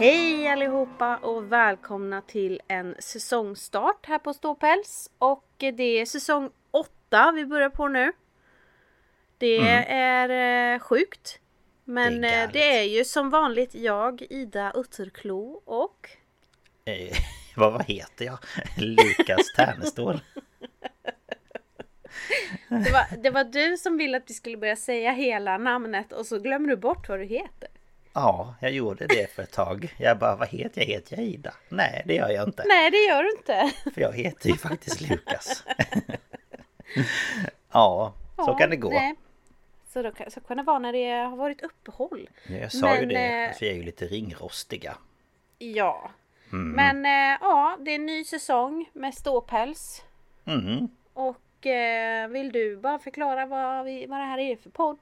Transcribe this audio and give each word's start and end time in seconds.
Hej 0.00 0.48
allihopa 0.48 1.16
och 1.16 1.52
välkomna 1.52 2.20
till 2.20 2.60
en 2.68 2.94
säsongstart 2.98 4.06
här 4.06 4.18
på 4.18 4.34
Ståpäls. 4.34 5.10
Och 5.18 5.48
det 5.58 5.82
är 5.82 6.06
säsong 6.06 6.50
8 6.70 7.32
vi 7.32 7.46
börjar 7.46 7.70
på 7.70 7.88
nu. 7.88 8.12
Det 9.38 9.58
är 9.88 10.74
eh, 10.74 10.78
sjukt. 10.78 11.40
Men 11.84 12.06
Mm. 12.06 12.20
Det 12.20 12.28
är 12.28 12.40
galet. 12.40 12.52
det 12.52 12.78
är 12.78 12.82
ju 12.82 13.04
som 13.04 13.30
vanligt 13.30 13.74
jag, 13.74 14.22
Ida 14.30 14.72
Utterklo 14.74 15.62
och... 15.64 16.10
Eh, 16.84 17.16
vad, 17.56 17.72
vad 17.72 17.84
heter 17.84 18.24
jag? 18.24 18.38
Lukas 18.78 19.52
Tärnestål. 19.56 20.20
Det 22.68 22.92
var, 22.92 23.22
det 23.22 23.30
var 23.30 23.44
du 23.44 23.76
som 23.76 23.96
ville 23.96 24.16
att 24.16 24.30
vi 24.30 24.34
skulle 24.34 24.56
börja 24.56 24.76
säga 24.76 25.12
hela 25.12 25.58
namnet 25.58 26.12
och 26.12 26.26
så 26.26 26.38
glömmer 26.38 26.68
du 26.68 26.76
bort 26.76 27.08
vad 27.08 27.18
du 27.18 27.24
heter. 27.24 27.68
Ja, 28.12 28.54
jag 28.60 28.72
gjorde 28.72 29.06
det 29.06 29.30
för 29.34 29.42
ett 29.42 29.52
tag. 29.52 29.94
Jag 29.98 30.18
bara, 30.18 30.36
vad 30.36 30.48
heter 30.48 30.80
jag? 30.80 30.86
Heter 30.88 31.16
jag 31.16 31.26
Ida? 31.26 31.54
Nej, 31.68 32.02
det 32.06 32.14
gör 32.14 32.28
jag 32.30 32.48
inte. 32.48 32.64
Nej 32.68 32.90
det 32.90 32.96
gör 32.96 33.22
du 33.22 33.30
inte. 33.30 33.72
För 33.94 34.00
jag 34.00 34.12
heter 34.12 34.48
ju 34.48 34.56
faktiskt 34.56 35.00
Lukas. 35.10 35.64
ja, 37.72 38.12
så 38.36 38.44
Ja, 38.46 38.56
kan 38.56 38.70
det 38.70 38.76
gå. 38.76 38.90
nej. 38.90 39.14
Så, 39.92 40.02
då, 40.02 40.12
så 40.28 40.40
kan 40.40 40.56
det 40.56 40.62
vara 40.62 40.78
när 40.78 40.92
det 40.92 41.10
har 41.12 41.36
varit 41.36 41.62
uppehåll. 41.62 42.28
Jag 42.46 42.72
sa 42.72 42.94
ju 42.94 43.00
Men, 43.00 43.08
det, 43.08 43.44
eh, 43.44 43.50
vi 43.60 43.68
är 43.70 43.74
ju 43.74 43.82
lite 43.82 44.06
ringrostiga. 44.06 44.96
Ja. 45.58 46.10
Mm. 46.52 46.70
Men 46.70 47.06
eh, 47.32 47.38
ja, 47.40 47.76
det 47.80 47.90
är 47.90 47.94
en 47.94 48.06
ny 48.06 48.24
säsong 48.24 48.90
med 48.92 49.14
ståpäls. 49.14 50.02
Mm. 50.44 50.88
Och 51.12 51.66
eh, 51.66 52.28
vill 52.28 52.52
du 52.52 52.76
bara 52.76 52.98
förklara 52.98 53.46
vad, 53.46 53.84
vi, 53.84 54.06
vad 54.06 54.18
det 54.20 54.24
här 54.24 54.38
är 54.38 54.56
för 54.56 54.70
podd? 54.70 54.98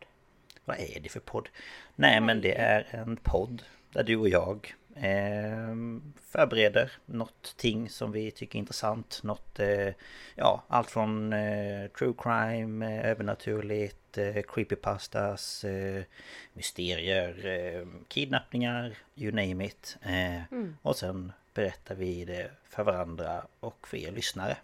Vad 0.69 0.81
är 0.81 1.01
det 1.01 1.09
för 1.09 1.21
podd? 1.21 1.49
Nej 1.97 2.21
men 2.21 2.41
det 2.41 2.55
är 2.59 2.87
en 2.91 3.17
podd 3.17 3.62
där 3.93 4.03
du 4.05 4.17
och 4.17 4.29
jag 4.29 4.75
eh, 4.97 5.75
förbereder 6.31 6.93
något 7.06 7.55
ting 7.56 7.89
som 7.91 8.12
vi 8.12 8.31
tycker 8.31 8.56
är 8.56 8.61
intressant. 8.61 9.21
Något, 9.23 9.59
eh, 9.61 9.89
ja 10.34 10.62
allt 10.69 10.91
från 10.91 11.33
eh, 11.33 11.87
true 11.99 12.15
crime, 12.19 12.87
eh, 12.99 13.11
övernaturligt, 13.11 14.19
eh, 14.19 14.43
creepypastas, 14.49 15.65
eh, 15.65 16.03
mysterier, 16.53 17.47
eh, 17.47 17.87
kidnappningar, 18.09 18.95
you 19.17 19.33
name 19.33 19.65
it. 19.67 19.97
Eh, 20.03 20.43
Och 20.83 20.97
sen 20.97 21.33
berättar 21.55 21.95
vi 21.95 22.25
det 22.25 22.50
för 22.69 22.85
varandra 22.85 23.47
och 23.61 23.89
för 23.89 23.97
er 23.97 24.11
lyssnare. 24.12 24.56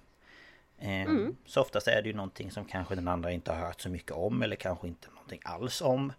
Ehm, 0.79 1.37
Så 1.47 1.61
oftast 1.61 1.89
är 1.89 2.03
det 2.03 2.09
ju 2.09 2.15
någonting 2.15 2.51
som 2.51 2.65
kanske 2.65 2.95
den 2.95 3.09
andra 3.09 3.33
inte 3.33 3.53
har 3.53 3.67
hört 3.67 3.81
så 3.81 3.89
mycket 3.89 4.13
om 4.13 4.43
eller 4.43 4.57
kanske 4.57 4.89
inte 4.89 5.09
någonting 5.11 5.41
alls 5.45 5.83
om. 5.83 6.13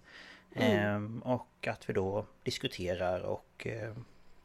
Ehm, 0.55 1.21
och 1.25 1.67
att 1.67 1.89
vi 1.89 1.93
då 1.93 2.25
diskuterar 2.43 3.21
och 3.21 3.67
eh, 3.67 3.93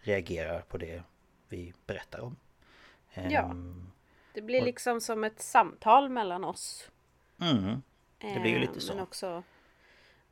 reagerar 0.00 0.60
på 0.60 0.78
det 0.78 1.02
vi 1.48 1.72
berättar 1.86 2.20
om. 2.20 2.36
Ja. 3.14 3.20
Ehm, 3.22 3.90
Det 4.34 4.42
blir 4.42 4.62
liksom 4.62 5.00
som 5.00 5.24
ett 5.24 5.40
samtal 5.40 6.08
mellan 6.08 6.44
oss. 6.44 6.90
Mm, 7.40 7.82
det 8.18 8.40
blir 8.40 8.50
ju 8.52 8.58
lite 8.58 8.80
så. 8.80 8.94
Men 8.94 9.02
också, 9.02 9.42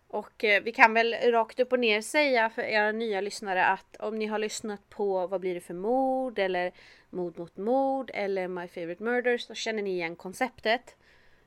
och 0.09 0.45
eh, 0.45 0.63
vi 0.63 0.73
kan 0.73 0.95
väl 0.95 1.15
rakt 1.15 1.61
upp 1.61 1.73
och 1.73 1.79
ner 1.81 2.01
säga 2.01 2.51
för 2.51 2.63
era 2.63 2.93
nya 2.93 3.21
lyssnare 3.21 3.67
att 3.67 3.97
om 3.97 4.19
ni 4.19 4.27
har 4.27 4.39
lyssnat 4.39 4.91
på 4.91 5.27
Vad 5.27 5.41
blir 5.41 5.55
det 5.55 5.61
för 5.61 5.75
mord 5.75 6.39
eller 6.39 6.73
Mord 7.11 7.39
mot 7.39 7.57
mord 7.57 8.11
eller 8.15 8.49
My 8.49 8.69
favorite 8.69 9.03
murders 9.03 9.43
så 9.47 9.55
känner 9.55 9.83
ni 9.83 9.91
igen 9.91 10.17
konceptet. 10.17 10.97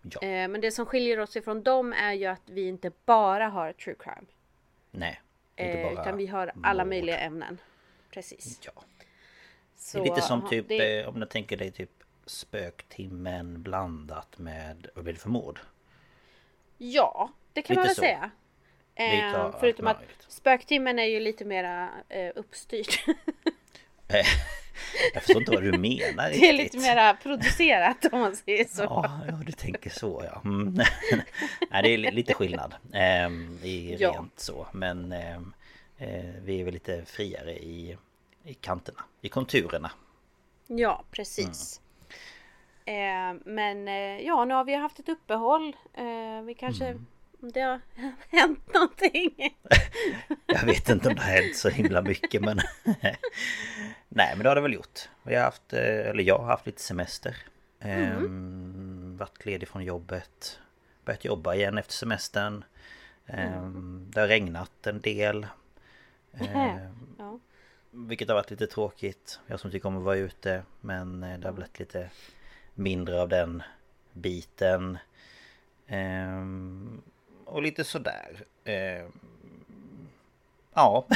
Ja. 0.02 0.22
Eh, 0.28 0.48
Men 0.48 0.62
det 0.62 0.72
som 0.72 0.86
skiljer 0.86 1.20
oss 1.20 1.36
ifrån 1.36 1.64
dem 1.64 1.94
är 1.94 2.14
ju 2.14 2.26
att 2.26 2.42
vi 2.50 2.68
inte 2.68 2.92
bara 3.06 3.48
har 3.48 3.74
true 3.74 3.96
crime. 4.00 4.26
Nej, 4.92 5.22
det 5.56 5.64
är 5.64 5.68
inte 5.68 5.80
Eh, 5.80 5.94
bara 5.96 6.02
utan 6.02 6.18
vi 6.18 6.28
har 6.28 6.52
alla 6.64 6.84
mord. 6.84 6.90
möjliga 6.90 7.18
ämnen. 7.20 7.58
Precis. 8.12 8.60
Ja, 8.66 8.72
det 8.98 9.06
Så, 9.78 10.00
är 10.00 10.04
lite 10.04 10.22
som 10.22 10.50
typ, 10.50 10.68
det- 10.68 11.00
eh, 11.02 11.10
om 11.10 11.20
du 11.20 11.26
tänker 11.26 11.58
dig 11.58 11.72
typ 11.72 11.90
Spöktimmen 12.26 13.62
blandat 13.64 14.38
med, 14.38 14.88
vad 14.96 15.04
blir 15.04 15.14
det 15.14 15.20
för 15.20 15.30
mord? 15.30 15.60
Ja, 16.78 17.30
det 17.54 17.62
kan 17.62 17.74
Lite 17.74 17.80
man 17.80 17.88
väl 17.88 17.96
så. 17.96 18.02
säga. 18.02 18.32
Lite 18.96 19.14
Eh, 19.26 19.42
av 19.46 19.56
förutom 19.60 19.88
att 19.88 19.98
spöktimmen 20.28 21.00
är 21.00 21.04
ju 21.06 21.20
lite 21.20 21.46
mera 21.46 21.90
eh, 22.10 22.32
uppstyrt. 22.36 23.04
Eh, 24.14 24.26
Jag 25.14 25.24
förstår 25.24 25.42
inte 25.42 25.52
vad 25.52 25.64
du 25.64 25.72
menar 25.78 26.30
det 26.30 26.50
är 26.50 26.54
lite 26.54 26.64
riktigt. 26.64 26.82
mera 26.82 27.14
producerat 27.14 28.06
om 28.12 28.20
man 28.20 28.36
säger 28.36 28.66
så. 28.66 28.84
Ja, 28.84 29.20
ja, 29.28 29.34
du 29.46 29.52
tänker 29.52 29.90
så 29.90 30.24
ja. 30.34 30.42
Mm. 30.46 30.74
Nej, 31.72 31.84
det 31.84 31.90
är 31.90 31.98
li- 31.98 32.12
lite 32.12 32.34
skillnad 32.34 32.76
ehm, 32.94 33.60
i 33.64 33.96
Ja. 34.00 34.12
rent 34.12 34.40
så. 34.40 34.68
Men 34.74 35.12
ehm, 35.12 35.54
eh, 35.98 36.26
vi 36.42 36.60
är 36.62 36.66
väl 36.66 36.74
lite 36.74 37.06
friare 37.06 37.52
i, 37.54 37.98
i 38.44 38.54
kanterna, 38.54 39.04
i 39.22 39.30
konturerna. 39.30 39.92
Ja, 40.68 41.04
precis. 41.12 41.82
Eh, 42.86 43.34
men 43.46 43.88
eh, 43.88 44.20
ja, 44.26 44.46
nu 44.46 44.54
har 44.54 44.64
vi 44.64 44.76
haft 44.76 45.00
ett 45.00 45.10
uppehåll. 45.10 45.76
Eh, 45.94 46.42
vi 46.46 46.54
kanske... 46.60 46.86
Mm. 46.86 47.06
Det 47.42 47.62
har 47.62 47.82
hänt 48.30 48.74
någonting. 48.74 49.36
Jag 50.46 50.66
vet 50.66 50.90
inte 50.90 51.08
om 51.10 51.16
det 51.16 51.22
har 51.22 51.32
hänt 51.32 51.56
så 51.56 51.70
himla 51.70 52.02
mycket 52.02 52.42
men... 52.42 52.60
Nej 54.10 54.34
men 54.36 54.40
det 54.44 54.50
har 54.50 54.56
det 54.56 54.62
väl 54.62 54.74
gjort. 54.74 55.10
Vi 55.24 55.36
har 55.36 55.44
haft, 55.44 55.74
eh, 55.74 55.80
eller 56.10 56.24
jag 56.24 56.38
har 56.38 56.46
haft 56.46 56.66
lite 56.66 56.82
semester. 56.82 57.36
Ehm, 57.80 59.18
varit 59.18 59.46
ledig 59.46 59.68
från 59.70 59.84
jobbet. 59.84 60.60
Börjat 61.06 61.26
jobba 61.26 61.56
igen 61.56 61.78
efter 61.78 61.94
semestern. 61.94 62.64
Ehm, 63.28 64.08
Det 64.14 64.20
har 64.20 64.28
regnat 64.28 64.88
en 64.88 65.02
del. 65.02 65.48
Ehm, 66.34 67.16
ja. 67.18 67.40
Vilket 67.92 68.28
har 68.28 68.36
varit 68.36 68.52
lite 68.52 68.68
tråkigt. 68.68 69.40
Jag 69.48 69.60
som 69.60 69.72
tycker 69.72 69.88
om 69.88 69.98
att 69.98 70.04
vara 70.04 70.16
ute. 70.18 70.64
Men 70.82 71.24
eh, 71.24 71.40
det 71.40 71.48
har 71.48 71.54
blivit 71.54 71.80
lite 71.80 72.10
mindre 72.74 73.22
av 73.22 73.30
den 73.30 73.64
biten. 74.14 74.98
Ehm, 75.88 77.02
och 77.52 77.62
lite 77.62 77.84
sådär. 77.84 78.44
Ehm, 78.66 79.12
Ja. 80.74 81.08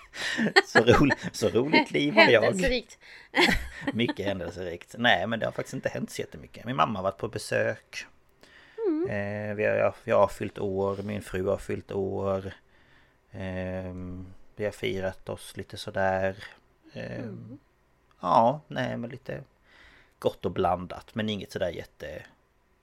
så, 0.66 0.80
roligt, 0.80 1.18
så 1.32 1.48
roligt 1.48 1.90
liv 1.90 2.14
har 2.14 2.28
jag. 2.28 2.42
Händelserikt. 2.42 2.98
Mycket 3.92 4.26
händelserikt. 4.26 4.94
Nej 4.98 5.26
men 5.26 5.38
det 5.40 5.46
har 5.46 5.52
faktiskt 5.52 5.74
inte 5.74 5.88
hänt 5.88 6.10
så 6.10 6.20
jättemycket. 6.22 6.64
Min 6.64 6.76
mamma 6.76 6.98
har 6.98 7.02
varit 7.04 7.18
på 7.18 7.28
besök. 7.28 8.06
Mm. 8.88 9.08
Eh, 9.10 9.54
vi 9.54 9.64
har, 9.64 9.94
jag 10.04 10.18
har 10.18 10.28
fyllt 10.28 10.58
år, 10.58 10.96
min 11.02 11.22
fru 11.22 11.46
har 11.46 11.58
fyllt 11.58 11.92
år. 11.92 12.52
Eh, 13.30 13.94
vi 14.56 14.64
har 14.64 14.70
firat 14.72 15.28
oss 15.28 15.56
lite 15.56 15.76
sådär. 15.76 16.36
Eh, 16.92 17.18
Mm. 17.20 17.58
Ja, 18.22 18.60
nej 18.68 18.96
men 18.96 19.10
lite 19.10 19.42
gott 20.18 20.44
och 20.44 20.50
blandat. 20.52 21.14
Men 21.14 21.28
inget 21.28 21.52
sådär 21.52 21.70
jätte... 21.70 22.22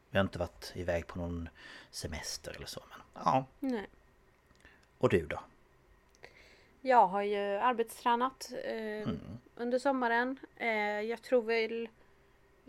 Vi 0.09 0.17
har 0.17 0.25
inte 0.25 0.39
varit 0.39 0.71
iväg 0.75 1.07
på 1.07 1.17
någon 1.19 1.49
semester 1.91 2.55
eller 2.55 2.65
så. 2.65 2.83
Men 2.89 2.99
ja. 3.25 3.45
Nej. 3.59 3.85
Och 4.97 5.09
du 5.09 5.25
då? 5.25 5.39
Jag 6.81 7.07
har 7.07 7.21
ju 7.21 7.37
arbetstränat 7.57 8.51
eh, 8.65 8.77
Mm. 9.01 9.19
under 9.55 9.79
sommaren. 9.79 10.39
Eh, 10.55 10.69
jag 11.01 11.21
tror 11.21 11.41
väl 11.41 11.89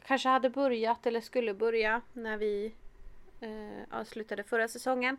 kanske 0.06 0.28
hade 0.28 0.50
börjat 0.50 1.06
eller 1.06 1.20
skulle 1.20 1.54
börja 1.54 2.00
när 2.12 2.36
vi 2.36 2.74
eh, 3.40 3.98
avslutade 3.98 4.42
förra 4.42 4.68
säsongen. 4.68 5.16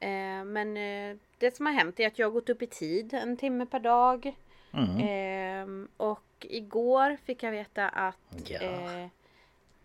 Eh, 0.00 0.44
men 0.44 0.76
eh, 0.76 1.16
det 1.38 1.56
som 1.56 1.66
har 1.66 1.72
hänt 1.72 2.00
är 2.00 2.06
att 2.06 2.18
jag 2.18 2.26
har 2.26 2.32
gått 2.32 2.48
upp 2.48 2.62
i 2.62 2.66
tid 2.66 3.14
en 3.14 3.36
timme 3.36 3.66
per 3.66 3.80
dag. 3.80 4.34
Mm. 4.72 4.98
Eh, 5.82 5.88
och 5.96 6.22
igår 6.40 7.16
fick 7.24 7.42
jag 7.42 7.50
veta 7.50 7.88
att 7.88 8.16
Ja. 8.46 9.08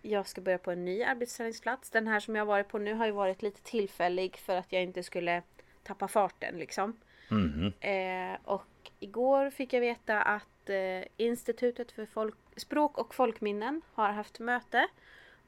Jag 0.07 0.27
ska 0.27 0.41
börja 0.41 0.57
på 0.57 0.71
en 0.71 0.85
ny 0.85 1.03
arbetsträningsplats. 1.03 1.89
Den 1.89 2.07
här 2.07 2.19
som 2.19 2.35
jag 2.35 2.41
har 2.41 2.47
varit 2.47 2.67
på 2.67 2.77
nu 2.77 2.93
har 2.93 3.05
ju 3.05 3.11
varit 3.11 3.41
lite 3.41 3.61
tillfällig 3.61 4.37
för 4.37 4.55
att 4.55 4.71
jag 4.71 4.83
inte 4.83 5.03
skulle 5.03 5.41
tappa 5.83 6.07
farten 6.07 6.59
liksom. 6.59 6.97
Mhm. 7.29 7.73
Eh, 7.79 8.37
och 8.43 8.91
igår 8.99 9.49
fick 9.49 9.73
jag 9.73 9.81
veta 9.81 10.21
att 10.21 10.69
eh, 10.69 11.07
Institutet 11.17 11.91
för 11.91 12.05
folk, 12.05 12.35
språk 12.57 12.97
och 12.97 13.15
folkminnen 13.15 13.81
har 13.93 14.11
haft 14.11 14.39
möte. 14.39 14.87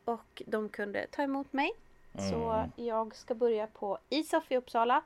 Och 0.06 0.41
de 0.45 0.69
kunde 0.69 1.07
ta 1.11 1.21
emot 1.21 1.53
mig. 1.53 1.71
Så 2.29 2.69
jag 2.75 3.15
ska 3.15 3.35
börja 3.35 3.67
på 3.67 3.97
ISOF 4.09 4.51
i 4.51 4.57
Uppsala. 4.57 5.01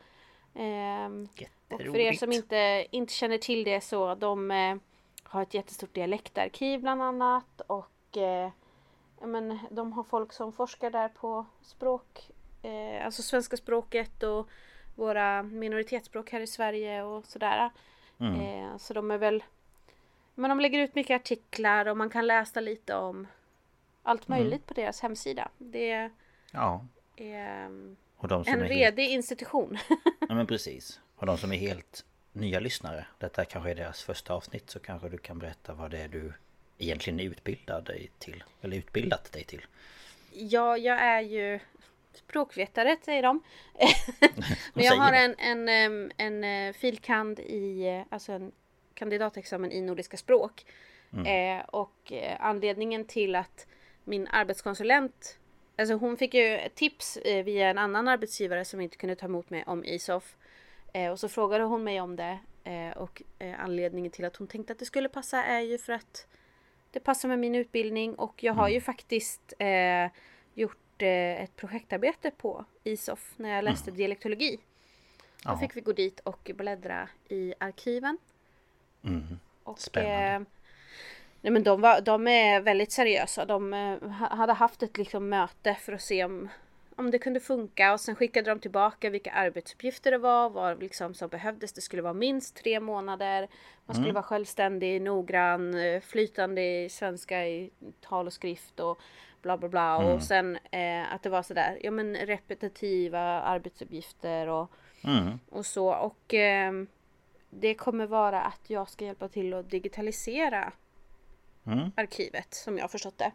Ehm, 0.55 1.27
och 1.69 1.81
för 1.81 1.97
er 1.97 2.13
som 2.13 2.31
inte, 2.31 2.85
inte 2.91 3.13
känner 3.13 3.37
till 3.37 3.63
det 3.63 3.81
så 3.81 4.15
de 4.15 4.51
eh, 4.51 4.75
har 5.23 5.41
ett 5.41 5.53
jättestort 5.53 5.93
dialektarkiv 5.93 6.81
bland 6.81 7.01
annat. 7.01 7.61
Och 7.67 8.17
eh, 8.17 8.51
men, 9.27 9.59
de 9.71 9.93
har 9.93 10.03
folk 10.03 10.33
som 10.33 10.53
forskar 10.53 10.89
där 10.91 11.09
på 11.09 11.45
språk. 11.61 12.31
Eh, 12.61 13.05
alltså 13.05 13.21
svenska 13.21 13.57
språket 13.57 14.23
och 14.23 14.49
våra 14.95 15.43
minoritetsspråk 15.43 16.31
här 16.31 16.39
i 16.39 16.47
Sverige 16.47 17.03
och 17.03 17.25
sådär. 17.25 17.69
Eh, 18.19 18.77
så 18.77 18.93
de 18.93 19.11
är 19.11 19.17
väl... 19.17 19.43
Men 20.35 20.49
de 20.49 20.59
lägger 20.59 20.79
ut 20.79 20.95
mycket 20.95 21.21
artiklar 21.21 21.85
och 21.85 21.97
man 21.97 22.09
kan 22.09 22.27
läsa 22.27 22.59
lite 22.59 22.95
om 22.95 23.27
allt 24.03 24.27
möjligt 24.27 24.65
på 24.65 24.73
deras 24.73 25.01
hemsida. 25.01 25.49
Det 25.57 26.09
Ja. 26.51 26.85
är 27.15 27.69
Och 28.17 28.27
de 28.27 28.43
en 28.47 28.53
är 28.53 28.57
helt, 28.57 28.71
redig 28.71 29.09
institution. 29.09 29.77
Ja 30.29 30.35
men 30.35 30.47
precis. 30.47 30.99
Och 31.15 31.25
de 31.25 31.37
som 31.37 31.51
är 31.51 31.57
helt 31.57 32.05
nya 32.31 32.59
lyssnare. 32.59 33.05
Detta 33.17 33.45
kanske 33.45 33.71
är 33.71 33.75
deras 33.75 34.03
första 34.03 34.33
avsnitt. 34.33 34.69
Så 34.69 34.79
kanske 34.79 35.09
du 35.09 35.17
kan 35.17 35.39
berätta 35.39 35.73
vad 35.73 35.91
det 35.91 35.99
är 35.99 36.07
du 36.07 36.33
egentligen 36.77 37.19
är 37.19 37.23
utbildad 37.23 37.85
dig 37.85 38.11
till. 38.19 38.43
Eller 38.61 38.77
utbildat 38.77 39.31
dig 39.31 39.43
till. 39.43 39.65
Ja, 40.31 40.77
jag 40.77 40.99
är 40.99 41.21
ju 41.21 41.59
språkvetare 42.13 42.97
säger 43.01 43.23
de. 43.23 43.43
Men 44.73 44.85
jag 44.85 44.95
har 44.95 45.13
en, 45.13 45.35
en, 45.37 46.11
en, 46.17 46.43
eh, 46.43 46.73
filkand 46.73 47.39
i, 47.39 48.03
alltså 48.09 48.31
en 48.31 48.51
kandidatexamen 48.93 49.71
i 49.71 49.81
nordiska 49.81 50.17
språk. 50.17 50.65
Mm. 51.13 51.59
Eh, 51.59 51.65
och 51.65 52.11
eh, 52.11 52.37
anledningen 52.39 53.05
till 53.05 53.35
att 53.35 53.67
min 54.03 54.27
arbetskonsulent, 54.27 55.37
alltså 55.77 55.93
hon 55.93 56.17
fick 56.17 56.33
ju 56.33 56.59
tips 56.75 57.17
via 57.25 57.69
en 57.69 57.77
annan 57.77 58.07
arbetsgivare 58.07 58.65
som 58.65 58.81
inte 58.81 58.97
kunde 58.97 59.15
ta 59.15 59.25
emot 59.25 59.49
mig 59.49 59.63
om 59.67 59.85
ISOF. 59.85 60.35
Eh, 60.93 61.11
och 61.11 61.19
så 61.19 61.29
frågade 61.29 61.63
hon 61.63 61.83
mig 61.83 62.01
om 62.01 62.15
det. 62.15 62.39
Eh, 62.63 62.97
och 62.97 63.21
anledningen 63.57 64.11
till 64.11 64.25
att 64.25 64.35
hon 64.35 64.47
tänkte 64.47 64.73
att 64.73 64.79
det 64.79 64.85
skulle 64.85 65.09
passa 65.09 65.43
är 65.43 65.61
ju 65.61 65.77
för 65.77 65.93
att 65.93 66.27
det 66.93 66.99
passar 66.99 67.29
med 67.29 67.39
min 67.39 67.55
utbildning 67.55 68.15
och 68.15 68.43
jag 68.43 68.53
har 68.53 68.69
ju 68.69 68.81
faktiskt 68.81 69.53
eh, 69.59 70.07
gjort 70.53 71.01
eh, 71.01 71.41
ett 71.43 71.55
projektarbete 71.55 72.31
på 72.31 72.65
ISOF 72.83 73.33
när 73.37 73.49
jag 73.55 73.63
läste 73.63 73.91
dialektologi. 73.91 74.59
Då 75.43 75.49
Ja. 75.51 75.57
fick 75.57 75.75
vi 75.77 75.81
gå 75.81 75.91
dit 75.91 76.19
och 76.19 76.51
bläddra 76.55 77.09
i 77.29 77.53
arkiven. 77.59 78.17
Mm. 79.03 79.39
Och, 79.63 79.79
Spännande. 79.79 80.25
Eh, 80.27 80.39
nej 81.41 81.51
men 81.53 81.63
de, 81.63 81.81
var, 81.81 82.01
de 82.01 82.27
är 82.27 82.61
väldigt 82.61 82.91
seriösa. 82.91 83.45
De 83.45 83.73
eh, 83.73 84.09
ha- 84.09 84.35
hade 84.35 84.53
haft 84.53 84.83
ett 84.83 84.97
liksom, 84.97 85.29
möte 85.29 85.75
för 85.75 85.93
att 85.93 86.01
se 86.01 86.23
om, 86.23 86.49
om 86.97 87.11
det 87.11 87.19
kunde 87.19 87.39
funka 87.39 87.93
och 87.93 87.99
sen 87.99 88.15
skickade 88.15 88.49
de 88.49 88.59
tillbaka 88.59 89.09
vilka 89.09 89.31
arbetsuppgifter 89.31 90.11
det 90.11 90.17
var, 90.17 90.49
vad 90.49 90.79
liksom 90.79 91.13
som 91.13 91.29
behövdes. 91.29 91.73
Det 91.73 91.81
skulle 91.81 92.01
vara 92.01 92.13
minst 92.13 92.55
tre 92.55 92.79
månader. 92.79 93.47
Man 93.85 93.95
skulle 93.95 94.13
vara 94.13 94.23
självständig, 94.23 95.01
noggrann, 95.01 95.73
eh, 95.75 96.01
flytande 96.01 96.61
i 96.83 96.89
svenska 96.89 97.47
i 97.47 97.71
tal 98.01 98.27
och 98.27 98.33
skrift 98.33 98.79
och 98.79 98.99
bla 99.41 99.57
bla 99.57 99.69
bla. 99.69 99.97
Och 99.97 100.23
sen 100.23 100.57
eh, 100.71 101.13
att 101.13 101.23
det 101.23 101.29
var 101.29 101.43
sådär, 101.43 101.79
ja 101.83 101.91
men 101.91 102.15
repetitiva 102.15 103.19
arbetsuppgifter 103.41 104.47
och, 104.47 104.71
Mm. 105.05 105.39
och 105.49 105.65
så. 105.65 105.93
Och 105.93 106.33
ehm, 106.33 106.87
det 107.49 107.73
kommer 107.75 108.05
vara 108.05 108.41
att 108.41 108.69
jag 108.69 108.89
ska 108.89 109.05
hjälpa 109.05 109.27
till 109.27 109.53
att 109.53 109.69
digitalisera 109.69 110.73
Mm. 111.67 111.91
arkivet 111.97 112.53
som 112.53 112.77
jag 112.77 112.83
har 112.83 112.89
förstått 112.89 113.17
det. 113.17 113.31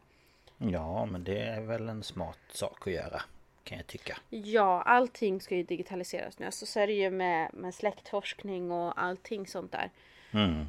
Ja 0.59 1.07
men 1.07 1.25
det 1.25 1.39
är 1.41 1.61
väl 1.61 1.89
en 1.89 2.03
smart 2.03 2.39
sak 2.53 2.87
att 2.87 2.93
göra. 2.93 3.23
Kan 3.69 3.79
jag 3.79 3.87
tycka. 3.87 4.19
Ja, 4.31 4.83
allting 4.83 5.41
ska 5.41 5.57
ju 5.57 5.63
digitaliseras 5.63 6.39
nu. 6.39 6.51
Så, 6.51 6.67
så 6.67 6.81
är 6.81 6.87
det 6.87 6.93
ju 6.93 7.11
med, 7.11 7.55
med 7.55 7.75
släktforskning 7.75 8.73
och 8.73 9.03
allting 9.03 9.47
sånt 9.47 9.73
där. 9.73 9.91
Mm. 10.31 10.67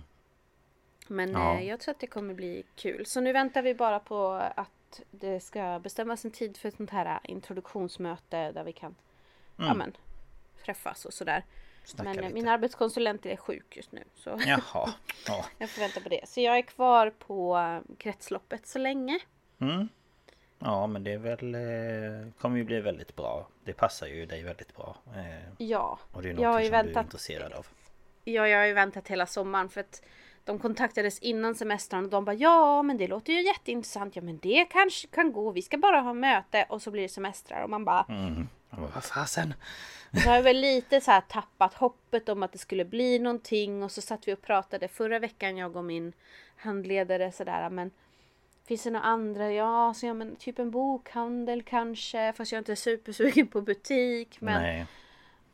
Men 1.07 1.31
Ja. 1.31 1.57
eh, 1.57 1.67
jag 1.67 1.79
tror 1.79 1.93
att 1.93 1.99
det 1.99 2.07
kommer 2.07 2.33
bli 2.33 2.63
kul. 2.75 3.05
Så 3.05 3.21
nu 3.21 3.33
väntar 3.33 3.61
vi 3.61 3.73
bara 3.75 3.99
på 3.99 4.27
att 4.55 5.01
det 5.11 5.39
ska 5.39 5.79
bestämmas 5.79 6.25
en 6.25 6.31
tid 6.31 6.57
för 6.57 6.69
ett 6.69 6.75
sånt 6.75 6.89
här 6.89 7.19
introduktionsmöte 7.23 8.51
där 8.51 8.63
vi 8.63 8.73
kan 8.73 8.95
ja, 9.57 9.73
men, 9.73 9.97
träffas 10.65 11.05
och 11.05 11.13
sådär. 11.13 11.43
Snacka 11.83 12.09
Men 12.09 12.17
eh, 12.19 12.23
lite. 12.23 12.33
min 12.33 12.47
arbetskonsulent 12.47 13.25
är 13.25 13.35
sjuk 13.35 13.77
just 13.77 13.91
nu. 13.91 14.03
Så 14.15 14.39
Jaha. 14.45 14.89
Ja. 15.27 15.45
jag 15.57 15.69
får 15.69 15.81
vänta 15.81 15.99
på 15.99 16.09
det. 16.09 16.29
Så 16.29 16.41
jag 16.41 16.57
är 16.57 16.61
kvar 16.61 17.09
på 17.09 17.57
eh, 17.57 17.95
kretsloppet 17.97 18.67
så 18.67 18.79
länge. 18.79 19.19
Mm. 19.59 19.89
Ja 20.59 20.87
men 20.87 21.03
det 21.03 21.13
är 21.13 21.17
väl... 21.17 21.55
Eh, 21.55 22.31
kommer 22.41 22.57
ju 22.57 22.63
bli 22.63 22.81
väldigt 22.81 23.15
bra. 23.15 23.47
Det 23.63 23.73
passar 23.73 24.07
ju 24.07 24.25
dig 24.25 24.43
väldigt 24.43 24.75
bra. 24.75 24.95
Eh, 25.15 25.49
Ja, 25.57 25.99
och 26.11 26.21
det 26.21 26.29
är 26.29 26.33
jag 26.33 26.41
något 26.41 26.53
som 26.53 26.61
du 26.61 26.67
är 26.67 26.71
väntat 26.83 27.05
intresserad 27.05 27.53
av. 27.53 27.67
Ja, 28.23 28.47
jag 28.47 28.59
har 28.59 28.65
ju 28.65 28.73
väntat 28.73 29.07
hela 29.07 29.25
sommaren 29.25 29.69
för 29.69 29.81
att 29.81 30.01
de 30.43 30.59
kontaktades 30.59 31.19
innan 31.19 31.55
semestern 31.55 32.03
och 32.03 32.09
de 32.09 32.25
bara 32.25 32.35
ja 32.35 32.83
men 32.83 32.97
det 32.97 33.07
låter 33.07 33.33
ju 33.33 33.41
jätteintressant. 33.41 34.15
Ja 34.15 34.21
men 34.21 34.37
det 34.37 34.65
kanske 34.65 35.07
kan 35.07 35.31
gå. 35.33 35.51
Vi 35.51 35.61
ska 35.61 35.77
bara 35.77 35.99
ha 35.99 36.13
möte 36.13 36.65
och 36.69 36.81
så 36.81 36.91
blir 36.91 37.01
det 37.01 37.09
semestrar 37.09 37.63
och 37.63 37.69
man 37.69 37.85
bara 37.85 38.05
Mm. 38.09 38.47
Jag 38.69 38.77
vad 38.77 39.03
fasen? 39.03 39.53
Så 40.23 40.29
har 40.29 40.35
jag 40.35 40.43
väl 40.43 40.57
lite 40.57 41.01
så 41.01 41.11
här 41.11 41.21
tappat 41.21 41.73
hoppet 41.73 42.29
om 42.29 42.43
att 42.43 42.51
det 42.51 42.57
skulle 42.57 42.85
bli 42.85 43.19
någonting 43.19 43.83
och 43.83 43.91
så 43.91 44.01
satt 44.01 44.27
vi 44.27 44.33
och 44.33 44.41
pratade 44.41 44.87
förra 44.87 45.19
veckan 45.19 45.57
jag 45.57 45.75
och 45.75 45.83
min 45.83 46.13
handledare 46.55 47.31
sådär 47.31 47.69
men 47.69 47.91
Finns 48.69 48.83
det 48.83 48.89
några 48.89 49.05
andra? 49.05 49.53
Ja, 49.53 49.93
så 49.93 50.05
ja 50.05 50.13
men 50.13 50.35
typ 50.35 50.59
en 50.59 50.71
bokhandel 50.71 51.63
kanske 51.63 52.33
fast 52.33 52.51
jag 52.51 52.57
är 52.57 52.61
inte 52.61 52.75
supersugen 52.75 53.47
på 53.47 53.61
butik 53.61 54.41
men 54.41 54.61
Nej. 54.61 54.85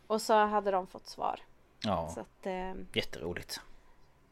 Och 0.07 0.21
så 0.21 0.33
hade 0.33 0.71
de 0.71 0.87
fått 0.87 1.07
svar. 1.07 1.39
Ja. 1.83 2.09
Så 2.13 2.19
att 2.19 2.45
eh, 2.45 2.73
Jätteroligt. 2.93 3.61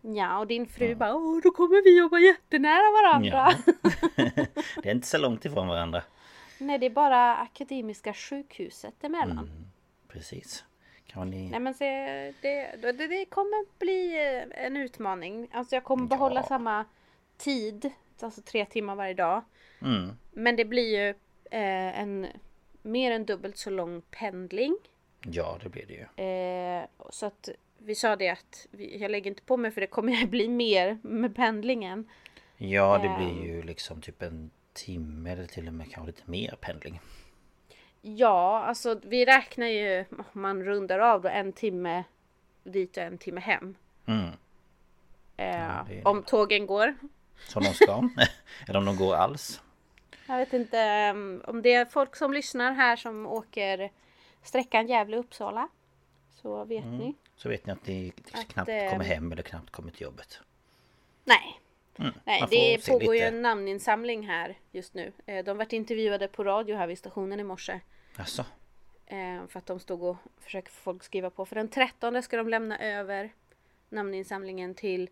Ja, 0.02 0.40
och 0.40 0.48
din 0.48 0.68
fru 0.68 0.96
bara 0.96 1.16
Åh, 1.16 1.40
då 1.44 1.52
kommer 1.52 1.84
vi 1.84 1.98
jobba 1.98 2.20
jättenära 2.20 2.92
varandra. 3.02 3.54
Ja. 3.66 3.74
det 4.84 4.90
är 4.90 4.96
inte 4.96 5.08
så 5.08 5.18
långt 5.18 5.46
ifrån 5.46 5.68
varandra. 5.68 6.04
Nej, 6.58 6.80
det 6.80 6.86
är 6.86 6.90
bara 6.90 7.38
Akademiska 7.38 8.14
sjukhuset 8.14 9.04
emellan. 9.04 9.38
Mm. 9.38 9.68
Precis. 10.08 10.66
Kan 11.08 11.30
ni... 11.30 11.50
Nej 11.50 11.60
men 11.60 11.74
se, 11.74 11.86
det, 12.42 12.76
det, 12.82 13.08
det 13.08 13.26
kommer 13.26 13.80
bli 13.80 14.16
eh, 14.16 14.66
en 14.66 14.78
utmaning. 14.78 15.48
Alltså 15.52 15.76
jag 15.76 15.84
kommer 15.84 16.08
behålla 16.08 16.40
Ja. 16.40 16.48
samma 16.48 16.86
tid, 17.38 17.92
alltså 18.22 18.42
tre 18.42 18.66
timmar 18.66 18.96
varje 18.96 19.14
dag. 19.14 19.42
Mm. 19.82 20.10
Men 20.32 20.56
det 20.56 20.66
blir 20.66 20.98
ju 21.04 21.10
eh, 21.52 22.00
en 22.00 22.28
mer 22.82 23.12
än 23.12 23.26
dubbelt 23.26 23.58
så 23.58 23.70
lång 23.70 24.02
pendling. 24.02 24.78
Ja 25.26 25.58
det 25.64 25.70
blir 25.70 25.86
det 25.86 25.94
ju. 25.94 26.26
Eh, 26.28 26.86
så 27.10 27.26
att 27.26 27.50
vi 27.78 27.96
sa 27.96 28.16
det 28.16 28.30
att 28.30 28.68
vi, 28.72 28.98
jag 29.02 29.12
lägger 29.12 29.32
inte 29.32 29.44
på 29.44 29.58
mig 29.58 29.72
för 29.72 29.82
det 29.82 29.88
kommer 29.88 30.14
ju 30.14 30.28
bli 30.28 30.48
mer 30.50 30.98
med 31.02 31.36
pendlingen. 31.36 32.10
Ja 32.58 32.98
det 32.98 33.08
Ehm. 33.08 33.18
blir 33.18 33.46
ju 33.54 33.62
liksom 33.64 34.02
typ 34.02 34.22
en 34.22 34.52
timme 34.74 35.32
eller 35.32 35.46
till 35.46 35.68
och 35.68 35.74
med 35.74 35.92
kanske 35.92 36.08
lite 36.08 36.32
mer 36.32 36.56
pendling. 36.62 37.00
Ja, 38.02 38.64
alltså 38.64 39.00
vi 39.04 39.26
räknar 39.26 39.68
ju 39.68 40.06
om 40.10 40.42
man 40.42 40.64
rundar 40.64 41.00
av 41.00 41.22
då 41.22 41.30
en 41.30 41.54
timme 41.54 42.04
dit 42.64 42.98
och 42.98 43.04
en 43.04 43.18
timme 43.18 43.40
hem. 43.42 43.76
Mm. 44.06 44.28
Eh, 45.38 45.70
är- 45.92 46.08
Om 46.08 46.24
tågen 46.24 46.66
går. 46.66 46.96
Som 47.48 47.64
de 47.64 47.74
ska. 47.74 48.10
Eller 48.68 48.80
om 48.80 48.86
de 48.86 48.96
går 48.98 49.16
alls. 49.16 49.62
Jag 50.28 50.38
vet 50.38 50.54
inte 50.54 51.10
um, 51.16 51.42
om 51.48 51.62
det 51.62 51.74
är 51.74 51.86
folk 51.86 52.16
som 52.16 52.34
lyssnar 52.34 52.72
här 52.74 52.96
som 52.96 53.26
åker 53.28 53.92
sträckan 54.44 54.88
Gävle-Uppsala. 54.88 55.68
Så 56.42 56.66
vet 56.66 56.86
ni. 56.86 57.16
Så 57.36 57.50
vet 57.50 57.66
ni 57.66 57.74
att 57.74 57.88
ni 57.88 58.14
knappt 58.48 58.68
kommer 58.92 59.04
hem 59.04 59.32
eller 59.32 59.44
knappt 59.44 59.70
kommer 59.70 59.92
till 59.92 60.02
jobbet. 60.02 60.40
Nej. 61.24 61.60
Nej, 61.96 62.12
Mm. 62.26 62.40
får 62.40 62.48
det 62.50 62.86
pågår 62.88 63.16
ju 63.16 63.22
lite. 63.22 63.28
en 63.36 63.42
namninsamling 63.42 64.28
här 64.28 64.58
just 64.72 64.94
nu. 64.94 65.12
Eh, 65.26 65.44
De 65.46 65.58
vart 65.58 65.74
intervjuade 65.74 66.28
på 66.28 66.44
radio 66.44 66.76
här 66.78 66.88
vid 66.88 66.98
stationen 66.98 67.40
i 67.40 67.44
morse. 67.44 67.80
Alltså. 68.16 68.46
För 69.48 69.58
att 69.60 69.66
de 69.66 69.80
stod 69.80 70.04
och 70.04 70.18
försöker 70.42 70.72
få 70.72 70.82
folk 70.82 71.04
skriva 71.04 71.30
på. 71.30 71.46
För 71.46 71.56
den 71.56 71.68
13 71.68 72.24
ska 72.24 72.38
de 72.38 72.50
lämna 72.50 72.80
över 72.80 73.30
namninsamlingen 73.90 74.76
till 74.76 75.10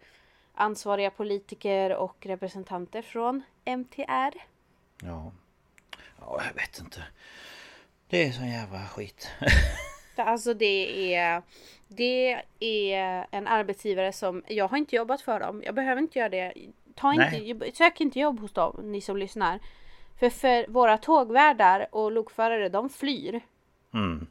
ansvariga 0.61 1.09
politiker 1.11 1.95
och 1.95 2.25
representanter 2.25 3.01
från 3.01 3.43
MTR. 3.65 4.33
Ja. 5.03 5.31
Ja, 6.19 6.41
jag 6.47 6.53
vet 6.53 6.79
inte. 6.79 7.03
Det 8.07 8.23
är 8.27 8.31
sån 8.31 8.47
jävla 8.49 8.79
skit. 8.79 9.29
Alltså 10.15 10.53
det 10.53 11.13
är 11.15 11.41
Det 11.87 12.41
är 12.59 13.27
en 13.31 13.47
arbetsgivare 13.47 14.13
som 14.13 14.43
Jag 14.47 14.67
har 14.67 14.77
inte 14.77 14.95
jobbat 14.95 15.21
för 15.21 15.39
dem 15.39 15.63
Jag 15.65 15.75
behöver 15.75 16.01
inte 16.01 16.19
göra 16.19 16.29
det 16.29 16.53
Ta 16.95 17.11
Nej. 17.11 17.49
inte, 17.49 17.71
Sök 17.73 18.01
inte 18.01 18.19
jobb 18.19 18.39
hos 18.39 18.51
dem 18.53 18.91
Ni 18.91 19.01
som 19.01 19.17
lyssnar 19.17 19.59
För, 20.19 20.29
för 20.29 20.67
våra 20.67 20.97
tågvärdar 20.97 21.87
och 21.91 22.11
lokförare 22.11 22.69
de 22.69 22.89
flyr 22.89 23.41
Mm. 23.93 24.27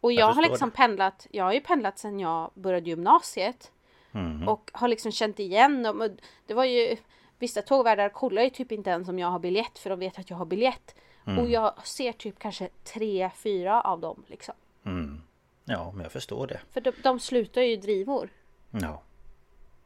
Och 0.00 0.12
jag, 0.12 0.20
Jag 0.30 0.34
har 0.34 0.42
liksom 0.42 0.70
det. 0.70 0.76
pendlat 0.76 1.26
Jag 1.30 1.44
har 1.44 1.52
ju 1.52 1.60
pendlat 1.60 1.98
sedan 1.98 2.20
jag 2.20 2.50
började 2.54 2.90
gymnasiet 2.90 3.72
Mm. 4.12 4.48
Och 4.48 4.70
har 4.74 4.88
liksom 4.88 5.12
känt 5.12 5.38
igen 5.38 5.82
dem 5.82 6.00
och 6.00 6.10
Det 6.46 6.54
var 6.54 6.64
ju 6.64 6.96
Vissa 7.38 7.62
tågvärdar 7.62 8.08
kollar 8.08 8.42
ju 8.42 8.50
typ 8.50 8.72
inte 8.72 8.90
ens 8.90 9.08
om 9.08 9.18
jag 9.18 9.28
har 9.28 9.38
biljett 9.38 9.78
för 9.78 9.90
de 9.90 9.98
vet 9.98 10.18
att 10.18 10.30
jag 10.30 10.36
har 10.36 10.46
biljett 10.46 10.94
Mm. 11.28 11.38
Och 11.38 11.50
jag 11.50 11.86
ser 11.86 12.12
typ 12.12 12.38
kanske 12.38 12.68
tre, 12.84 13.30
fyra 13.36 13.80
av 13.80 14.00
dem 14.00 14.24
liksom 14.26 14.54
Mm. 14.84 15.20
Ja, 15.64 15.92
men 15.92 16.02
jag 16.02 16.12
förstår 16.12 16.46
det. 16.46 16.60
För 16.70 16.80
de, 16.80 16.92
de 17.02 17.20
slutar 17.20 17.62
ju 17.62 17.76
drivor 17.76 18.30
Ja. 18.70 19.02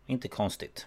Inte 0.07 0.29
konstigt. 0.29 0.87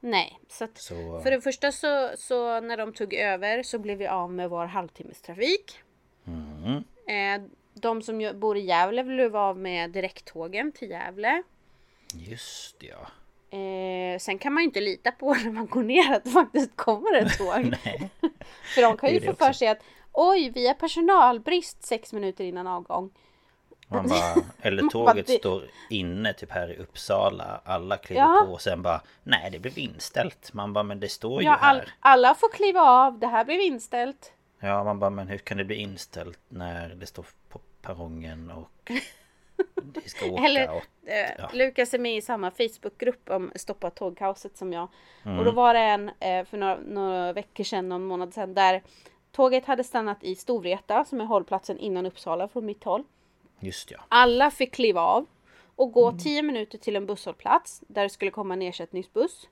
Nej, 0.00 0.40
så 0.48 0.64
att 0.64 0.78
Så... 0.78 1.20
för 1.20 1.30
det 1.30 1.40
första 1.40 1.72
så, 1.72 2.10
så 2.16 2.60
när 2.60 2.76
de 2.76 2.92
tog 2.92 3.14
över 3.14 3.62
så 3.62 3.78
blev 3.78 3.98
vi 3.98 4.06
av 4.06 4.32
med 4.32 4.50
vår 4.50 4.66
halvtimmestrafik. 4.66 5.80
Mm. 6.26 6.84
Eh, 7.06 7.48
de 7.74 8.02
som 8.02 8.32
bor 8.34 8.56
i 8.56 8.60
Gävle 8.60 9.04
blev 9.04 9.36
av 9.36 9.58
med 9.58 9.90
direkttågen 9.90 10.72
till 10.72 10.90
Gävle. 10.90 11.42
Just 12.14 12.76
ja. 12.82 13.06
Eh, 13.58 14.18
sen 14.18 14.38
kan 14.38 14.52
man 14.52 14.62
ju 14.62 14.66
inte 14.66 14.80
lita 14.80 15.12
på 15.12 15.34
när 15.44 15.50
man 15.52 15.66
går 15.66 15.82
ner 15.82 16.12
att 16.14 16.24
det 16.24 16.30
faktiskt 16.30 16.76
kommer 16.76 17.14
ett 17.14 17.38
tåg. 17.38 17.48
För 18.74 18.82
de 18.82 18.96
kan 18.96 19.10
ju 19.10 19.20
få 19.20 19.34
för 19.34 19.52
sig 19.52 19.68
att 19.68 19.78
oj, 20.12 20.50
vi 20.54 20.66
har 20.66 20.74
personalbrist 20.74 21.84
sex 21.86 22.12
minuter 22.12 22.44
innan 22.44 22.66
avgång. 22.66 23.10
Man 23.88 24.08
bara, 24.08 24.34
eller 24.60 24.88
tåget 24.88 25.26
bara, 25.26 25.38
står 25.38 25.64
inne 25.90 26.32
typ 26.32 26.50
här 26.50 26.72
i 26.72 26.76
Uppsala. 26.76 27.60
Alla 27.64 27.96
kliver 27.96 28.20
Ja. 28.22 28.42
på 28.46 28.52
och 28.52 28.60
sen 28.60 28.82
bara 28.82 29.00
Nej 29.22 29.50
det 29.50 29.58
blev 29.58 29.78
inställt. 29.78 30.52
Man 30.52 30.72
bara 30.72 30.84
men 30.84 31.00
det 31.00 31.08
står 31.08 31.42
ju 31.42 31.46
Ja, 31.48 31.56
all, 31.56 31.76
här. 31.76 31.92
alla 32.00 32.34
får 32.34 32.48
kliva 32.52 32.80
av, 32.80 33.18
det 33.18 33.26
här 33.26 33.44
blev 33.44 33.60
inställt. 33.60 34.32
Ja 34.60 34.84
man 34.84 34.98
bara 34.98 35.10
men 35.10 35.28
hur 35.28 35.38
kan 35.38 35.58
det 35.58 35.64
bli 35.64 35.76
inställt 35.76 36.38
när 36.48 36.88
det 36.88 37.06
står 37.06 37.26
på 37.48 37.60
perrongen 37.82 38.50
och 38.50 38.90
det 39.82 40.08
ska 40.08 40.26
åka 40.30 40.42
Eller 40.44 40.70
och, 40.70 41.08
eh, 41.08 41.30
ja. 41.38 41.50
Lukas 41.52 41.94
är 41.94 41.98
med 41.98 42.16
i 42.16 42.20
samma 42.22 42.50
Facebookgrupp 42.50 43.30
om 43.30 43.52
Stoppa 43.54 43.90
tågkaoset 43.90 44.56
som 44.56 44.72
jag. 44.72 44.88
Och 45.20 45.26
Mm. 45.26 45.44
då 45.44 45.50
var 45.50 45.74
det 45.74 45.80
en 45.80 46.08
eh, 46.20 46.44
för 46.44 46.56
några, 46.58 46.76
några 46.86 47.32
veckor 47.32 47.64
sedan, 47.64 47.88
någon 47.88 48.04
månad 48.04 48.34
sedan, 48.34 48.54
där 48.54 48.82
tåget 49.32 49.64
hade 49.64 49.84
stannat 49.84 50.24
i 50.24 50.34
Storvreta 50.34 51.04
som 51.04 51.20
är 51.20 51.24
hållplatsen 51.24 51.78
innan 51.78 52.06
Uppsala 52.06 52.48
från 52.48 52.66
mitt 52.66 52.84
håll. 52.84 53.04
Just 53.60 53.90
ja. 53.90 53.98
Alla 54.08 54.50
fick 54.50 54.74
kliva 54.74 55.00
av 55.00 55.26
och 55.76 55.92
gå 55.92 56.08
Mm. 56.08 56.18
10 56.20 56.42
minuter 56.42 56.78
till 56.78 56.96
en 56.96 57.06
busshållplats 57.06 57.82
där 57.88 58.02
det 58.02 58.08
skulle 58.08 58.30
komma 58.30 58.54
en 58.54 58.62
ersättningsbuss. 58.62 59.48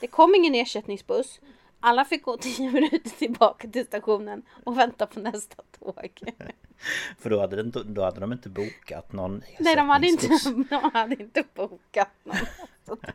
Det 0.00 0.06
kom 0.06 0.34
ingen 0.34 0.54
ersättningsbuss. 0.54 1.40
Alla 1.80 2.04
fick 2.04 2.22
gå 2.22 2.36
10 2.36 2.70
minuter 2.70 3.10
tillbaka 3.10 3.68
till 3.68 3.86
stationen 3.86 4.42
och 4.64 4.78
vänta 4.78 5.06
på 5.06 5.20
nästa 5.20 5.62
tåg. 5.78 6.20
För 7.18 7.30
då 7.30 7.40
hade, 7.40 7.56
den, 7.56 7.94
då 7.94 8.02
hade 8.02 8.20
de 8.20 8.32
inte 8.32 8.48
bokat 8.48 9.12
någon 9.12 9.42
Nej, 9.58 9.76
de 9.76 9.88
hade 9.88 10.06
inte, 10.06 10.26
de 10.70 10.90
hade 10.92 11.22
inte 11.22 11.44
bokat 11.54 12.10
någon. 12.22 12.36
Alltså 12.86 13.10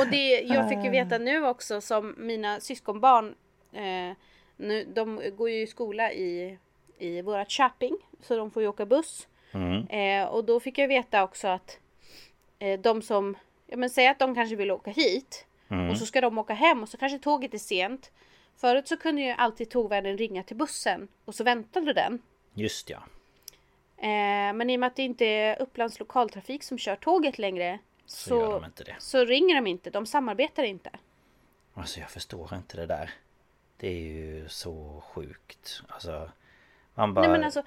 Och 0.00 0.06
det, 0.10 0.40
jag 0.40 0.68
fick 0.68 0.84
ju 0.84 0.90
veta 0.90 1.18
nu 1.18 1.46
också 1.46 1.80
som 1.80 2.14
mina 2.18 2.60
syskonbarn, 2.60 3.34
eh, 3.72 4.16
nu, 4.56 4.84
de 4.94 5.22
går 5.36 5.50
ju 5.50 5.62
i 5.62 5.66
skola 5.66 6.12
i, 6.12 6.58
i 6.98 7.22
vårat 7.22 7.50
Köping, 7.50 7.96
så 8.20 8.36
de 8.36 8.50
får 8.50 8.62
ju 8.62 8.68
åka 8.68 8.86
buss. 8.86 9.28
Mm. 9.52 9.86
Eh, 9.86 10.28
och 10.28 10.44
då 10.44 10.60
fick 10.60 10.78
jag 10.78 10.88
veta 10.88 11.24
också 11.24 11.48
att 11.48 11.78
eh, 12.58 12.80
de 12.80 13.02
som, 13.02 13.36
ja 13.66 13.76
men 13.76 13.90
säg 13.90 14.08
att 14.08 14.18
de 14.18 14.34
kanske 14.34 14.56
vill 14.56 14.70
åka 14.70 14.90
hit 14.90 15.46
Mm. 15.72 15.90
och 15.90 15.96
så 15.98 16.06
ska 16.06 16.20
de 16.20 16.38
åka 16.38 16.54
hem 16.54 16.82
och 16.82 16.88
så 16.88 16.96
kanske 16.96 17.18
tåget 17.18 17.54
är 17.54 17.58
sent. 17.58 18.10
Förut 18.56 18.88
så 18.88 18.96
kunde 18.96 19.22
ju 19.22 19.30
alltid 19.30 19.70
tågvärden 19.70 20.18
ringa 20.18 20.42
till 20.42 20.56
bussen 20.56 21.08
och 21.24 21.34
så 21.34 21.44
väntade 21.44 21.92
den. 21.92 22.22
Just 22.54 22.90
ja. 22.90 23.02
Eh, 23.96 24.52
men 24.54 24.70
i 24.70 24.76
och 24.76 24.80
med 24.80 24.86
att 24.86 24.96
det 24.96 25.02
inte 25.02 25.24
är 25.24 25.62
Upplands 25.62 25.98
lokaltrafik 26.00 26.62
som 26.62 26.78
kör 26.78 26.96
tåget 26.96 27.38
längre 27.38 27.78
Så, 28.06 28.28
så, 28.28 28.36
gör 28.36 28.52
de 28.52 28.64
inte 28.64 28.84
det. 28.84 28.94
så 28.98 29.24
ringer 29.24 29.54
de 29.54 29.66
inte, 29.66 29.90
de 29.90 30.06
samarbetar 30.06 30.62
inte. 30.62 30.90
Alltså 31.74 32.00
jag 32.00 32.10
förstår 32.10 32.54
inte 32.54 32.76
det 32.76 32.86
där. 32.86 33.10
Det 33.76 33.88
är 33.88 34.00
ju 34.00 34.48
så 34.48 35.02
sjukt. 35.06 35.82
Alltså. 35.88 36.30
Man 36.94 37.14
bara. 37.14 37.20
Nej 37.20 37.30
men 37.30 37.44
alltså, 37.44 37.62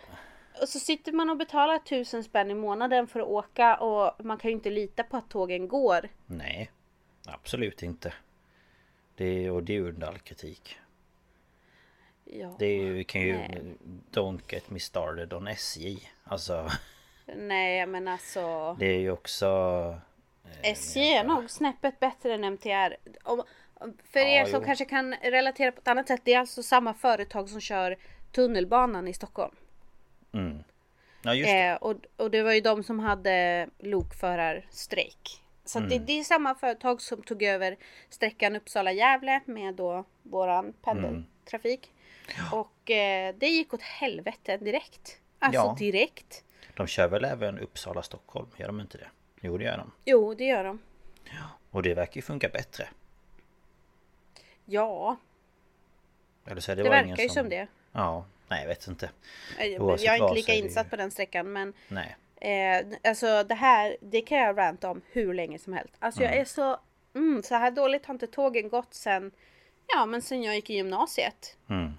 och 0.61 0.69
så 0.69 0.79
sitter 0.79 1.11
man 1.11 1.29
och 1.29 1.37
betalar 1.37 1.79
tusen 1.79 2.23
spänn 2.23 2.51
i 2.51 2.53
månaden 2.53 3.07
för 3.07 3.19
att 3.19 3.27
åka 3.27 3.75
och 3.75 4.25
man 4.25 4.37
kan 4.37 4.51
ju 4.51 4.55
inte 4.55 4.69
lita 4.69 5.03
på 5.03 5.17
att 5.17 5.29
tågen 5.29 5.67
går. 5.67 6.09
Nej. 6.25 6.71
Absolut 7.27 7.83
inte. 7.83 8.13
Det 9.15 9.45
är, 9.45 9.51
och 9.51 9.63
det 9.63 9.75
är 9.75 9.81
under 9.81 10.07
all 10.07 10.19
kritik. 10.19 10.77
Ja, 12.23 12.55
Det 12.59 12.65
är, 12.65 12.91
vi 12.91 13.03
kan 13.03 13.21
ju... 13.21 13.37
Nej. 13.37 13.61
Don't 14.11 14.41
get 14.53 14.69
me 14.69 14.79
started 14.79 15.33
on 15.33 15.47
SJ. 15.47 15.97
Alltså. 16.23 16.69
nej 17.35 17.85
men 17.85 18.07
alltså. 18.07 18.73
Det 18.79 18.85
är 18.85 18.99
ju 18.99 19.11
också... 19.11 19.99
SJ 20.63 20.99
är 21.13 21.23
nog 21.23 21.49
snäppet 21.49 21.99
bättre 21.99 22.33
än 22.33 22.43
MTR. 22.43 22.95
Om, 23.23 23.43
om- 23.73 23.97
för 24.11 24.19
Ja, 24.19 24.25
er 24.27 24.45
som 24.45 24.59
jo. 24.61 24.65
kanske 24.65 24.85
kan 24.85 25.13
relatera 25.21 25.71
på 25.71 25.79
ett 25.81 25.87
annat 25.87 26.07
sätt. 26.07 26.21
Det 26.23 26.33
är 26.33 26.39
alltså 26.39 26.63
samma 26.63 26.93
företag 26.93 27.49
som 27.49 27.61
kör 27.61 27.97
tunnelbanan 28.31 29.07
i 29.07 29.13
Stockholm. 29.13 29.55
Mm. 30.31 30.63
Ja 31.21 31.33
just 31.33 31.47
det. 31.49 31.67
Eh, 31.67 31.75
och, 31.75 31.95
och 32.17 32.31
det 32.31 32.43
var 32.43 32.53
ju 32.53 32.61
de 32.61 32.83
som 32.83 32.99
hade 32.99 33.67
lokförarstrejk. 33.79 35.41
Så 35.65 35.79
att 35.79 35.89
det, 35.89 35.95
Mm. 35.95 36.05
det 36.05 36.19
är 36.19 36.23
samma 36.23 36.55
företag 36.55 37.01
som 37.01 37.23
tog 37.23 37.43
över 37.43 37.77
sträckan 38.09 38.55
Uppsala-Gävle 38.55 39.41
med 39.45 39.75
då 39.75 40.03
våran 40.23 40.73
pendeltrafik. 40.81 41.91
Och 42.51 42.91
eh, 42.91 43.35
det 43.37 43.47
gick 43.47 43.73
åt 43.73 43.81
helvete 43.81 44.57
direkt. 44.57 45.19
Alltså 45.39 45.61
Ja. 45.61 45.75
direkt. 45.79 46.43
De 46.75 46.87
kör 46.87 47.07
väl 47.07 47.25
även 47.25 47.59
Uppsala 47.59 48.03
Stockholm? 48.03 48.47
Gör 48.57 48.67
de 48.67 48.81
inte 48.81 48.97
det? 48.97 49.07
Jo 49.41 49.57
det 49.57 49.63
gör 49.63 49.77
de. 49.77 49.91
Jo, 50.05 50.33
det 50.33 50.43
gör 50.45 50.63
de. 50.63 50.79
Och 51.71 51.83
det 51.83 51.93
verkar 51.93 52.15
ju 52.15 52.21
funka 52.21 52.49
bättre. 52.49 52.87
Ja, 54.65 55.17
Eller 56.47 56.61
så 56.61 56.71
är 56.71 56.75
det, 56.75 56.83
det 56.83 56.89
verkar 56.89 57.23
ju 57.23 57.29
som 57.29 57.49
det. 57.49 57.67
Ja, 57.91 58.25
nej 58.47 58.61
jag 58.61 58.67
vet 58.67 58.87
inte. 58.87 59.09
Oavsett 59.79 60.05
Jag 60.05 60.15
är 60.15 60.23
inte 60.23 60.35
lika 60.35 60.51
det 60.51 60.57
ju- 60.57 60.63
insatt 60.63 60.89
på 60.89 60.95
den 60.95 61.11
sträckan 61.11 61.53
men 61.53 61.73
Nej. 61.87 62.15
Eh, 62.41 62.85
alltså 63.03 63.43
det 63.43 63.55
här, 63.55 63.97
det 64.01 64.21
kan 64.21 64.37
jag 64.37 64.57
ranta 64.57 64.89
om 64.89 65.01
hur 65.11 65.33
länge 65.33 65.59
som 65.59 65.73
helst. 65.73 65.93
Alltså 65.99 66.23
jag 66.23 66.35
är 66.35 66.45
så, 66.45 66.77
mm, 67.15 67.43
så 67.43 67.55
här 67.55 67.71
dåligt 67.71 68.05
har 68.05 68.13
inte 68.13 68.27
tågen 68.27 68.69
gått 68.69 68.93
sen, 68.93 69.31
ja 69.87 70.05
men 70.05 70.21
sen 70.21 70.43
jag 70.43 70.55
gick 70.55 70.69
i 70.69 70.73
gymnasiet. 70.73 71.57
Mm. 71.69 71.91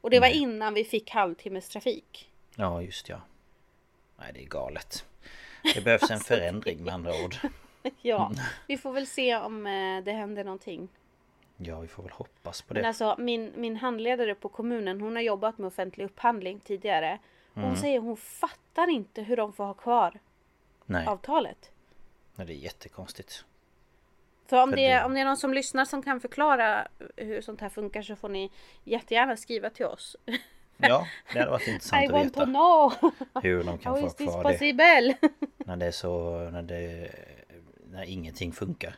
Och 0.00 0.10
det 0.10 0.20
var 0.20 0.28
innan 0.28 0.74
vi 0.74 0.84
fick 0.84 1.10
halvtimmes 1.10 1.68
trafik. 1.68 2.30
Ja 2.56 2.82
just 2.82 3.08
ja. 3.08 3.20
Nej 4.18 4.30
det 4.34 4.42
är 4.42 4.46
galet. 4.46 5.04
Det 5.74 5.84
behövs 5.84 6.02
Alltså, 6.10 6.14
en 6.14 6.20
förändring 6.20 6.84
med 6.84 6.94
andra 6.94 7.10
ord. 7.24 7.36
Ja, 8.02 8.32
vi 8.68 8.78
får 8.78 8.92
väl 8.92 9.06
se 9.06 9.36
om 9.36 9.66
eh, 9.66 10.04
det 10.04 10.12
händer 10.12 10.44
någonting. 10.44 10.88
Ja 11.56 11.80
vi 11.80 11.88
får 11.88 12.02
väl 12.02 12.12
hoppas 12.12 12.62
på 12.62 12.74
Men 12.74 12.82
det. 12.82 12.88
alltså 12.88 13.14
min, 13.18 13.52
min 13.56 13.76
handledare 13.76 14.34
på 14.34 14.48
kommunen, 14.48 15.00
hon 15.00 15.16
har 15.16 15.22
jobbat 15.22 15.58
med 15.58 15.66
offentlig 15.66 16.04
upphandling 16.04 16.60
tidigare. 16.60 17.18
Hon 17.54 17.64
Mm. 17.64 17.76
säger 17.76 17.98
hon 18.00 18.16
fattar 18.16 18.90
inte 18.90 19.22
hur 19.22 19.36
de 19.36 19.52
får 19.52 19.64
ha 19.64 19.74
kvar 19.74 20.20
Nej, 20.86 21.06
avtalet. 21.06 21.70
nej 22.34 22.46
det 22.46 22.52
är 22.52 22.56
jättekonstigt. 22.56 23.44
För 24.46 24.62
om 24.62 24.70
För 24.70 24.76
det, 24.76 24.88
det- 24.88 25.04
om 25.04 25.14
det 25.14 25.20
är 25.20 25.24
någon 25.24 25.36
som 25.36 25.54
lyssnar 25.54 25.84
som 25.84 26.02
kan 26.02 26.20
förklara 26.20 26.88
hur 27.16 27.40
sånt 27.40 27.60
här 27.60 27.68
funkar 27.68 28.02
så 28.02 28.16
får 28.16 28.28
ni 28.28 28.50
jättegärna 28.84 29.36
skriva 29.36 29.70
till 29.70 29.86
oss. 29.86 30.16
Ja, 30.76 31.06
det 31.32 31.38
hade 31.38 31.50
varit 31.50 31.68
intressant 31.68 32.02
I 32.02 32.06
att 32.06 32.12
want 32.12 32.24
veta. 32.26 32.40
to 32.40 32.46
know! 32.46 32.92
Hur 33.42 33.64
de 33.64 33.78
kan 33.78 33.92
How 33.94 34.00
få 34.00 34.06
is 34.06 34.14
this 34.14 34.26
kvar 34.30 34.44
det. 34.44 34.52
possible? 34.52 35.16
När 35.66 35.76
det 35.76 35.86
är 35.86 35.90
så... 35.90 36.38
När 36.50 36.62
det... 36.62 37.10
När 37.90 38.04
ingenting 38.04 38.52
funkar. 38.52 38.96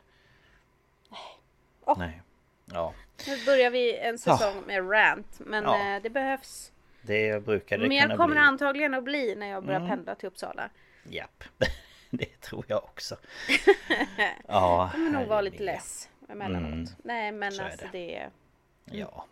Åh. 1.85 1.99
Nej. 1.99 2.23
Ja. 2.65 2.95
Nu 3.27 3.45
börjar 3.45 3.71
vi 3.71 3.97
en 3.99 4.19
säsong 4.19 4.63
med 4.67 4.91
rant. 4.93 5.41
Men 5.41 5.65
Ja. 5.65 5.95
eh, 5.97 6.03
det 6.03 6.11
behövs. 6.11 6.73
Det 7.07 7.45
brukar 7.45 7.79
det 7.79 7.89
Mer 7.89 8.03
kunna 8.03 8.17
kommer 8.17 8.35
bli. 8.35 8.39
antagligen 8.45 8.95
att 8.95 9.05
bli 9.05 9.35
när 9.35 9.47
jag 9.47 9.65
börjar 9.65 9.89
pendla 9.89 10.15
till 10.15 10.27
Uppsala. 10.27 10.71
Japp. 11.05 11.45
Det 12.11 12.41
tror 12.41 12.65
jag 12.69 12.85
också. 12.85 13.17
Ja, 14.49 14.89
kommer 14.93 15.11
nog 15.11 15.27
vara 15.29 15.41
lite 15.41 15.63
less 15.63 16.09
emellanåt. 16.29 16.73
Mm. 16.73 16.87
Nej 17.05 17.33
men 17.33 17.53
Så 17.53 17.63
är 17.63 17.67
alltså 17.67 17.87
det. 17.93 17.99
det... 17.99 18.99
Ja. 18.99 19.25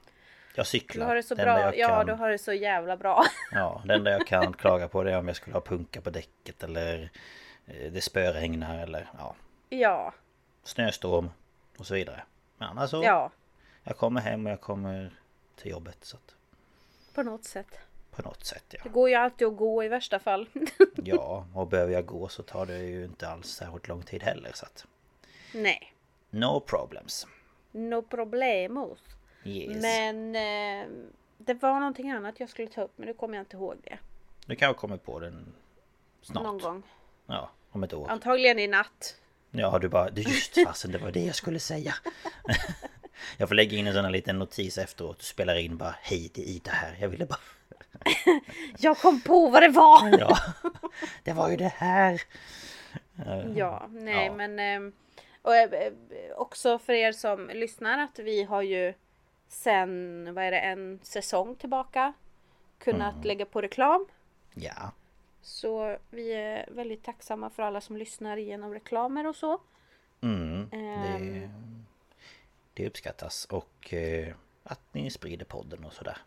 Jag 0.54 0.64
Du 0.64 0.68
cyklar. 0.68 1.06
har 1.06 1.14
det 1.14 1.22
så 1.22 1.34
enda 1.34 1.44
bra. 1.44 1.60
jag 1.60 1.78
Ja 1.78 1.88
kan- 1.88 2.06
du 2.06 2.12
har 2.12 2.30
det 2.30 2.38
så 2.38 2.52
jävla 2.52 2.96
bra. 2.96 3.24
Ja, 3.52 3.82
det 3.84 3.94
enda 3.94 4.10
jag 4.10 4.26
kan 4.26 4.52
klaga 4.58 4.88
på 4.88 5.02
det 5.02 5.12
är 5.12 5.18
om 5.18 5.26
jag 5.28 5.36
skulle 5.36 5.54
ha 5.56 5.60
punka 5.60 6.00
på 6.00 6.10
däcket 6.10 6.62
eller 6.62 7.10
eh, 7.66 7.92
det 7.92 8.00
spöregnar 8.00 8.78
eller 8.82 9.08
ja, 9.18 9.34
ja. 9.68 10.14
snöstorm 10.62 11.30
och 11.78 11.86
så 11.86 11.94
vidare. 11.94 12.22
Men 12.58 12.68
annars 12.68 12.90
så, 12.90 13.04
Ja. 13.04 13.30
jag 13.84 13.96
kommer 13.96 14.20
hem 14.20 14.46
och 14.46 14.52
jag 14.52 14.60
kommer 14.60 15.10
till 15.56 15.70
jobbet 15.70 15.98
så 16.00 16.16
att 16.16 16.34
På 17.14 17.22
något 17.22 17.44
sätt. 17.44 17.78
på 18.10 18.22
något 18.22 18.44
sätt 18.46 18.64
ja. 18.68 18.80
Det 18.82 18.88
går 18.88 19.08
ju 19.08 19.14
alltid 19.14 19.48
att 19.48 19.56
gå 19.56 19.84
i 19.84 19.88
värsta 19.88 20.18
fall. 20.18 20.48
Ja, 20.96 21.46
och 21.54 21.66
behöver 21.68 21.92
jag 21.92 22.06
gå 22.06 22.28
så 22.28 22.42
tar 22.42 22.66
det 22.66 22.78
ju 22.78 23.04
inte 23.04 23.28
alls 23.28 23.48
särskilt 23.48 23.88
lång 23.88 24.02
tid 24.02 24.22
heller 24.22 24.50
så 24.54 24.66
att 24.66 24.86
Nej. 25.52 25.94
no 26.30 26.60
problems. 26.60 27.26
No 27.72 28.02
problemos. 28.02 28.98
Yes. 29.44 29.82
Men 29.82 30.36
eh, 30.36 30.88
det 31.38 31.54
var 31.54 31.80
någonting 31.80 32.10
annat 32.10 32.40
jag 32.40 32.48
skulle 32.48 32.68
ta 32.68 32.82
upp 32.82 32.92
men 32.96 33.06
nu 33.06 33.14
kommer 33.14 33.34
jag 33.34 33.42
inte 33.42 33.56
ihåg 33.56 33.76
det. 33.84 33.98
Du 34.46 34.56
kanske 34.56 34.80
kommer 34.80 34.96
på 34.96 35.18
den 35.20 35.52
snart. 36.22 36.44
Någon 36.44 36.58
gång. 36.58 36.82
Ja, 37.26 37.50
om 37.70 37.82
ett 37.84 37.92
år. 37.92 38.10
Antagligen 38.10 38.58
i 38.58 38.66
natt. 38.66 39.16
Ja, 39.50 39.78
du 39.78 39.88
bara, 39.88 40.10
just 40.10 40.54
fasen, 40.66 40.92
det 40.92 40.98
var 40.98 41.10
det 41.10 41.24
jag 41.24 41.34
skulle 41.34 41.58
säga. 41.58 41.94
jag 43.36 43.48
får 43.48 43.54
lägga 43.54 43.78
in 43.78 43.86
en 43.86 43.94
sån 43.94 44.04
här 44.04 44.12
liten 44.12 44.38
notis 44.38 44.78
efteråt. 44.78 45.18
Du 45.18 45.24
spelar 45.24 45.56
in 45.56 45.76
bara, 45.76 45.94
hej 46.02 46.30
det 46.34 46.42
är 46.42 46.46
Ida 46.46 46.70
här. 46.70 46.96
Jag 47.00 47.08
ville 47.08 47.26
bara, 47.26 47.38
Jag 48.78 48.98
kom 48.98 49.20
på 49.20 49.48
vad 49.48 49.62
det 49.62 49.68
var! 49.68 50.18
ja, 50.20 50.36
det 51.22 51.32
var 51.32 51.50
ju 51.50 51.56
det 51.56 51.72
här. 51.76 52.22
Ja, 53.54 53.86
nej 53.90 54.26
Ja. 54.26 54.34
men 54.34 54.58
eh, 54.86 54.92
och, 55.42 55.54
eh, 55.56 55.92
också 56.36 56.78
för 56.78 56.92
er 56.92 57.12
som 57.12 57.48
lyssnar 57.54 57.98
att 57.98 58.18
vi 58.18 58.42
har 58.42 58.62
ju 58.62 58.94
sen, 59.48 60.28
vad 60.34 60.44
är 60.44 60.50
det, 60.50 60.58
en 60.58 61.00
säsong 61.02 61.56
tillbaka 61.56 62.12
kunnat 62.78 63.14
Mm. 63.14 63.26
lägga 63.26 63.46
på 63.46 63.60
reklam. 63.60 64.06
Ja, 64.54 64.92
Så 65.42 65.96
vi 66.10 66.32
är 66.34 66.68
väldigt 66.70 67.04
tacksamma 67.04 67.50
för 67.50 67.62
alla 67.62 67.80
som 67.80 67.96
lyssnar 67.96 68.36
genom 68.36 68.72
reklamer 68.74 69.26
och 69.26 69.36
så. 69.36 69.60
mm, 70.22 70.68
det, 70.70 70.76
Ehm. 70.76 71.50
Det 72.74 72.86
uppskattas. 72.86 73.44
Och 73.50 73.94
eh, 73.94 74.34
att 74.62 74.80
ni 74.92 75.10
sprider 75.10 75.44
podden 75.44 75.84
och 75.84 75.92
sådär. 75.92 76.18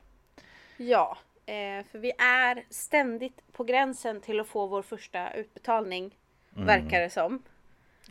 Ja, 0.77 1.17
eh, 1.45 1.85
för 1.91 1.99
vi 1.99 2.11
är 2.19 2.65
ständigt 2.69 3.41
på 3.51 3.63
gränsen 3.63 4.21
till 4.21 4.39
att 4.39 4.47
få 4.47 4.67
vår 4.67 4.81
första 4.81 5.33
utbetalning. 5.33 6.17
Mm. 6.55 6.67
Verkar 6.67 7.01
det 7.01 7.09
som. 7.09 7.43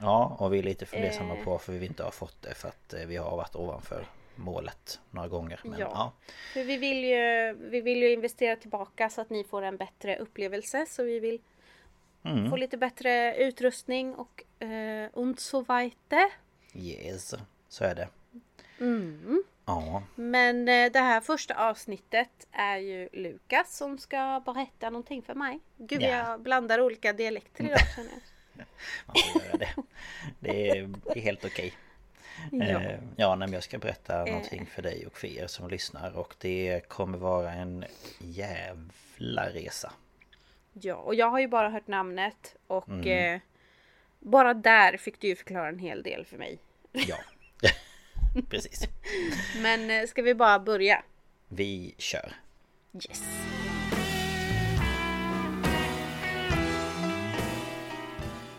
Ja, 0.01 0.37
och 0.41 0.53
vi 0.55 0.59
är 0.59 0.63
lite 0.63 0.87
fundersamma 0.87 1.37
Eh. 1.37 1.45
på 1.45 1.51
varför 1.51 1.73
vi 1.73 1.87
inte 1.87 2.03
har 2.05 2.11
fått 2.11 2.43
det. 2.43 2.55
För 2.55 2.69
att 2.69 2.93
eh, 2.95 3.07
vi 3.07 3.17
har 3.17 3.37
varit 3.37 3.57
ovanför 3.57 4.07
målet 4.37 5.01
några 5.11 5.29
gånger. 5.29 5.61
Men 5.65 5.79
Ja. 5.79 5.91
ja, 5.95 6.13
För 6.53 6.65
vi 6.65 6.77
vill, 6.77 7.05
ju, 7.05 7.53
vi 7.71 7.81
vill 7.81 8.03
ju 8.03 8.13
investera 8.13 8.57
tillbaka 8.57 9.09
så 9.11 9.21
att 9.21 9.31
ni 9.31 9.45
får 9.45 9.63
en 9.63 9.77
bättre 9.77 10.17
upplevelse. 10.17 10.87
Så 10.89 11.03
vi 11.05 11.21
vill 11.21 11.41
Mm. 12.25 12.51
få 12.51 12.57
lite 12.57 12.77
bättre 12.77 13.37
utrustning 13.37 14.15
och 14.15 14.63
eh, 14.63 15.09
und 15.13 15.41
so 15.41 15.61
weiter. 15.63 16.25
yes, 16.75 17.35
så 17.69 17.85
är 17.85 17.95
det. 17.95 18.09
Mm. 18.81 19.43
Ja, 19.65 20.03
Men 20.15 20.69
eh, 20.69 20.93
det 20.93 20.99
här 20.99 21.21
första 21.21 21.55
avsnittet 21.71 22.47
är 22.53 22.77
ju 22.77 23.09
Lukas 23.13 23.77
som 23.77 23.99
ska 23.99 24.43
berätta 24.47 24.91
någonting 24.91 25.23
för 25.23 25.35
mig. 25.35 25.61
Gud 25.77 26.03
Ja. 26.03 26.09
jag 26.09 26.41
blandar 26.41 26.81
olika 26.81 27.13
dialekter 27.13 27.65
idag 27.65 27.79
känner 27.97 28.11
jag. 28.11 28.67
man 29.07 29.17
får 29.33 29.43
göra 29.45 29.57
det. 29.57 29.75
Det 30.41 30.69
är, 30.69 30.93
det 31.05 31.19
är 31.19 31.23
helt 31.23 31.45
okej. 31.45 31.73
Ja. 32.53 32.65
Eh, 32.65 32.99
Ja, 33.17 33.35
nej, 33.35 33.49
men 33.49 33.53
jag 33.53 33.63
ska 33.63 33.79
berätta 33.79 34.25
någonting 34.25 34.67
för 34.67 34.83
dig 34.83 35.07
och 35.07 35.19
för 35.19 35.27
er 35.29 35.47
som 35.47 35.69
lyssnar 35.69 36.17
och 36.17 36.35
det 36.39 36.89
kommer 36.89 37.19
vara 37.19 37.53
en 37.53 37.85
jävla 38.19 39.49
resa. 39.51 39.93
Ja, 40.73 40.95
och 40.95 41.15
jag 41.15 41.31
har 41.31 41.39
ju 41.39 41.49
bara 41.49 41.69
hört 41.69 41.87
namnet 41.87 42.57
och 42.67 42.89
Mm. 42.89 43.35
eh, 43.35 43.41
bara 44.19 44.55
där 44.55 44.97
fick 44.97 45.21
du 45.21 45.29
ju 45.29 45.37
förklara 45.37 45.69
en 45.69 45.79
hel 45.79 46.03
del 46.03 46.25
för 46.25 46.37
mig. 46.39 46.59
Ja, 46.93 47.17
precis. 48.51 48.89
Men 49.63 49.91
eh, 49.91 50.07
ska 50.07 50.23
vi 50.23 50.35
bara 50.35 50.59
börja? 50.59 51.03
Vi 51.49 51.95
kör. 51.99 52.33
Yes! 52.95 53.23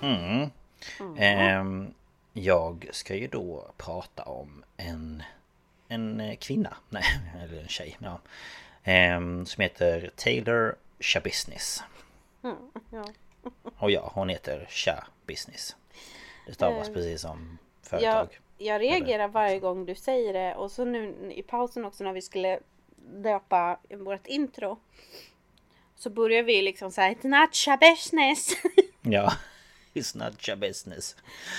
Mm. 0.02 0.50
Ehm, 1.18 1.94
jag 2.34 2.90
ska 2.92 3.16
ju 3.16 3.28
då 3.28 3.72
prata 3.78 4.24
om 4.24 4.64
en, 4.78 5.24
en 5.88 6.20
eh, 6.20 6.36
kvinna, 6.38 6.78
nej, 6.90 7.04
eller 7.44 7.62
en 7.62 7.68
tjej, 7.68 7.98
ja. 8.00 8.20
Ehm, 8.84 9.46
som 9.46 9.62
heter 9.62 10.12
Taylor 10.16 10.76
Shabusiness. 11.00 11.84
Ja. 12.92 13.06
Och 13.78 13.92
ja, 13.92 14.12
hon 14.14 14.30
heter 14.30 14.68
Sha 14.70 15.08
Business. 15.26 15.76
Det 16.46 16.54
stavas 16.54 16.90
precis 16.90 17.22
som 17.22 17.58
företag. 17.82 18.40
Jag 18.58 18.82
reagerar 18.82 19.28
varje 19.28 19.60
gång 19.60 19.86
du 19.86 19.96
säger 19.96 20.34
det 20.34 20.56
och 20.56 20.72
så 20.72 20.86
nu 20.86 21.32
i 21.36 21.44
pausen 21.44 21.86
också 21.86 22.04
när 22.04 22.14
vi 22.14 22.22
skulle 22.22 22.60
döpa 22.98 23.80
vårt 23.90 24.28
intro. 24.28 24.80
Så 25.96 26.10
börjar 26.10 26.44
vi 26.44 26.62
liksom 26.62 26.92
säga 26.92 27.14
It's 27.14 27.28
not 27.28 27.68
your 27.68 27.78
business. 27.78 28.50
Ja, 29.02 29.34
it's 29.94 30.18
not 30.18 30.50
your 30.50 30.58
business. 30.58 31.16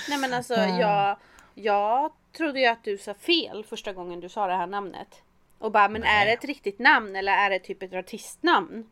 Nej 0.09 0.17
men 0.17 0.33
alltså 0.33 0.53
jag, 0.53 1.17
jag 1.55 2.11
trodde 2.37 2.59
ju 2.59 2.65
att 2.65 2.83
du 2.83 2.97
sa 2.97 3.13
fel 3.13 3.63
första 3.63 3.93
gången 3.93 4.19
du 4.19 4.29
sa 4.29 4.47
det 4.47 4.55
här 4.55 4.67
namnet. 4.67 5.21
Och 5.57 5.71
bara 5.71 5.89
men 5.89 6.03
är 6.03 6.25
det 6.25 6.31
ett 6.31 6.45
riktigt 6.45 6.79
namn 6.79 7.15
eller 7.15 7.31
är 7.31 7.49
det 7.49 7.59
typ 7.59 7.83
ett 7.83 7.93
artistnamn? 7.93 8.89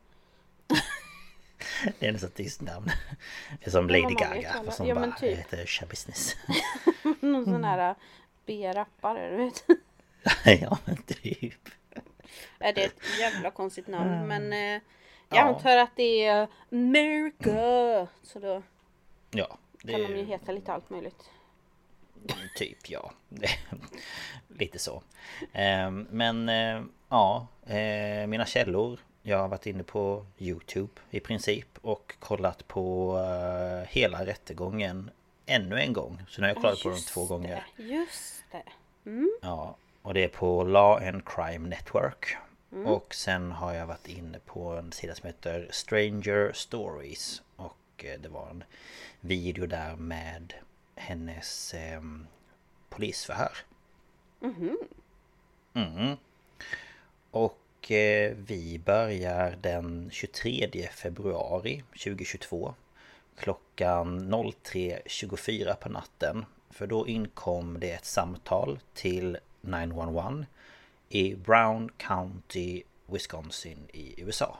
Det 1.83 2.05
är 2.05 2.05
hennes 2.07 2.23
artistnamn. 2.23 2.85
Det 3.59 3.67
är 3.67 3.71
som 3.71 3.87
Lady 3.89 4.01
Gaga. 4.15 4.53
Fast 4.65 4.79
hon 4.79 4.87
Ja, 4.87 4.95
bara 4.95 5.11
typ. 5.11 5.37
heter 5.37 5.65
Sha 5.65 5.85
Business. 5.85 6.35
Någon 7.19 7.45
sån 7.45 7.63
här 7.63 7.95
B-rappare 8.45 9.29
du 9.31 9.37
vet. 9.37 9.63
ja 10.61 10.77
men 10.85 10.97
typ. 10.97 11.53
är 12.59 12.73
det 12.73 12.83
ett 12.83 12.99
jävla 13.19 13.51
konstigt 13.51 13.87
namn 13.87 14.27
men 14.27 14.53
eh, 14.53 14.59
jag 14.59 14.81
Ja. 15.29 15.41
antar 15.41 15.77
att 15.77 15.95
det 15.95 16.25
är 16.25 16.47
America. 16.71 18.07
Så 18.23 18.39
då 18.39 18.61
Ja. 19.31 19.57
Det 19.83 19.91
kan 19.91 20.01
de 20.01 20.07
ju 20.17 20.23
heta 20.25 20.51
lite 20.51 20.73
allt 20.73 20.89
möjligt. 20.89 21.29
typ 22.55 22.89
ja. 22.89 23.13
Lite 24.47 24.79
så. 24.79 25.03
Ehm, 25.53 26.07
Men 26.11 26.49
eh, 26.49 26.81
ja, 27.09 27.47
eh, 27.65 28.27
mina 28.27 28.45
källor. 28.45 28.99
Jag 29.27 29.37
har 29.37 29.47
varit 29.47 29.65
inne 29.65 29.83
på 29.83 30.25
Youtube 30.37 30.91
i 31.09 31.19
princip 31.19 31.67
och 31.81 32.15
kollat 32.19 32.67
på 32.67 33.17
eh, 33.17 33.89
hela 33.89 34.25
rättegången 34.25 35.09
ännu 35.45 35.79
en 35.79 35.93
gång. 35.93 36.21
Så 36.29 36.41
nu 36.41 36.47
har 36.47 36.53
jag 36.53 36.61
kollat 36.61 36.83
på 36.83 36.89
dem 36.89 36.95
Just 36.95 37.07
två 37.07 37.25
gånger. 37.25 37.65
Det, 37.77 37.83
just 37.83 38.43
det. 38.51 38.63
Ja, 39.41 39.75
och 40.01 40.13
det 40.13 40.23
är 40.23 40.27
på 40.27 40.63
Law 40.63 41.07
and 41.07 41.25
Crime 41.25 41.69
Network. 41.69 42.37
Och 42.85 43.15
sen 43.15 43.51
har 43.51 43.73
jag 43.73 43.87
varit 43.87 44.07
inne 44.07 44.39
på 44.39 44.69
en 44.69 44.91
sida 44.91 45.15
som 45.15 45.27
heter 45.27 45.67
Stranger 45.71 46.51
Stories. 46.53 47.41
Och 47.55 48.05
eh, 48.05 48.19
det 48.19 48.29
var 48.29 48.49
en 48.49 48.63
video 49.19 49.65
där 49.65 49.95
med 49.95 50.53
hennes 50.95 51.73
eh, 51.73 52.01
polisförhör. 52.89 53.57
Mhm. 55.73 56.17
Och 57.31 57.59
eh, 57.91 58.35
vi 58.37 58.79
börjar 58.85 59.57
den 59.61 60.09
23 60.11 60.89
februari 60.93 61.83
2022 61.91 62.73
klockan 63.37 64.33
03.24 64.33 65.75
på 65.75 65.89
natten. 65.89 66.45
För 66.69 66.87
då 66.87 67.07
inkom 67.07 67.79
det 67.79 67.91
ett 67.91 68.05
samtal 68.05 68.79
till 68.93 69.37
911 69.61 70.45
i 71.09 71.35
Brown 71.35 71.89
County, 71.97 72.83
Wisconsin 73.05 73.87
i 73.93 74.21
USA. 74.21 74.57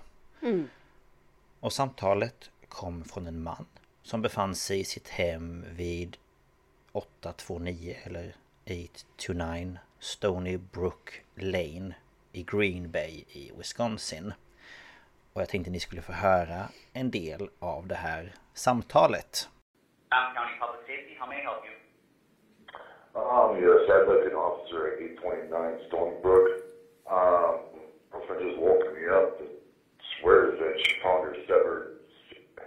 Och 1.59 1.73
samtalet 1.73 2.49
kom 2.69 3.03
från 3.03 3.27
en 3.27 3.43
man 3.43 3.65
som 4.03 4.21
befann 4.21 4.55
sig 4.55 4.79
i 4.79 4.83
sitt 4.83 5.07
hem 5.07 5.65
vid 5.75 6.17
829 6.91 7.95
eller 8.03 8.35
829 8.65 9.77
Stony 9.99 10.57
Brook 10.57 11.21
Lane 11.35 11.93
i 12.38 12.43
Green 12.43 12.91
Bay 12.91 13.26
i 13.28 13.52
Wisconsin. 13.58 14.34
Och 15.34 15.41
jag 15.41 15.50
tänkte 15.50 15.71
ni 15.71 15.80
skulle 15.80 16.02
få 16.02 16.12
höra 16.12 16.62
en 16.93 17.12
del 17.12 17.50
av 17.60 17.88
det 17.88 17.95
här 17.95 18.34
samtalet. 18.54 19.50
Fountain 20.12 20.36
County 20.36 20.56
Public 20.60 20.82
Safety, 20.88 21.13
how 21.19 21.28
may 21.28 21.38
I 21.41 21.45
help 21.50 21.62
you? 21.67 21.76
Um, 23.15 23.50
yes, 23.65 23.82
I'd 23.93 24.08
like 24.13 24.26
an 24.32 24.38
officer 24.47 24.80
at 24.88 25.02
829 25.02 25.88
Stony 25.88 26.15
Brook. 26.21 26.47
Um, 27.17 27.54
girlfriend 28.12 28.41
just 28.45 28.60
woken 28.67 28.91
me 28.97 29.04
up 29.19 29.30
and 29.41 29.50
swears 30.13 30.54
that 30.62 30.73
she 30.84 30.91
found 31.04 31.19
her 31.28 31.36
severed 31.50 31.86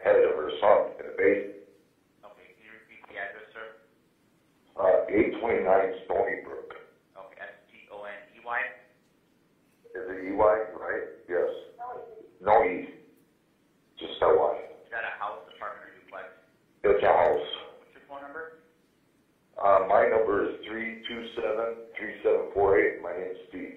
head 0.04 0.20
of 0.28 0.33
her 0.40 0.50
son 0.61 0.78
in 0.98 1.04
the 1.11 1.14
basement. 1.22 1.62
Okay, 2.28 2.48
can 2.56 2.62
you 2.66 2.72
repeat 2.80 3.02
the 3.11 3.16
address, 3.24 3.48
sir? 3.54 3.66
Uh, 4.80 5.06
829 5.06 6.04
Stony 6.04 6.37
Brook. 6.46 6.70
Okay, 7.24 7.50
S-T-O-N-E-Y? 7.54 8.61
Is 10.00 10.08
it 10.08 10.32
EY, 10.32 10.56
right? 10.80 11.04
Yes. 11.28 11.52
No 12.40 12.64
E. 12.64 12.88
Just 14.00 14.16
Y. 14.16 14.32
Is 14.80 14.88
that 14.88 15.04
a 15.04 15.12
house, 15.20 15.44
apartment, 15.44 15.84
or 15.84 15.92
duplex? 15.92 16.32
It's 16.88 17.04
a 17.04 17.12
house. 17.12 17.44
What's 17.76 17.92
your 17.92 18.08
phone 18.08 18.24
number? 18.24 18.64
Uh, 19.60 19.84
my 19.92 20.08
number 20.08 20.48
is 20.48 20.56
327-3748. 20.64 23.04
My 23.04 23.12
name's 23.12 23.44
Steve. 23.52 23.76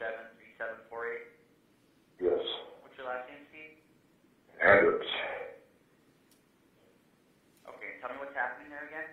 327-3748? 0.00 2.24
Yes. 2.24 2.40
What's 2.80 2.96
your 2.96 3.12
last 3.12 3.28
name, 3.28 3.44
Steve? 3.52 3.76
Hendricks. 4.56 5.04
Okay, 7.68 8.00
tell 8.00 8.08
me 8.08 8.24
what's 8.24 8.32
happening 8.32 8.72
there 8.72 8.88
again? 8.88 9.12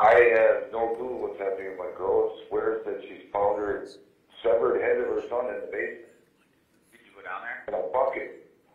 I 0.00 0.16
have 0.40 0.72
no 0.72 0.96
clue 0.96 1.20
what's 1.20 1.36
happening. 1.38 1.76
with 1.76 1.78
My 1.78 1.92
girl 1.92 2.32
swears 2.48 2.80
that 2.88 2.96
she's 3.04 3.28
found 3.28 3.60
her 3.60 3.84
severed 4.44 4.76
head 4.78 5.00
of 5.00 5.08
her 5.08 5.22
son 5.32 5.48
in 5.50 5.58
the 5.64 5.70
basement 5.72 6.12
Did 6.92 7.00
you 7.08 7.12
go 7.16 7.22
down 7.24 7.40
there? 7.42 7.64
in 7.68 7.74
a 7.74 7.82
bucket. 7.90 8.28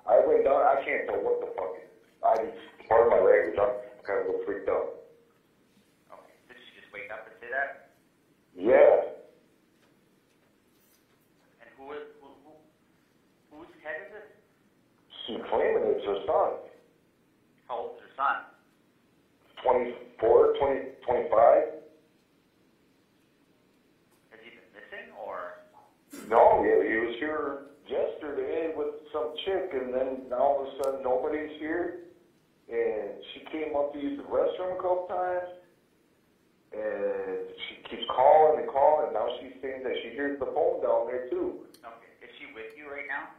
I 0.09 0.17
went 0.25 0.43
down. 0.43 0.57
I 0.65 0.75
can't 0.83 1.05
tell 1.05 1.21
what 1.21 1.39
the 1.39 1.47
fuck. 1.55 1.71
it- 1.77 1.87
I 2.25 2.35
part 2.89 3.03
of 3.05 3.09
my 3.09 3.21
language. 3.21 3.55
I'm 3.61 3.71
kind 4.03 4.19
of 4.19 4.25
a 4.25 4.31
little 4.33 4.41
freaked 4.43 4.67
out. 4.67 4.89
Okay, 6.11 6.33
did 6.49 6.57
she 6.67 6.73
just 6.81 6.91
wake 6.91 7.07
up 7.13 7.21
and 7.29 7.35
say 7.39 7.47
that? 7.53 7.69
Yeah, 8.57 8.97
And 11.61 11.69
who 11.77 11.93
is, 11.93 12.03
who, 12.19 12.33
who, 12.43 12.51
whose 13.53 13.69
head 13.85 13.95
is 14.01 14.09
it? 14.11 14.25
she's 15.25 15.39
claiming 15.49 15.85
it's 15.85 16.03
her 16.03 16.17
son. 16.25 16.57
How 17.69 17.85
old 17.85 17.91
is 17.93 18.01
her 18.01 18.13
son? 18.17 18.41
24, 19.63 20.49
20, 20.59 20.81
25. 21.05 21.63
Has 24.31 24.39
he 24.43 24.49
been 24.51 24.67
missing, 24.73 25.07
or? 25.13 25.55
No, 26.29 26.61
yeah, 26.61 26.85
he 26.85 26.95
was 27.01 27.15
here 27.17 27.73
yesterday 27.89 28.69
with 28.77 29.01
some 29.09 29.33
chick, 29.45 29.73
and 29.73 29.89
then 29.89 30.29
all 30.37 30.61
of 30.61 30.69
a 30.69 30.71
sudden 30.77 31.01
nobody's 31.01 31.57
here. 31.57 32.05
And 32.69 33.17
she 33.33 33.41
came 33.49 33.73
up 33.73 33.89
to 33.93 33.97
use 33.97 34.21
the 34.21 34.29
restroom 34.29 34.77
a 34.77 34.81
couple 34.81 35.09
times, 35.09 35.49
and 36.69 37.49
she 37.65 37.81
keeps 37.89 38.05
calling 38.13 38.61
and 38.61 38.69
calling. 38.69 39.09
And 39.09 39.17
now 39.17 39.25
she's 39.41 39.57
saying 39.57 39.81
that 39.81 39.95
she 40.05 40.13
hears 40.13 40.37
the 40.37 40.53
phone 40.53 40.85
down 40.85 41.09
there 41.09 41.25
too. 41.33 41.65
Okay, 41.81 42.13
is 42.21 42.29
she 42.37 42.45
with 42.53 42.69
you 42.77 42.85
right 42.85 43.09
now? 43.09 43.33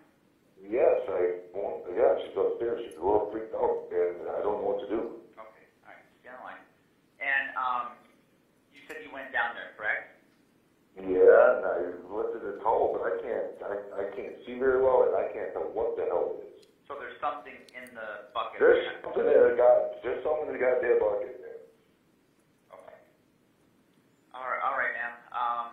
Yes, 0.59 0.99
I 1.07 1.39
won't. 1.55 1.87
Yeah, 1.95 2.11
she's 2.27 2.35
upstairs. 2.35 2.83
She's 2.91 2.99
a 2.99 3.05
little 3.07 3.31
freaked 3.31 3.55
out, 3.55 3.87
and 3.95 4.27
I 4.35 4.43
don't 4.43 4.59
know 4.59 4.67
what 4.75 4.83
to 4.83 4.91
do. 4.91 5.23
Okay, 5.39 5.65
alright, 5.87 6.03
stay 6.27 6.35
on 6.35 6.43
line. 6.43 6.67
And, 7.23 7.55
um, 7.55 7.87
you 8.75 8.83
said 8.91 8.99
you 8.99 9.15
went 9.15 9.31
down 9.31 9.55
there, 9.55 9.71
correct? 9.79 10.10
Yeah, 11.01 11.57
and 11.57 11.65
I 11.65 11.77
lifted 12.13 12.43
the 12.45 12.61
toe, 12.63 12.93
but 12.93 13.03
I 13.09 13.13
can't. 13.25 13.49
I, 13.65 13.75
I 14.03 14.05
can't 14.17 14.37
see 14.47 14.59
very 14.59 14.83
well, 14.83 15.07
and 15.09 15.15
I 15.17 15.33
can't 15.33 15.53
tell 15.53 15.69
what 15.73 15.97
the 15.97 16.05
hell 16.11 16.37
it 16.37 16.45
is. 16.45 16.67
So 16.89 16.95
there's 17.01 17.19
something 17.21 17.57
in 17.79 17.87
the 17.95 18.09
bucket. 18.35 18.59
There's 18.61 18.85
right 18.87 18.97
now. 19.01 19.05
something 19.09 19.27
in 19.27 19.43
the 19.51 19.57
god. 19.57 19.81
There's 20.03 20.23
something 20.25 20.47
in 20.49 20.53
the 20.53 20.63
goddamn 20.65 20.99
bucket. 21.01 21.33
there. 21.41 21.61
Okay. 22.77 22.99
All 24.35 24.45
right, 24.51 24.63
all 24.67 24.77
right, 24.77 24.95
ma'am. 24.99 25.15
Um, 25.41 25.67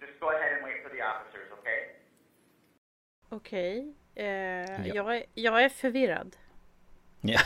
just 0.00 0.14
go 0.20 0.30
ahead 0.30 0.52
and 0.56 0.64
wait 0.64 0.78
for 0.84 0.90
the 0.94 1.02
officers, 1.02 1.48
okay? 1.58 1.80
Okej. 3.30 3.94
Eh, 4.14 4.86
Ja. 4.86 4.94
jag, 4.94 5.16
är, 5.16 5.24
jag 5.34 5.62
är 5.64 5.68
förvirrad. 5.68 6.36
Ja. 7.20 7.40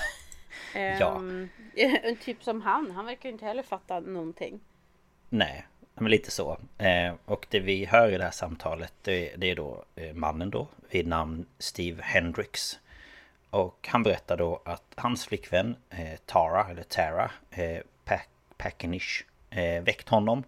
Ja. 0.75 1.17
Ehm, 1.17 1.49
en 1.77 2.17
typ 2.17 2.43
som 2.43 2.61
han. 2.61 2.91
Han 2.91 3.07
verkar 3.07 3.29
ju 3.29 3.33
inte 3.33 3.45
heller 3.45 3.63
fatta 3.63 4.01
någonting. 4.01 4.61
Nej, 5.29 5.67
men 5.95 6.11
lite 6.11 6.31
så. 6.31 6.59
Eh, 6.79 7.15
och 7.25 7.47
det 7.51 7.61
vi 7.61 7.85
hör 7.85 8.13
i 8.13 8.19
det 8.19 8.25
här 8.25 8.31
samtalet 8.31 8.93
det, 9.03 9.37
det 9.37 9.51
är 9.51 9.57
då 9.57 9.85
eh, 9.95 10.15
mannen 10.15 10.51
då 10.51 10.67
vid 10.91 11.07
namn 11.07 11.47
Steve 11.59 12.03
Hendricks. 12.03 12.79
Och 13.51 13.89
han 13.91 14.03
berättar 14.03 14.37
då 14.37 14.63
att 14.65 14.93
hans 14.97 15.27
flickvän 15.27 15.77
eh, 15.91 16.19
Tara, 16.27 16.71
eller 16.71 16.83
Tara, 16.83 17.31
eh, 17.51 17.83
Pack, 18.05 18.29
Packenish, 18.57 19.25
väckt 19.83 20.09
honom. 20.09 20.45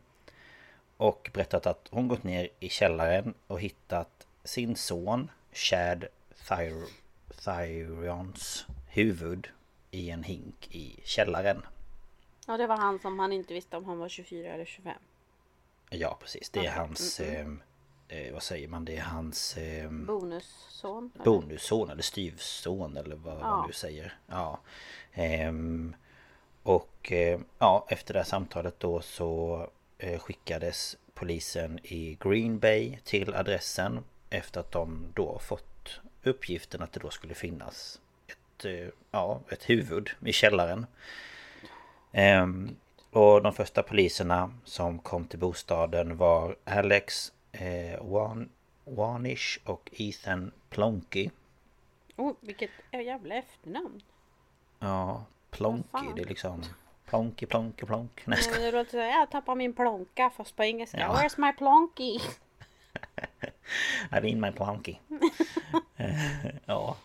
Och 0.96 1.30
berättat 1.32 1.66
att 1.66 1.88
hon 1.90 2.08
gått 2.08 2.24
ner 2.24 2.48
i 2.60 2.68
källaren 2.68 3.34
och 3.46 3.60
hittat 3.60 4.26
sin 4.44 4.76
son 4.76 5.30
Chad 5.52 6.04
Thyr, 6.48 6.86
Thyrions 7.44 8.66
huvud 8.88 9.48
i 9.90 10.10
en 10.10 10.22
hink 10.22 10.68
i 10.70 11.00
källaren. 11.04 11.62
Ja, 12.46 12.56
det 12.56 12.66
var 12.66 12.76
han 12.76 12.98
som 12.98 13.18
han 13.18 13.32
inte 13.32 13.54
visste 13.54 13.76
om 13.76 13.84
han 13.84 13.98
var 13.98 14.08
24 14.08 14.52
eller 14.52 14.64
25. 14.64 14.94
Ja 15.90 16.16
precis, 16.20 16.50
det 16.50 16.66
är 16.66 16.70
hans... 16.70 17.20
Eh, 17.20 17.46
eh, 18.08 18.32
vad 18.32 18.42
säger 18.42 18.68
man? 18.68 18.84
Det 18.84 18.96
är 18.96 19.02
hans 19.02 19.56
eh, 19.56 19.90
Bonusson. 19.90 21.10
eller? 21.14 21.24
bonusson 21.24 21.90
eller 21.90 22.02
styvson 22.02 22.96
eller 22.96 23.16
vad 23.16 23.34
Ja. 23.34 23.40
man 23.40 23.66
nu 23.66 23.72
säger. 23.72 24.18
Ja. 24.26 24.60
Ehm, 25.12 25.96
och 26.62 27.12
eh, 27.12 27.40
ja, 27.58 27.86
efter 27.88 28.14
det 28.14 28.20
här 28.20 28.24
samtalet 28.24 28.80
då 28.80 29.00
så 29.00 29.66
eh, 29.98 30.18
skickades 30.18 30.96
polisen 31.14 31.78
i 31.82 32.16
Green 32.20 32.58
Bay 32.58 32.98
till 33.04 33.34
adressen 33.34 34.04
efter 34.30 34.60
att 34.60 34.72
de 34.72 35.06
då 35.14 35.38
fått 35.38 36.00
uppgiften 36.22 36.82
att 36.82 36.92
det 36.92 37.00
då 37.00 37.10
skulle 37.10 37.34
finnas 37.34 38.00
ett, 38.26 38.64
eh, 38.64 38.88
ja, 39.10 39.40
ett 39.50 39.70
huvud 39.70 40.10
i 40.26 40.32
källaren. 40.32 40.86
Och 43.16 43.42
de 43.42 43.52
första 43.52 43.82
poliserna 43.82 44.50
som 44.64 44.98
kom 44.98 45.24
till 45.24 45.38
bostaden 45.38 46.16
var 46.16 46.56
Alex 46.64 47.32
eh, 47.52 48.04
Wan, 48.04 48.48
Wanish 48.84 49.58
och 49.64 49.90
Ethan 49.92 50.52
Plonky. 50.70 51.30
Oh, 52.16 52.32
vilket 52.40 52.70
jävla 52.92 53.34
efternamn. 53.34 54.02
Ja, 54.78 55.24
Plonky, 55.50 56.06
det 56.16 56.22
är 56.22 56.26
liksom 56.26 56.62
Plonky, 57.06 57.46
Plonky, 57.46 57.86
Plonk. 57.86 58.22
Nej, 58.24 58.38
jag. 58.52 58.62
Det 58.62 58.72
låter 58.72 58.98
här, 58.98 59.20
jag 59.20 59.30
tappar 59.30 59.54
min 59.54 59.72
plonka 59.72 60.30
fast 60.36 60.56
på 60.56 60.64
engelska. 60.64 61.00
Ja. 61.00 61.14
Where's 61.14 61.40
my 61.40 61.52
plonky? 61.52 62.18
I 64.12 64.20
mean 64.22 64.40
my 64.40 64.52
Plonky. 64.52 64.96
Ja. 66.66 66.96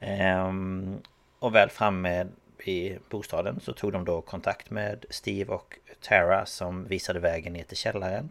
Ehm, 0.00 1.00
och 1.38 1.54
väl 1.54 1.70
framme 1.70 2.26
i 2.68 2.98
bostaden 3.08 3.60
så 3.60 3.72
tog 3.72 3.92
de 3.92 4.04
då 4.04 4.20
kontakt 4.20 4.70
med 4.70 5.04
Steve 5.10 5.54
och 5.54 5.78
Tara 6.00 6.46
som 6.46 6.84
visade 6.84 7.20
vägen 7.20 7.52
ner 7.52 7.64
till 7.64 7.76
källaren. 7.76 8.30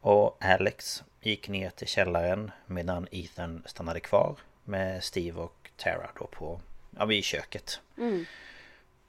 Och 0.00 0.36
Alex 0.40 1.04
gick 1.20 1.48
ner 1.48 1.70
till 1.70 1.86
källaren 1.86 2.50
medan 2.66 3.08
Ethan 3.10 3.62
stannade 3.66 4.00
kvar 4.00 4.36
med 4.64 5.04
Steve 5.04 5.40
och 5.40 5.70
Tara 5.76 6.10
då 6.18 6.26
på, 6.26 6.60
ja 6.98 7.04
vid 7.04 7.24
köket. 7.24 7.80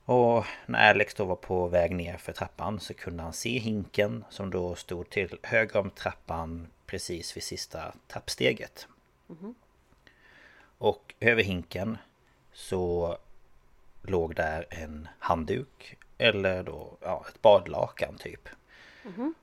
Och 0.05 0.45
när 0.65 0.89
Alex 0.89 1.13
då 1.13 1.25
var 1.25 1.35
på 1.35 1.67
väg 1.67 1.95
ner 1.95 2.17
för 2.17 2.33
trappan 2.33 2.79
så 2.79 2.93
kunde 2.93 3.23
han 3.23 3.33
se 3.33 3.59
hinken 3.59 4.25
som 4.29 4.49
då 4.49 4.75
stod 4.75 5.09
till 5.09 5.37
höger 5.43 5.79
om 5.79 5.89
trappan 5.89 6.67
precis 6.85 7.37
vid 7.37 7.43
sista 7.43 7.93
trappsteget. 8.07 8.87
Och 10.77 11.13
över 11.19 11.43
hinken 11.43 11.97
så 12.53 13.17
låg 14.03 14.35
där 14.35 14.65
en 14.69 15.07
handduk 15.19 15.97
eller 16.17 16.63
då 16.63 16.97
ja, 17.01 17.25
ett 17.29 17.41
badlakan 17.41 18.17
typ. 18.17 18.49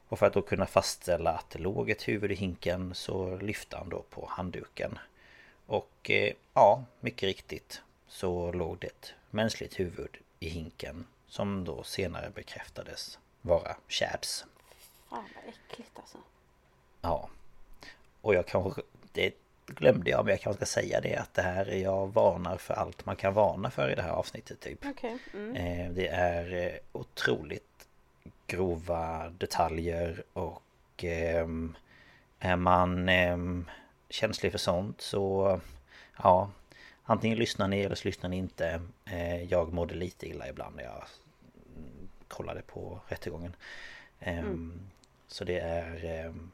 Och 0.08 0.18
för 0.18 0.26
att 0.26 0.32
då 0.32 0.42
kunna 0.42 0.66
fastställa 0.66 1.30
att 1.30 1.50
det 1.50 1.58
låg 1.58 1.90
ett 1.90 2.08
huvud 2.08 2.32
i 2.32 2.34
hinken 2.34 2.94
så 2.94 3.36
lyfte 3.36 3.76
han 3.76 3.88
då 3.88 4.04
på 4.10 4.26
handduken. 4.26 4.98
Och 5.66 6.10
eh, 6.10 6.32
ja, 6.54 6.84
mycket 7.00 7.22
riktigt 7.22 7.82
så 8.08 8.52
låg 8.52 8.78
det 8.78 8.86
ett 8.86 9.14
mänskligt 9.30 9.80
huvud 9.80 10.16
i 10.38 10.48
hinken 10.48 11.06
som 11.26 11.64
då 11.64 11.82
senare 11.82 12.30
bekräftades 12.30 13.18
vara 13.42 13.76
Chads. 13.88 14.44
Fan 15.08 15.24
vad 15.34 15.54
äckligt 15.54 15.98
alltså. 15.98 16.18
Ja. 17.00 17.28
Och 18.20 18.34
jag 18.34 18.46
kanske... 18.46 18.82
Det 19.12 19.34
glömde 19.76 20.10
jag 20.10 20.24
men 20.24 20.30
jag 20.30 20.40
kanske 20.40 20.66
ska 20.66 20.80
säga 20.80 21.00
det 21.00 21.16
att 21.16 21.34
det 21.34 21.42
här 21.42 21.66
jag 21.66 22.12
varnar 22.12 22.56
för 22.56 22.74
allt 22.74 23.06
man 23.06 23.16
kan 23.16 23.34
varna 23.34 23.70
för 23.70 23.90
i 23.90 23.94
det 23.94 24.02
här 24.02 24.10
avsnittet 24.10 24.60
typ. 24.60 24.86
Okej. 24.86 25.18
Mm. 25.34 25.56
Eh, 25.56 25.92
Det 25.92 26.08
är 26.08 26.52
eh, 26.54 26.72
otroligt 26.92 27.88
grova 28.46 29.28
detaljer 29.28 30.22
och 30.32 30.62
ehm, 31.04 31.76
Är 32.38 32.56
man 32.56 33.08
eh, 33.08 33.36
känslig 34.08 34.52
för 34.52 34.58
sånt 34.58 35.00
så 35.00 35.60
ja 36.22 36.50
Antingen 37.02 37.38
lyssnar 37.38 37.68
ni 37.68 37.80
eller 37.80 37.94
så 37.94 38.08
lyssnar 38.08 38.30
ni 38.30 38.36
inte 38.36 38.82
eh, 39.04 39.42
Jag 39.42 39.72
mådde 39.72 39.94
lite 39.94 40.26
illa 40.28 40.48
ibland 40.48 40.76
när 40.76 40.84
jag 40.84 41.04
kollade 42.28 42.62
på 42.62 43.00
rättegången 43.08 43.56
mm. 44.20 44.90
Så 45.26 45.44
det 45.44 45.58
är 45.58 46.04
ehm, 46.04 46.50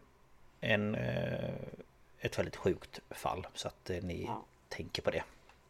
en, 0.60 0.96
ett 2.20 2.38
väldigt 2.38 2.56
sjukt 2.56 3.00
fall 3.10 3.46
så 3.54 3.68
att 3.68 3.90
eh, 3.90 4.02
ni 4.02 4.24
ja. 4.24 4.44
tänker 4.68 5.02
på 5.02 5.10
det 5.10 5.22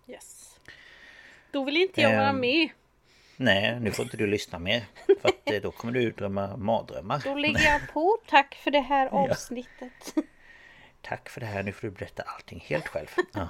Yes 0.09 0.61
Då 1.51 1.65
vill 1.65 1.77
inte 1.77 2.01
jag 2.01 2.17
vara 2.17 2.29
ehm, 2.29 2.41
med 2.41 2.69
Nej, 3.37 3.81
nu 3.81 3.91
får 3.91 4.05
inte 4.05 4.17
du 4.17 4.27
lyssna 4.27 4.59
mer. 4.59 4.85
För 5.21 5.29
att 5.29 5.53
eh, 5.53 5.61
då 5.63 5.71
kommer 5.71 5.93
du 5.93 6.11
drömma 6.11 6.57
mardrömmar. 6.57 7.23
Då 7.25 7.35
lägger 7.35 7.65
jag 7.65 7.81
på. 7.93 8.19
Tack 8.27 8.55
för 8.55 8.71
det 8.71 8.81
här 8.81 9.07
avsnittet. 9.07 10.13
Ja. 10.15 10.23
Tack 11.03 11.29
för 11.29 11.41
det 11.41 11.47
här. 11.47 11.63
Nu 11.63 11.73
får 11.73 11.87
du 11.87 11.91
berätta 11.91 12.23
allting 12.23 12.65
helt 12.67 12.89
själv. 12.89 13.07
Ja. 13.33 13.49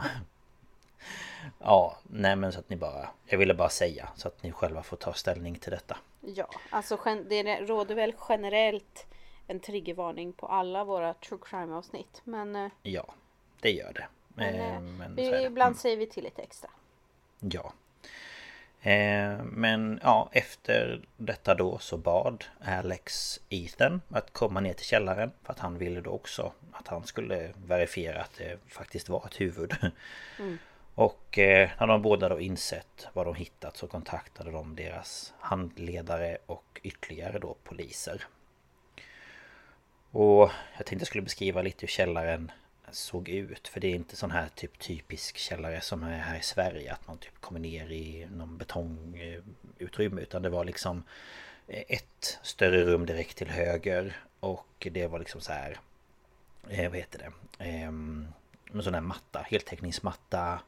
ja, 1.59 1.99
nej 2.03 2.37
men 2.37 2.53
så 2.53 2.59
att 2.59 2.71
ni 2.71 2.77
bara... 2.77 3.09
Jag 3.27 3.39
ville 3.39 3.55
bara 3.55 3.69
säga 3.69 4.09
så 4.17 4.29
att 4.29 4.43
ni 4.43 4.53
själva 4.53 4.83
får 4.83 4.97
ta 4.97 5.13
ställning 5.13 5.55
till 5.55 5.71
detta. 5.71 5.97
Ja, 6.21 6.51
alltså 6.71 6.99
det 7.29 7.61
råder 7.61 7.95
väl 7.95 8.15
generellt 8.29 9.07
en 9.47 9.61
triggervarning 9.61 10.33
på 10.33 10.47
alla 10.47 10.85
våra 10.85 11.15
true 11.15 11.41
crime 11.43 11.75
avsnitt. 11.75 12.21
Men... 12.25 12.57
Eh, 12.57 12.71
ja, 12.83 13.15
det 13.61 13.71
gör 13.71 13.93
det. 13.93 14.07
Men, 14.29 14.55
eh, 14.55 14.81
men 14.81 15.15
vi, 15.15 15.45
ibland 15.45 15.73
mm. 15.73 15.75
säger 15.75 15.97
vi 15.97 16.07
till 16.07 16.25
lite 16.25 16.43
extra. 16.43 16.71
Ja. 17.41 17.73
Eh, 18.81 19.43
men 19.45 20.01
ja, 20.03 20.29
efter 20.33 21.01
detta 21.17 21.55
då 21.55 21.79
så 21.79 21.97
bad 21.97 22.45
Alex 22.61 23.41
Ethan 23.49 24.03
att 24.09 24.33
komma 24.33 24.61
ner 24.61 24.73
till 24.73 24.87
källaren 24.87 25.31
för 25.43 25.53
att 25.53 25.59
han 25.59 25.79
ville 25.79 26.01
då 26.01 26.11
också 26.11 26.53
att 26.73 26.89
han 26.89 27.05
skulle 27.05 27.53
verifiera 27.67 28.21
att 28.21 28.35
det 28.39 28.59
faktiskt 28.69 29.09
var 29.09 29.27
ett 29.27 29.41
huvud. 29.41 29.75
Mm. 30.39 30.59
Och 30.95 31.39
eh, 31.39 31.71
när 31.81 31.87
de 31.87 32.03
båda 32.03 32.29
då 32.29 32.41
insett 32.41 33.07
vad 33.13 33.27
de 33.27 33.35
hittat 33.35 33.77
så 33.77 33.87
kontaktade 33.87 34.51
de 34.51 34.77
deras 34.77 35.35
handledare 35.39 36.39
och 36.47 36.81
ytterligare 36.83 37.39
då 37.39 37.57
poliser. 37.65 38.27
Och 40.19 40.51
jag 40.77 40.87
tänkte 40.87 41.03
jag 41.03 41.07
skulle 41.07 41.23
beskriva 41.23 41.63
lite 41.63 41.81
hur 41.81 41.89
källaren 41.89 42.53
såg 42.91 43.29
ut. 43.29 43.69
För 43.69 43.81
det 43.81 43.89
är 43.89 43.95
inte 43.95 44.17
sån 44.17 44.31
här 44.31 44.49
typ 44.55 44.79
typisk 44.79 45.37
källare 45.37 45.81
som 45.81 46.03
är 46.03 46.19
här 46.19 46.39
i 46.39 46.43
Sverige. 46.43 46.93
Att 46.93 47.07
man 47.07 47.19
typ 47.19 47.41
kommer 47.41 47.61
ner 47.61 47.93
i 47.93 48.27
någon 48.31 48.59
betongutrymme. 48.59 50.21
Utan 50.21 50.43
det 50.43 50.49
var 50.49 50.65
liksom 50.65 51.03
ett 51.67 52.39
större 52.43 52.85
rum 52.85 53.07
direkt 53.07 53.37
till 53.37 53.49
höger. 53.49 54.17
Och 54.41 54.89
det 54.93 55.07
var 55.07 55.19
liksom 55.19 55.41
så 55.41 55.53
här... 55.53 55.79
Eh, 56.69 56.91
vad 56.91 56.99
heter 56.99 57.19
det? 57.19 57.65
Eh, 57.65 57.89
en 57.89 58.83
sån 58.83 58.95
här 58.95 59.01
matta, 59.01 59.47
heltäckningsmatta. 59.51 60.61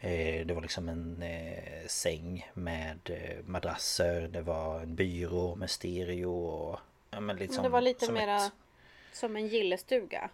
Eh, 0.00 0.46
det 0.46 0.54
var 0.54 0.62
liksom 0.62 0.88
en 0.88 1.22
eh, 1.22 1.86
säng 1.86 2.50
med 2.54 2.98
madrasser. 3.44 4.28
Det 4.28 4.42
var 4.42 4.80
en 4.80 4.94
byrå 4.94 5.54
med 5.54 5.70
stereo. 5.70 6.32
Och, 6.32 6.80
ja, 7.10 7.20
men 7.20 7.36
liksom 7.36 7.62
det 7.62 7.68
var 7.68 7.80
lite 7.80 8.12
mera 8.12 8.36
ett... 8.36 8.52
som 9.16 9.36
en 9.36 9.46
gillestuga. 9.46 10.30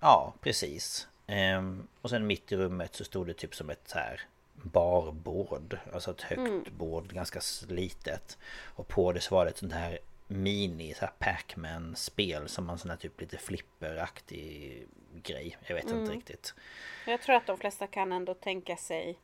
Ja, 0.00 0.34
precis. 0.40 1.08
Ehm, 1.26 1.88
och 2.02 2.10
sen 2.10 2.26
mitt 2.26 2.52
i 2.52 2.56
rummet 2.56 2.94
så 2.94 3.04
stod 3.04 3.26
det 3.26 3.34
typ 3.34 3.54
som 3.54 3.70
ett 3.70 3.88
så 3.88 3.98
här 3.98 4.20
barbord. 4.54 5.78
Alltså 5.92 6.10
ett 6.10 6.22
högt 6.22 6.38
mm. 6.38 6.64
bord, 6.76 7.12
ganska 7.12 7.40
litet. 7.68 8.38
Och 8.76 8.88
på 8.88 9.12
det 9.12 9.20
så 9.20 9.34
var 9.34 9.44
det 9.44 9.50
ett 9.50 9.58
sånt 9.58 9.72
här 9.72 9.98
mini 10.26 10.94
så 10.94 11.00
här 11.00 11.12
Pac-Man 11.18 11.96
spel 11.96 12.48
som 12.48 12.66
man 12.66 12.78
sån 12.78 12.90
här 12.90 12.96
typ 12.96 13.20
lite 13.20 13.38
flipperaktig 13.38 14.86
grej. 15.14 15.56
Jag 15.66 15.74
vet 15.74 15.84
mm. 15.84 16.00
inte 16.00 16.12
riktigt. 16.12 16.54
Jag 17.06 17.22
tror 17.22 17.36
att 17.36 17.46
de 17.46 17.58
flesta 17.58 17.86
kan 17.86 18.12
ändå 18.12 18.34
tänka 18.34 18.76
sig 18.76 19.18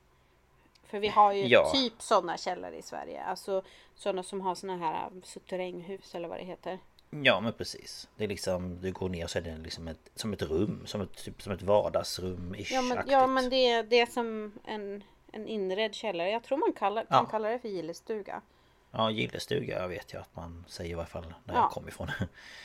för 0.89 0.99
vi 0.99 1.09
har 1.09 1.33
ju 1.33 1.47
ja. 1.47 1.71
typ 1.75 2.03
sådana 2.03 2.37
källare 2.37 2.77
i 2.77 2.83
Sverige. 2.83 3.23
Alltså 3.23 3.63
sådana 3.95 4.23
som 4.23 4.41
har 4.41 4.55
sådana 4.55 4.87
här 4.87 5.11
suterränghus 5.25 6.15
eller 6.15 6.29
vad 6.29 6.39
det 6.39 6.45
heter. 6.45 6.79
Ja 7.11 7.41
men 7.41 7.53
precis. 7.53 8.09
Det 8.17 8.25
är 8.25 8.29
liksom, 8.29 8.81
du 8.81 8.93
går 8.93 9.09
ner 9.09 9.25
och 9.25 9.31
så 9.31 9.39
är 9.39 9.43
det 9.43 9.57
liksom 9.57 9.89
ett, 9.89 10.11
som 10.15 10.33
ett 10.33 10.43
rum, 10.43 10.83
som 10.87 11.01
ett, 11.01 11.25
typ, 11.25 11.43
som 11.43 11.53
ett 11.53 11.63
vardagsrum 11.63 12.55
ja, 12.59 12.83
men, 12.83 12.99
ja 13.07 13.27
men 13.27 13.51
det, 13.51 13.83
det 13.83 14.01
är 14.01 14.07
som 14.07 14.53
en, 14.65 15.05
en 15.33 15.47
inredd 15.47 15.95
källare. 15.95 16.31
Jag 16.31 16.43
tror 16.43 16.59
man 16.59 16.73
kallar, 16.73 17.05
kan 17.05 17.25
ja. 17.25 17.25
kalla 17.31 17.49
det 17.49 17.59
för 17.59 17.69
gillestuga. 17.69 18.43
Ja 18.91 19.11
gillestuga 19.11 19.87
vet 19.87 20.13
jag 20.13 20.21
att 20.21 20.37
man 20.37 20.65
säger 20.69 20.91
i 20.91 20.95
varje 20.95 21.09
fall 21.09 21.35
där 21.45 21.55
ja. 21.55 21.61
jag 21.61 21.71
kommer 21.71 21.89
ifrån. 21.89 22.11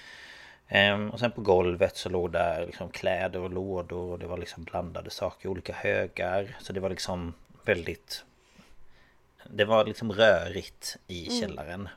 ehm, 0.68 1.12
och 1.12 1.20
sen 1.20 1.32
på 1.32 1.42
golvet 1.42 1.98
så 1.98 2.10
låg 2.10 2.32
där 2.32 2.66
liksom 2.66 2.90
kläder 2.90 3.40
och 3.40 3.52
lådor 3.52 4.12
och 4.12 4.20
det 4.20 4.28
var 4.28 4.38
liksom 4.38 4.64
blandade 4.64 5.10
saker, 5.10 5.50
olika 5.50 5.74
högar. 5.74 6.58
Så 6.60 6.74
det 6.74 6.80
var 6.80 6.90
liksom 6.90 7.34
väldigt... 7.66 8.26
Det 9.50 9.66
var 9.66 9.86
liksom 9.86 10.12
rörigt 10.12 10.98
i 11.08 11.28
mm. 11.28 11.42
källaren. 11.42 11.80
Mm. 11.80 11.90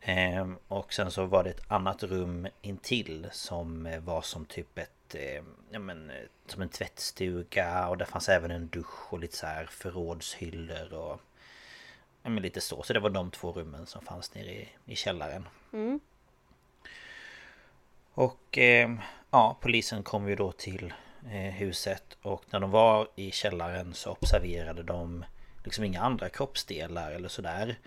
Ehm, 0.00 0.56
och 0.68 0.92
sen 0.92 1.10
så 1.10 1.26
var 1.26 1.44
det 1.44 1.50
ett 1.50 1.70
annat 1.70 2.02
rum 2.02 2.48
intill 2.62 3.26
som 3.32 3.96
var 4.04 4.22
som 4.22 4.44
typ 4.44 4.78
ett 4.78 5.14
eh, 5.14 5.42
ja, 5.70 5.78
men, 5.78 6.12
som 6.46 6.62
en 6.62 6.68
tvättstuga 6.68 7.88
och 7.88 7.98
där 7.98 8.04
fanns 8.04 8.28
även 8.28 8.50
en 8.50 8.68
dusch 8.68 9.12
och 9.12 9.18
lite 9.18 9.36
så 9.36 9.46
här 9.46 9.66
förrådshyllor 9.66 10.92
och 10.92 11.20
ja, 12.22 12.30
men 12.30 12.42
lite 12.42 12.60
så. 12.60 12.82
Så 12.82 12.92
det 12.92 13.00
var 13.00 13.10
de 13.10 13.30
två 13.30 13.52
rummen 13.52 13.86
som 13.86 14.02
fanns 14.02 14.34
nere 14.34 14.52
i, 14.52 14.68
i 14.84 14.96
källaren. 14.96 15.48
Mm. 15.72 16.00
Och 18.14 18.58
eh, 18.58 18.90
ja, 19.30 19.58
polisen 19.60 20.02
kom 20.02 20.28
ju 20.28 20.36
då 20.36 20.52
till 20.52 20.94
eh, 21.26 21.54
huset 21.54 22.16
och 22.22 22.44
när 22.50 22.60
de 22.60 22.70
var 22.70 23.08
i 23.16 23.30
källaren 23.30 23.94
så 23.94 24.10
observerade 24.10 24.82
de 24.82 25.24
liksom 25.64 25.84
inga 25.84 26.00
andra 26.00 26.28
kroppsdelar 26.28 27.12
eller 27.12 27.28
sådär. 27.28 27.78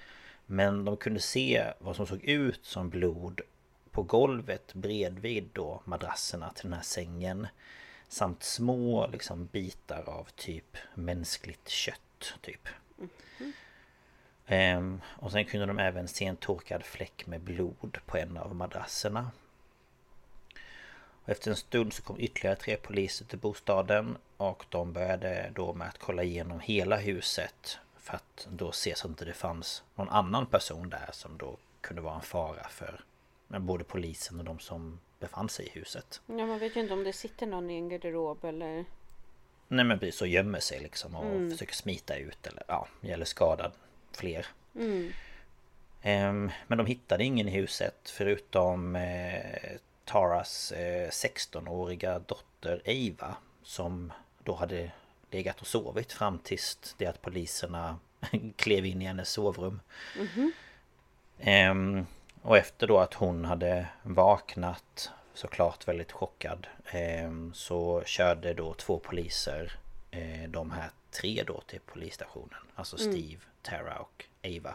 Men 0.51 0.85
de 0.85 0.97
kunde 0.97 1.19
se 1.19 1.73
vad 1.79 1.95
som 1.95 2.07
såg 2.07 2.23
ut 2.23 2.65
som 2.65 2.89
blod 2.89 3.41
på 3.91 4.03
golvet 4.03 4.73
bredvid 4.73 5.49
då 5.53 5.81
madrasserna 5.85 6.49
till 6.49 6.63
den 6.63 6.73
här 6.73 6.83
sängen. 6.83 7.47
Samt 8.07 8.43
små 8.43 9.07
liksom 9.07 9.45
bitar 9.45 10.09
av 10.09 10.27
typ 10.35 10.77
mänskligt 10.93 11.69
kött 11.69 12.33
typ. 12.41 12.67
Mm. 12.97 13.53
Ehm, 14.45 15.01
och 15.05 15.31
sen 15.31 15.45
kunde 15.45 15.65
de 15.65 15.79
även 15.79 16.07
se 16.07 16.25
en 16.25 16.38
torkad 16.38 16.83
fläck 16.83 17.27
med 17.27 17.41
blod 17.41 17.97
på 18.05 18.17
en 18.17 18.38
av 18.38 18.55
madrasserna. 18.55 19.31
Och 21.23 21.29
efter 21.29 21.51
en 21.51 21.57
stund 21.57 21.93
så 21.93 22.01
kom 22.01 22.19
ytterligare 22.19 22.55
tre 22.55 22.77
poliser 22.77 23.25
till 23.25 23.39
bostaden 23.39 24.17
och 24.38 24.65
de 24.69 24.93
började 24.93 25.51
då 25.55 25.73
med 25.73 25.88
att 25.88 25.97
kolla 25.97 26.23
igenom 26.23 26.59
hela 26.59 26.97
huset 26.97 27.79
för 28.10 28.15
att 28.15 28.48
då 28.50 28.72
se 28.72 28.95
så 28.95 29.08
att 29.08 29.17
det 29.17 29.26
inte 29.26 29.39
fanns 29.39 29.84
någon 29.95 30.10
annan 30.10 30.45
person 30.45 30.89
där 30.89 31.10
som 31.12 31.38
då 31.38 31.58
kunde 31.82 32.02
vara 32.02 32.15
en 32.15 32.22
fara 32.22 32.67
för 32.69 33.02
både 33.48 33.84
polisen 33.84 34.39
och 34.39 34.45
de 34.45 34.60
som 34.60 35.00
befann 35.19 35.50
sig 35.50 35.65
i 35.65 35.69
huset. 35.69 36.22
Ja 36.26 36.45
man 36.45 36.60
vet 36.60 36.76
ju 36.76 36.80
inte 36.80 36.93
om 36.93 37.04
det 37.04 37.13
sitter 37.13 37.48
någon 37.48 37.69
i 37.69 37.76
en 37.76 37.89
garderob 37.89 38.45
eller... 38.45 38.86
Nej 39.67 39.86
men 39.86 40.00
precis 40.00 40.15
så 40.15 40.26
gömmer 40.26 40.60
sig 40.60 40.80
liksom 40.80 41.15
och 41.15 41.26
mm. 41.26 41.52
försöker 41.52 41.74
smita 41.74 42.15
ut 42.15 42.48
eller 42.48 42.63
ja, 42.67 42.88
eller 43.02 43.26
skadad 43.26 43.72
fler. 44.12 44.45
Mm. 44.76 45.12
Um, 46.04 46.52
men 46.67 46.78
de 46.78 46.88
hittade 46.88 47.24
ingen 47.24 47.48
i 47.48 47.52
huset 47.52 48.10
förutom 48.10 48.95
eh, 48.95 49.78
Taras 50.06 50.72
eh, 50.72 51.10
16-åriga 51.10 52.19
dotter 52.19 52.82
Eva 52.86 53.36
som 53.63 54.13
då 54.43 54.56
hade 54.56 54.91
legat 55.31 55.61
och 55.61 55.67
sovit 55.67 56.11
fram 56.13 56.39
tills 56.39 56.95
det 56.97 57.05
att 57.05 57.21
poliserna 57.21 57.99
klev 58.55 58.85
in 58.85 59.01
i 59.01 59.05
hennes 59.05 59.29
sovrum. 59.29 59.81
Mm 60.15 60.53
-hmm. 61.39 62.05
och 62.41 62.57
efter 62.57 62.87
då 62.87 62.97
att 62.97 63.13
hon 63.13 63.45
hade 63.45 63.87
vaknat 64.03 65.11
såklart 65.33 65.87
väldigt 65.87 66.11
chockad 66.11 66.67
ehm, 66.85 67.53
så 67.53 68.03
körde 68.05 68.53
då 68.53 68.73
två 68.73 68.99
poliser 68.99 69.79
eh, 70.11 70.49
de 70.49 70.71
här 70.71 70.89
tre 71.11 71.43
då 71.47 71.61
till 71.61 71.79
polisstationen. 71.85 72.59
Alltså 72.75 72.99
mm. 72.99 73.11
Steve, 73.11 73.41
mm. 73.41 73.41
Tara 73.61 73.99
och 73.99 74.25
Ava. 74.43 74.73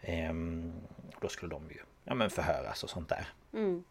Ehm, 0.00 0.72
då 1.20 1.28
skulle 1.28 1.54
de 1.54 1.70
ju 1.70 1.80
ja, 2.04 2.14
men 2.14 2.30
förhöras 2.30 2.84
och 2.84 2.90
sånt 2.90 3.08
där. 3.08 3.28
Mm. 3.52 3.84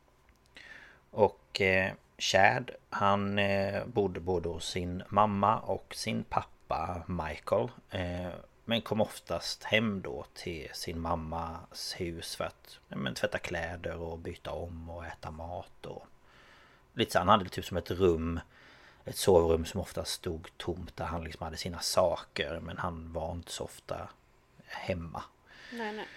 Och 1.12 1.62
eh, 1.62 1.94
Chad 2.24 2.72
han 2.90 3.40
eh, 3.40 3.86
bodde 3.86 4.20
både 4.20 4.50
hos 4.50 4.70
sin 4.70 5.04
mamma 5.10 5.60
och 5.60 5.96
sin 5.96 6.24
pappa 6.24 7.04
Michael. 7.08 7.70
Eh, 7.90 8.34
men 8.66 8.82
kom 8.82 9.02
oftast 9.02 9.64
hem 9.64 10.02
då 10.02 10.26
till 10.34 10.70
sin 10.74 11.00
mammas 11.00 11.96
hus 11.98 12.36
för 12.36 12.44
att 12.44 12.80
ja, 12.88 12.98
men, 12.98 13.14
tvätta 13.14 13.38
kläder 13.38 13.96
och 13.96 14.20
byta 14.20 14.52
om 14.52 14.90
och 14.90 15.06
äta 15.06 15.32
mat 15.32 15.86
och 15.86 16.06
lite 16.94 17.12
så. 17.12 17.20
Han 17.20 17.28
hade 17.28 17.50
typ 17.50 17.66
som 17.66 17.78
ett 17.78 17.92
rum 17.92 18.40
ett 19.06 19.18
sovrum 19.18 19.66
som 19.66 19.82
ofta 19.82 20.06
stod 20.06 20.58
tomt 20.58 20.98
där 20.98 21.06
han 21.06 21.24
liksom 21.24 21.44
hade 21.44 21.58
sina 21.58 21.80
saker 21.80 22.60
men 22.60 22.78
han 22.78 23.14
var 23.14 23.32
inte 23.32 23.52
så 23.52 23.64
ofta 23.64 24.10
hemma. 24.66 25.24
Nej, 25.72 25.94
nej. 25.94 26.08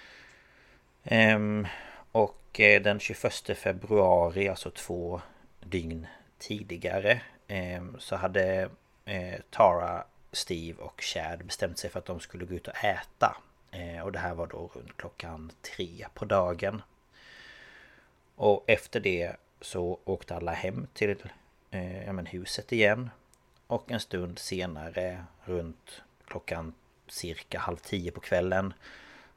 Ehm, 1.05 1.67
och 2.13 2.61
eh, 2.61 2.83
den 2.83 3.01
21 3.01 3.59
februari, 3.59 4.49
alltså 4.49 4.71
två 4.71 5.21
dygn 5.71 6.07
tidigare 6.39 7.21
eh, 7.47 7.83
så 7.99 8.17
hade 8.17 8.71
eh, 9.05 9.41
Tara, 9.51 10.05
Steve 10.33 10.83
och 10.83 11.01
Chad 11.01 11.45
bestämt 11.45 11.79
sig 11.79 11.91
för 11.91 11.99
att 11.99 12.07
de 12.07 12.21
skulle 12.21 12.45
gå 12.45 12.55
ut 12.55 12.69
och 12.69 12.85
äta. 12.85 13.37
Eh, 13.71 14.01
och 14.01 14.13
det 14.13 14.19
här 14.19 14.35
var 14.35 14.47
då 14.47 14.71
runt 14.75 14.97
klockan 14.97 15.53
tre 15.63 16.07
på 16.15 16.25
dagen. 16.25 16.83
Och 18.35 18.65
efter 18.67 19.01
det 19.01 19.37
så 19.61 19.99
åkte 20.05 20.37
alla 20.37 20.53
hem 20.53 20.87
till 20.93 21.17
eh, 21.71 22.05
ja, 22.05 22.13
men 22.13 22.27
huset 22.27 22.73
igen. 22.73 23.11
Och 23.67 23.91
en 23.91 24.01
stund 24.01 24.39
senare 24.39 25.25
runt 25.45 26.03
klockan 26.27 26.75
cirka 27.09 27.59
halv 27.59 27.77
tio 27.77 28.11
på 28.11 28.21
kvällen 28.21 28.75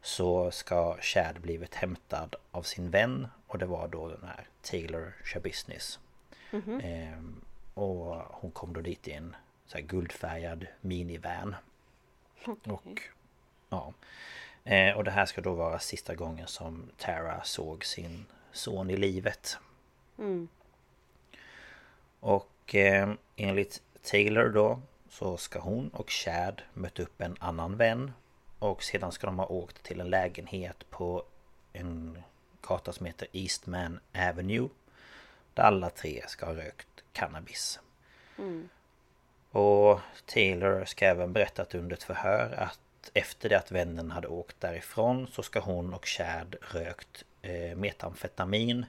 så 0.01 0.51
ska 0.51 0.97
Chad 1.01 1.41
blivit 1.41 1.75
hämtad 1.75 2.35
av 2.51 2.63
sin 2.63 2.91
vän 2.91 3.27
och 3.47 3.57
det 3.57 3.65
var 3.65 3.87
då 3.87 4.07
den 4.07 4.23
här 4.23 4.47
Taylor 4.61 5.13
Shabusiness. 5.23 5.99
Mm 6.51 6.65
-hmm. 6.65 6.81
ehm, 6.83 7.41
och 7.73 8.15
hon 8.15 8.51
kom 8.51 8.73
då 8.73 8.81
dit 8.81 9.07
i 9.07 9.11
en 9.11 9.35
så 9.65 9.77
här 9.77 9.85
guldfärgad 9.85 10.67
minivan. 10.81 11.55
Okay. 12.45 12.73
Och 12.73 13.01
ja. 13.69 13.93
Ehm, 14.63 14.97
och 14.97 15.03
det 15.03 15.11
här 15.11 15.25
ska 15.25 15.41
då 15.41 15.53
vara 15.53 15.79
sista 15.79 16.15
gången 16.15 16.47
som 16.47 16.89
Tara 16.97 17.43
såg 17.43 17.85
sin 17.85 18.25
son 18.51 18.89
i 18.89 18.97
livet. 18.97 19.57
Mm. 20.17 20.47
Och 22.19 22.75
eh, 22.75 23.13
enligt 23.35 23.81
Taylor 24.03 24.49
då 24.49 24.81
så 25.09 25.37
ska 25.37 25.59
hon 25.59 25.89
och 25.89 26.09
Chad 26.09 26.61
möta 26.73 27.03
upp 27.03 27.21
en 27.21 27.35
annan 27.39 27.77
vän 27.77 28.11
och 28.59 28.83
sedan 28.83 29.11
ska 29.11 29.27
de 29.27 29.39
ha 29.39 29.45
åkt 29.45 29.83
till 29.83 29.99
en 29.99 30.09
lägenhet 30.09 30.89
på 30.89 31.23
en 31.73 32.23
gata 32.61 32.93
som 32.93 33.05
heter 33.05 33.27
Eastman 33.31 33.99
Avenue. 34.13 34.69
Där 35.53 35.63
alla 35.63 35.89
tre 35.89 36.23
ska 36.27 36.45
ha 36.45 36.53
rökt 36.53 36.87
cannabis. 37.13 37.79
Mm. 38.37 38.69
Och 39.51 39.99
Taylor 40.25 40.85
ska 40.85 41.05
även 41.05 41.33
berättat 41.33 41.75
under 41.75 41.95
ett 41.95 42.03
förhör 42.03 42.51
att 42.51 42.79
efter 43.13 43.49
det 43.49 43.57
att 43.57 43.71
vännen 43.71 44.11
hade 44.11 44.27
åkt 44.27 44.59
därifrån 44.59 45.27
så 45.27 45.43
ska 45.43 45.59
hon 45.59 45.93
och 45.93 46.05
Chad 46.05 46.55
rökt 46.61 47.25
eh, 47.41 47.75
metamfetamin 47.75 48.85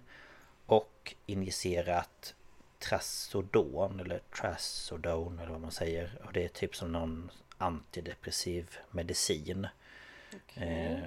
och 0.67 1.15
injicerat 1.27 2.35
Trasodon 2.79 4.01
eller 4.01 4.21
Trasodon 4.41 5.39
eller 5.39 5.51
vad 5.51 5.61
man 5.61 5.71
säger. 5.71 6.19
Och 6.25 6.33
det 6.33 6.45
är 6.45 6.49
typ 6.49 6.77
som 6.77 6.93
någon 6.93 7.31
antidepressiv 7.59 8.79
medicin. 8.91 9.67
Okay. 10.37 10.69
Eh, 10.69 11.03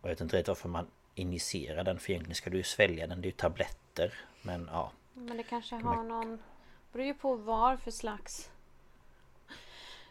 och 0.00 0.08
jag 0.08 0.08
vet 0.08 0.20
inte 0.20 0.36
riktigt 0.36 0.48
varför 0.48 0.68
man 0.68 0.86
injicerar 1.14 1.84
den 1.84 1.98
för 1.98 2.10
egentligen 2.10 2.34
ska 2.34 2.50
du 2.50 2.56
ju 2.56 2.62
svälja 2.62 3.06
den. 3.06 3.20
Det 3.20 3.26
är 3.26 3.30
ju 3.30 3.36
tabletter. 3.36 4.14
Men 4.46 4.68
ja. 4.72 4.90
Men 5.14 5.36
det 5.36 5.42
kanske 5.42 5.76
har 5.76 6.02
någon... 6.02 6.38
beror 6.92 7.06
ju 7.06 7.14
på 7.14 7.34
vad 7.34 7.80
för 7.80 7.90
slags... 7.90 8.50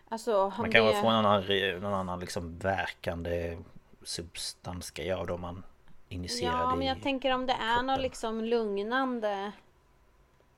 Alltså 0.10 0.54
Man 0.58 0.72
kan 0.72 0.86
det... 0.86 0.94
få 0.94 1.12
någon 1.12 1.26
annan, 1.26 1.44
någon 1.82 1.94
annan 1.94 2.20
liksom 2.20 2.58
verkande 2.58 3.58
substans 4.04 4.86
ska 4.86 5.04
jag 5.04 5.28
då 5.28 5.38
man 5.38 5.64
injicerar 6.10 6.62
Ja 6.62 6.76
men 6.76 6.88
jag 6.88 7.02
tänker 7.02 7.34
om 7.34 7.46
det 7.46 7.54
är 7.54 7.84
något 7.84 8.02
liksom 8.02 8.44
lugnande 8.44 9.52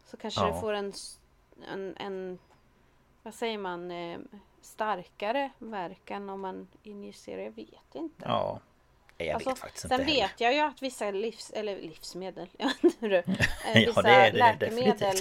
Så 0.05 0.17
kanske 0.17 0.41
ja. 0.41 0.47
det 0.47 0.59
får 0.59 0.73
en, 0.73 0.93
en, 1.71 1.95
en 1.97 2.39
Vad 3.23 3.33
säger 3.33 3.57
man 3.57 3.91
eh, 3.91 4.19
Starkare 4.61 5.51
verkan 5.57 6.29
om 6.29 6.41
man 6.41 6.67
injicerar, 6.83 7.41
jag 7.41 7.51
vet 7.51 7.95
inte 7.95 8.25
Ja 8.25 8.59
jag 9.17 9.33
alltså, 9.33 9.49
vet 9.49 9.59
faktiskt 9.59 9.87
sen 9.87 9.99
inte 9.99 10.13
vet 10.13 10.41
jag 10.41 10.53
ju 10.53 10.59
att 10.59 10.81
vissa 10.81 11.11
livs, 11.11 11.51
eller 11.51 11.81
livsmedel, 11.81 12.47
du, 12.99 13.07
vissa 13.73 13.91
ja, 13.95 14.01
det 14.01 14.09
är 14.09 14.31
det, 14.31 14.37
läkemedel 14.37 15.17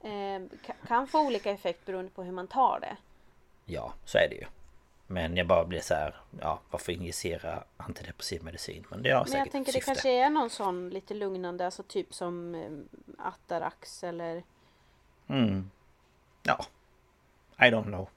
eh, 0.00 0.58
kan 0.88 1.08
få 1.08 1.26
olika 1.26 1.50
effekt 1.50 1.86
beroende 1.86 2.10
på 2.10 2.22
hur 2.22 2.32
man 2.32 2.46
tar 2.46 2.80
det. 2.80 2.96
Ja, 3.64 3.94
så 4.04 4.18
är 4.18 4.28
det 4.28 4.34
ju. 4.34 4.46
Men 5.06 5.36
jag 5.36 5.46
bara 5.46 5.64
blir 5.64 5.80
så 5.80 5.94
här, 5.94 6.14
ja 6.40 6.60
varför 6.70 6.92
injicera 6.92 7.64
antidepressiv 7.76 8.44
medicin? 8.44 8.86
Men 8.90 9.02
det 9.02 9.10
har 9.10 9.24
säkert 9.24 9.32
Men 9.32 9.38
jag 9.38 9.52
tänker 9.52 9.72
syfte. 9.72 9.90
det 9.90 9.94
kanske 9.94 10.10
är 10.10 10.30
någon 10.30 10.50
sån 10.50 10.90
lite 10.90 11.14
lugnande, 11.14 11.64
alltså 11.64 11.82
typ 11.82 12.14
som 12.14 12.54
eh, 12.54 13.26
Atarax 13.26 14.04
eller... 14.04 14.42
Mm. 15.26 15.70
Ja. 16.42 16.66
I 17.58 17.70
don't 17.70 17.84
know. 17.84 18.08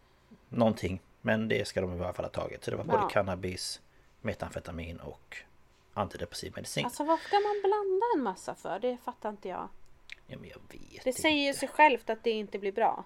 Någonting. 0.49 0.99
Men 1.21 1.47
det 1.47 1.67
ska 1.67 1.81
de 1.81 1.97
i 1.97 2.03
alla 2.03 2.13
fall 2.13 2.25
ha 2.25 2.31
tagit. 2.31 2.63
Så 2.63 2.71
det 2.71 2.77
var 2.77 2.85
ja. 2.87 2.91
både 2.91 3.13
cannabis, 3.13 3.81
metamfetamin 4.21 4.99
och 4.99 5.37
antidepressiv 5.93 6.53
medicin. 6.55 6.85
Alltså 6.85 7.03
varför 7.03 7.27
ska 7.27 7.35
man 7.35 7.61
blanda 7.63 8.05
en 8.15 8.23
massa 8.23 8.55
för? 8.55 8.79
Det 8.79 8.97
fattar 8.97 9.29
inte 9.29 9.47
jag. 9.47 9.69
Ja 10.27 10.37
men 10.39 10.49
jag 10.49 10.79
vet 10.79 11.03
Det 11.03 11.13
säger 11.13 11.47
ju 11.47 11.53
sig 11.53 11.69
självt 11.69 12.09
att 12.09 12.23
det 12.23 12.31
inte 12.31 12.59
blir 12.59 12.71
bra. 12.71 13.03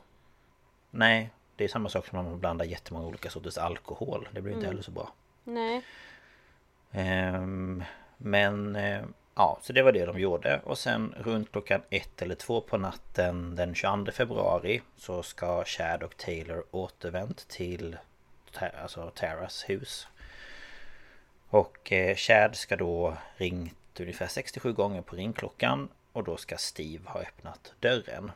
Nej, 0.91 1.30
det 1.56 1.63
är 1.63 1.67
samma 1.67 1.89
sak 1.89 2.08
som 2.08 2.19
om 2.19 2.26
man 2.26 2.39
blandar 2.39 2.65
jättemånga 2.65 3.08
olika 3.08 3.30
sorters 3.30 3.58
alkohol. 3.58 4.30
Det 4.32 4.41
blir 4.41 4.54
inte 4.54 4.65
mm. 4.65 4.69
heller 4.69 4.84
så 4.84 4.91
bra. 4.91 5.13
Nej. 5.43 5.84
Um, 6.91 7.84
men 8.17 8.76
uh, 8.76 9.06
ja, 9.36 9.60
så 9.62 9.73
det 9.73 9.82
var 9.82 9.91
det 9.91 10.06
de 10.06 10.19
gjorde. 10.19 10.62
Och 10.63 10.78
sen 10.78 11.15
runt 11.17 11.52
klockan 11.52 11.82
ett 11.89 12.21
eller 12.21 12.36
två 12.36 12.62
på 12.62 12.78
natten 12.78 13.56
den 13.56 13.76
22 13.76 14.12
februari 14.12 14.82
så 14.95 15.23
ska 15.23 15.63
Chad 15.65 16.04
och 16.04 16.17
Taylor 16.17 16.63
återvänt 16.71 17.47
till 17.47 17.97
alltså 18.84 19.12
Taras 19.15 19.69
hus. 19.69 20.08
Och 21.54 21.92
eh, 21.92 22.16
Chad 22.16 22.56
ska 22.56 22.76
då 22.76 23.18
ringt 23.38 24.00
ungefär 24.00 24.28
67 24.28 24.74
gånger 24.74 25.02
på 25.02 25.16
ringklockan 25.16 25.89
och 26.12 26.24
då 26.24 26.38
ska 26.38 26.58
Steve 26.58 27.10
ha 27.10 27.22
öppnat 27.22 27.74
dörren. 27.80 28.32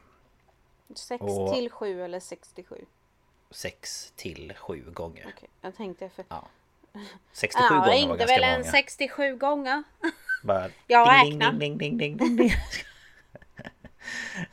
6 0.96 1.22
och... 1.22 1.54
till 1.54 1.70
7 1.70 2.04
eller 2.04 2.20
67? 2.20 2.86
6 3.52 4.14
till 4.16 4.54
7 4.54 4.92
gånger. 4.92 5.28
Okay, 5.28 5.50
jag 5.62 5.76
tänkte 5.76 6.10
för... 6.10 6.26
Ja. 6.30 6.48
67 7.32 7.76
ja, 7.76 7.80
gånger 7.80 8.08
var 8.08 8.18
ganska 8.18 8.36
många. 8.36 8.48
väl 8.48 8.66
en 8.66 8.72
67 8.72 9.36
gånger. 9.36 9.84
Bara 10.44 10.70
jag 10.88 11.08
räknar. 11.08 11.54
Ding, 11.54 11.78
ding, 11.78 11.98
ding, 11.98 12.18
ding, 12.18 12.38
ding. 12.38 12.52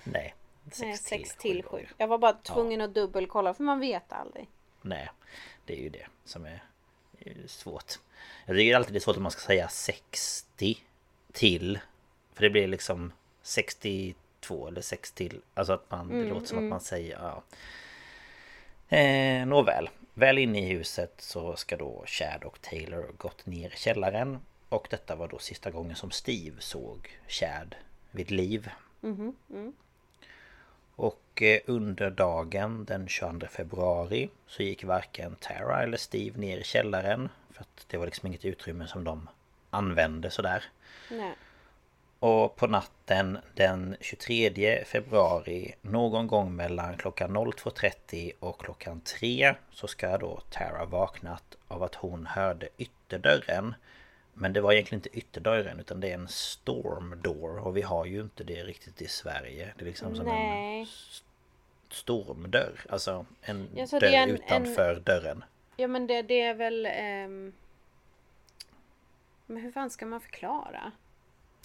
Nej. 0.04 0.34
6 0.72 1.04
till, 1.04 1.28
till 1.38 1.62
7. 1.62 1.86
Jag 1.96 2.08
var 2.08 2.18
bara 2.18 2.32
tvungen 2.32 2.80
ja. 2.80 2.86
att 2.86 2.94
dubbelkolla 2.94 3.54
för 3.54 3.64
man 3.64 3.80
vet 3.80 4.12
aldrig. 4.12 4.48
Nej, 4.82 5.10
det 5.64 5.72
är 5.72 5.82
ju 5.82 5.88
det 5.88 6.06
som 6.24 6.44
är 6.46 6.62
svårt. 7.46 7.98
Jag 8.46 8.56
tycker 8.56 8.76
alltid 8.76 8.94
det 8.94 8.98
är 8.98 9.00
svårt 9.00 9.16
om 9.16 9.22
man 9.22 9.32
ska 9.32 9.40
säga 9.40 9.68
60 9.68 10.78
till. 11.32 11.78
För 12.34 12.42
det 12.42 12.50
blir 12.50 12.68
liksom 12.68 13.12
62 13.42 14.68
eller 14.68 14.80
6 14.80 15.12
till. 15.12 15.40
Alltså 15.54 15.72
att 15.72 15.90
man, 15.90 16.10
mm, 16.10 16.22
det 16.22 16.28
låter 16.28 16.46
som 16.46 16.58
mm. 16.58 16.68
att 16.68 16.70
man 16.70 16.80
säger 16.80 17.18
ja. 17.22 17.42
Eh, 18.96 19.46
nåväl, 19.46 19.90
väl 20.14 20.38
inne 20.38 20.58
i 20.58 20.72
huset 20.72 21.14
så 21.18 21.56
ska 21.56 21.76
då 21.76 22.04
Chad 22.06 22.44
och 22.44 22.60
Taylor 22.60 23.12
gått 23.16 23.46
ner 23.46 23.74
i 23.74 23.76
källaren. 23.76 24.38
Och 24.68 24.86
detta 24.90 25.16
var 25.16 25.28
då 25.28 25.38
sista 25.38 25.70
gången 25.70 25.96
som 25.96 26.10
Steve 26.10 26.60
såg 26.60 27.18
Chad 27.28 27.74
vid 28.10 28.30
liv. 28.30 28.70
Mm, 29.02 29.36
mm. 29.50 29.72
Och 30.96 31.42
eh, 31.42 31.60
under 31.66 32.10
dagen 32.10 32.84
den 32.84 33.08
22 33.08 33.46
februari 33.46 34.30
så 34.46 34.62
gick 34.62 34.84
varken 34.84 35.36
Tara 35.40 35.82
eller 35.82 35.96
Steve 35.96 36.40
ner 36.40 36.58
i 36.58 36.64
källaren. 36.64 37.28
För 37.50 37.60
att 37.60 37.86
det 37.88 37.96
var 37.96 38.06
liksom 38.06 38.26
inget 38.26 38.44
utrymme 38.44 38.86
som 38.86 39.04
de 39.04 39.28
använde 39.70 40.30
sådär. 40.30 40.64
Nej. 41.10 41.34
Och 42.18 42.56
på 42.56 42.66
natten 42.66 43.38
den 43.54 43.96
23 44.00 44.84
februari 44.84 45.74
någon 45.82 46.26
gång 46.26 46.56
mellan 46.56 46.96
klockan 46.96 47.36
02.30 47.36 48.32
och 48.40 48.60
klockan 48.60 49.00
3 49.00 49.54
så 49.70 49.86
ska 49.86 50.18
då 50.18 50.40
Tara 50.50 50.84
vaknat 50.84 51.56
av 51.68 51.82
att 51.82 51.94
hon 51.94 52.26
hörde 52.26 52.68
ytterdörren. 52.78 53.74
Men 54.34 54.52
det 54.52 54.60
var 54.60 54.72
egentligen 54.72 54.98
inte 54.98 55.18
ytterdörren 55.18 55.80
utan 55.80 56.00
det 56.00 56.10
är 56.10 56.14
en 56.14 56.28
storm 56.28 57.20
door 57.22 57.58
och 57.58 57.76
vi 57.76 57.82
har 57.82 58.04
ju 58.04 58.20
inte 58.20 58.44
det 58.44 58.64
riktigt 58.64 59.02
i 59.02 59.08
Sverige. 59.08 59.74
Det 59.76 59.84
är 59.84 59.86
liksom 59.86 60.16
som 60.16 60.26
Nej. 60.26 60.80
en 60.80 60.86
stormdörr. 61.88 62.86
Alltså 62.88 63.26
en 63.42 63.68
ja, 63.74 63.86
dörr 63.86 64.04
en, 64.04 64.30
utanför 64.30 64.94
en... 64.94 65.02
dörren. 65.02 65.44
Ja 65.76 65.88
men 65.88 66.06
det, 66.06 66.22
det 66.22 66.40
är 66.40 66.54
väl... 66.54 66.86
Um... 66.86 67.52
Men 69.46 69.62
hur 69.62 69.72
fan 69.72 69.90
ska 69.90 70.06
man 70.06 70.20
förklara? 70.20 70.92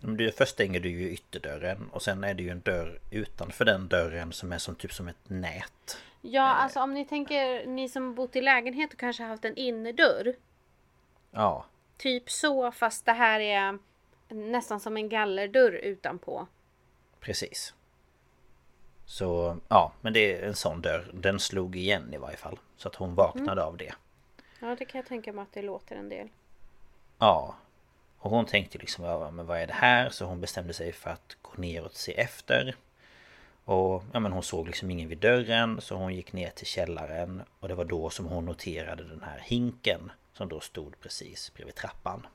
Men 0.01 0.17
det 0.17 0.37
först 0.37 0.51
stänger 0.51 0.79
du 0.79 0.89
ju 0.89 1.11
ytterdörren 1.11 1.89
och 1.91 2.01
sen 2.01 2.23
är 2.23 2.33
det 2.33 2.43
ju 2.43 2.49
en 2.49 2.61
dörr 2.61 2.99
utanför 3.11 3.65
den 3.65 3.87
dörren 3.87 4.31
som 4.31 4.51
är 4.51 4.57
som 4.57 4.75
typ 4.75 4.93
som 4.93 5.07
ett 5.07 5.29
nät. 5.29 5.97
Ja, 6.21 6.49
eh. 6.49 6.63
alltså 6.63 6.79
om 6.79 6.93
ni 6.93 7.05
tänker 7.05 7.65
ni 7.65 7.89
som 7.89 8.15
bott 8.15 8.35
i 8.35 8.41
lägenhet 8.41 8.93
och 8.93 8.99
kanske 8.99 9.23
haft 9.23 9.45
en 9.45 9.55
innerdörr. 9.55 10.35
Ja. 11.31 11.65
Typ 11.99 12.29
så 12.29 12.71
fast 12.71 13.05
det 13.05 13.13
här 13.13 13.39
är 13.39 13.79
nästan 14.27 14.79
som 14.79 14.97
en 14.97 15.09
gallerdörr 15.09 15.71
utanpå. 15.71 16.47
Precis. 17.19 17.73
Så 19.05 19.57
ja, 19.67 19.91
men 20.01 20.13
det 20.13 20.35
är 20.35 20.47
en 20.47 20.55
sån 20.55 20.81
dörr. 20.81 21.11
Den 21.13 21.39
slog 21.39 21.75
igen 21.75 22.13
i 22.13 22.17
varje 22.17 22.37
fall. 22.37 22.59
Så 22.77 22.87
att 22.87 22.95
hon 22.95 23.15
vaknade 23.15 23.61
mm. 23.61 23.65
av 23.65 23.77
det. 23.77 23.93
Ja, 24.59 24.75
det 24.79 24.85
kan 24.85 24.99
jag 24.99 25.05
tänka 25.07 25.33
mig 25.33 25.41
att 25.43 25.53
det 25.53 25.61
låter 25.61 25.95
en 25.95 26.09
del. 26.09 26.29
Ja, 27.17 27.55
och 28.19 28.29
hon 28.29 28.45
tänkte 28.45 28.77
liksom, 28.77 29.05
ja 29.05 29.31
men 29.31 29.45
vad 29.45 29.59
är 29.59 29.67
det 29.67 29.73
här? 29.73 30.09
Så 30.09 30.25
hon 30.25 30.41
bestämde 30.41 30.73
sig 30.73 30.91
för 30.91 31.09
att 31.09 31.37
gå 31.41 31.61
ner 31.61 31.85
och 31.85 31.91
se 31.91 32.19
efter. 32.19 32.75
Och 33.65 34.03
ja, 34.13 34.19
men 34.19 34.31
hon 34.31 34.43
såg 34.43 34.67
liksom 34.67 34.91
ingen 34.91 35.09
vid 35.09 35.17
dörren 35.17 35.81
så 35.81 35.95
hon 35.95 36.15
gick 36.15 36.33
ner 36.33 36.49
till 36.49 36.67
källaren 36.67 37.41
och 37.59 37.67
det 37.67 37.75
var 37.75 37.85
då 37.85 38.09
som 38.09 38.25
hon 38.25 38.45
noterade 38.45 39.03
den 39.03 39.23
här 39.23 39.39
hinken 39.39 40.11
som 40.39 40.49
då 40.49 40.59
stod 40.59 40.99
precis 40.99 41.53
bredvid 41.53 41.75
trappan. 41.75 42.27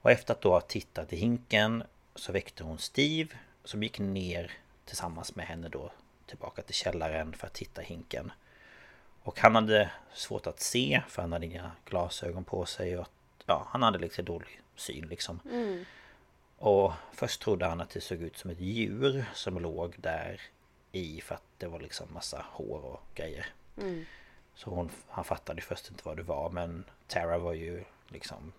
Och 0.00 0.10
efter 0.10 0.34
att 0.34 0.40
då 0.40 0.50
ha 0.50 0.60
tittat 0.60 1.12
i 1.12 1.16
hinken 1.16 1.82
så 2.14 2.32
väckte 2.32 2.64
hon 2.64 2.78
Steve 2.78 3.28
som 3.64 3.82
gick 3.82 3.98
ner 3.98 4.52
tillsammans 4.84 5.34
med 5.36 5.46
henne 5.46 5.68
då 5.68 5.92
tillbaka 6.26 6.62
till 6.62 6.74
källaren 6.74 7.32
för 7.32 7.46
att 7.46 7.52
titta 7.52 7.82
i 7.82 7.84
hinken. 7.84 8.32
Och 9.22 9.40
han 9.40 9.54
hade 9.54 9.90
svårt 10.12 10.46
att 10.46 10.60
se 10.60 11.02
för 11.08 11.22
han 11.22 11.32
hade 11.32 11.46
inga 11.46 11.72
glasögon 11.84 12.44
på 12.44 12.66
sig 12.66 12.98
och 12.98 13.08
ja, 13.46 13.66
han 13.70 13.82
hade 13.82 13.98
lite 13.98 14.22
dålig 14.22 14.60
syn 14.76 15.06
liksom. 15.06 15.40
Och 16.58 16.92
först 17.12 17.42
trodde 17.42 17.66
han 17.66 17.80
att 17.80 17.90
det 17.90 18.00
såg 18.00 18.22
ut 18.22 18.36
som 18.36 18.50
ett 18.50 18.60
djur 18.60 19.24
som 19.34 19.58
låg 19.62 19.94
där 19.98 20.40
i 20.92 21.20
för 21.20 21.34
att 21.34 21.44
det 21.58 21.66
var 21.66 21.80
liksom 21.80 22.06
massa 22.14 22.46
hår 22.52 22.84
och 22.84 23.02
grejer. 23.14 23.46
Så 24.54 24.70
hon, 24.70 24.90
han 25.08 25.24
fattade 25.24 25.60
först 25.62 25.90
inte 25.90 26.02
vad 26.04 26.16
det 26.16 26.22
var 26.22 26.50
men 26.50 26.84
Tara 27.06 27.38
var 27.38 27.52
ju 27.52 27.84
liksom 28.08 28.52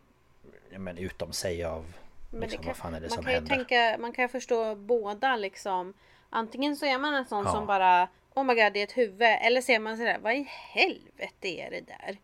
men 0.70 0.98
utom 0.98 1.34
sig 1.34 1.64
av 1.64 1.86
Men 2.32 2.42
liksom, 2.42 2.62
det 2.62 2.68
vad 2.68 2.78
fan 2.78 2.94
är 2.94 3.00
det 3.02 3.08
man 3.10 3.16
som 3.16 3.24
kan 3.24 3.34
ju 3.34 3.40
händer? 3.40 3.56
tänka, 3.56 3.98
man 4.00 4.12
kan 4.12 4.24
ju 4.24 4.30
förstå 4.30 4.76
båda 4.76 5.36
liksom. 5.36 5.94
Antingen 6.30 6.76
så 6.76 6.86
är 6.86 6.98
man 6.98 7.14
en 7.14 7.26
sån 7.26 7.46
Ja. 7.46 7.52
som 7.52 7.66
bara 7.68 8.08
Oh 8.34 8.44
my 8.44 8.54
god 8.56 8.74
det 8.74 8.80
är 8.80 8.84
ett 8.84 8.98
huvud. 8.98 9.22
Eller 9.42 9.62
ser 9.62 9.80
man 9.80 9.98
sådär 9.98 10.18
vad 10.22 10.34
i 10.34 10.48
helvete 10.50 11.48
är 11.48 11.72
det 11.72 11.82
där? 11.82 12.18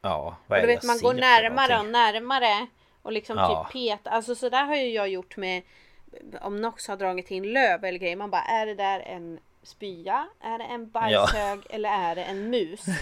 Ja, 0.00 0.36
vad 0.46 0.58
är 0.58 0.62
det 0.66 0.74
vet 0.74 0.84
man 0.84 0.98
går 0.98 1.14
närmare 1.14 1.78
och 1.78 1.86
närmare. 1.86 2.66
Och 3.02 3.12
liksom 3.12 3.36
Ja. 3.36 3.64
typ 3.64 3.72
peta. 3.72 4.10
Alltså 4.10 4.34
sådär 4.34 4.64
har 4.64 4.76
ju 4.76 4.88
jag 4.92 5.08
gjort 5.08 5.36
med 5.36 5.62
om 6.40 6.60
Nox 6.60 6.88
har 6.88 6.96
dragit 6.96 7.30
in 7.30 7.52
löv 7.52 7.84
eller 7.84 7.98
grejer. 7.98 8.16
Man 8.16 8.30
bara 8.30 8.42
är 8.42 8.66
det 8.66 8.74
där 8.74 9.00
en 9.00 9.40
spya? 9.68 10.28
Är 10.40 10.58
det 10.58 10.64
en 10.64 10.90
bajshög? 10.90 11.60
Eller 11.70 11.88
är 11.90 12.14
det 12.14 12.24
en 12.24 12.50
mus? 12.50 12.84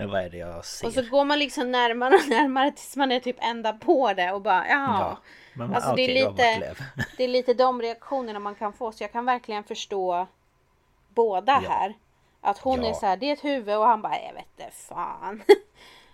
Ja, 0.00 0.06
vad 0.06 0.24
är 0.24 0.30
det 0.30 0.36
jag 0.36 0.64
ser? 0.64 0.86
Och 0.86 0.92
så 0.92 1.02
går 1.02 1.24
man 1.24 1.38
liksom 1.38 1.72
närmare 1.72 2.14
och 2.14 2.28
närmare 2.28 2.70
tills 2.72 2.96
man 2.96 3.12
är 3.12 3.20
typ 3.20 3.36
ända 3.38 3.72
på 3.72 4.12
det 4.12 4.32
och 4.32 4.42
bara 4.42 4.68
jaha. 4.68 4.98
Ja, 5.00 5.16
men 5.54 5.74
Alltså 5.74 5.94
det, 5.94 6.02
är 6.02 6.14
det 6.14 6.20
ett 6.20 6.58
lite, 6.60 6.74
det 7.16 7.24
är 7.24 7.28
lite 7.28 7.54
de 7.54 7.82
reaktionerna 7.82 8.38
man 8.38 8.54
kan 8.54 8.72
få 8.72 8.92
så 8.92 9.04
jag 9.04 9.12
kan 9.12 9.24
verkligen 9.24 9.64
förstå 9.64 10.26
båda 11.08 11.60
Ja. 11.64 11.70
här. 11.70 11.94
Att 12.40 12.58
hon 12.58 12.82
Ja. 12.82 12.88
är 12.90 12.92
så 12.94 13.06
här, 13.06 13.16
det 13.16 13.26
är 13.28 13.32
ett 13.32 13.44
huvud 13.44 13.76
och 13.76 13.84
han 13.86 14.02
bara 14.02 14.16
jag 14.22 14.34
vet 14.34 14.46
inte 14.58 14.70
fan. 14.76 15.42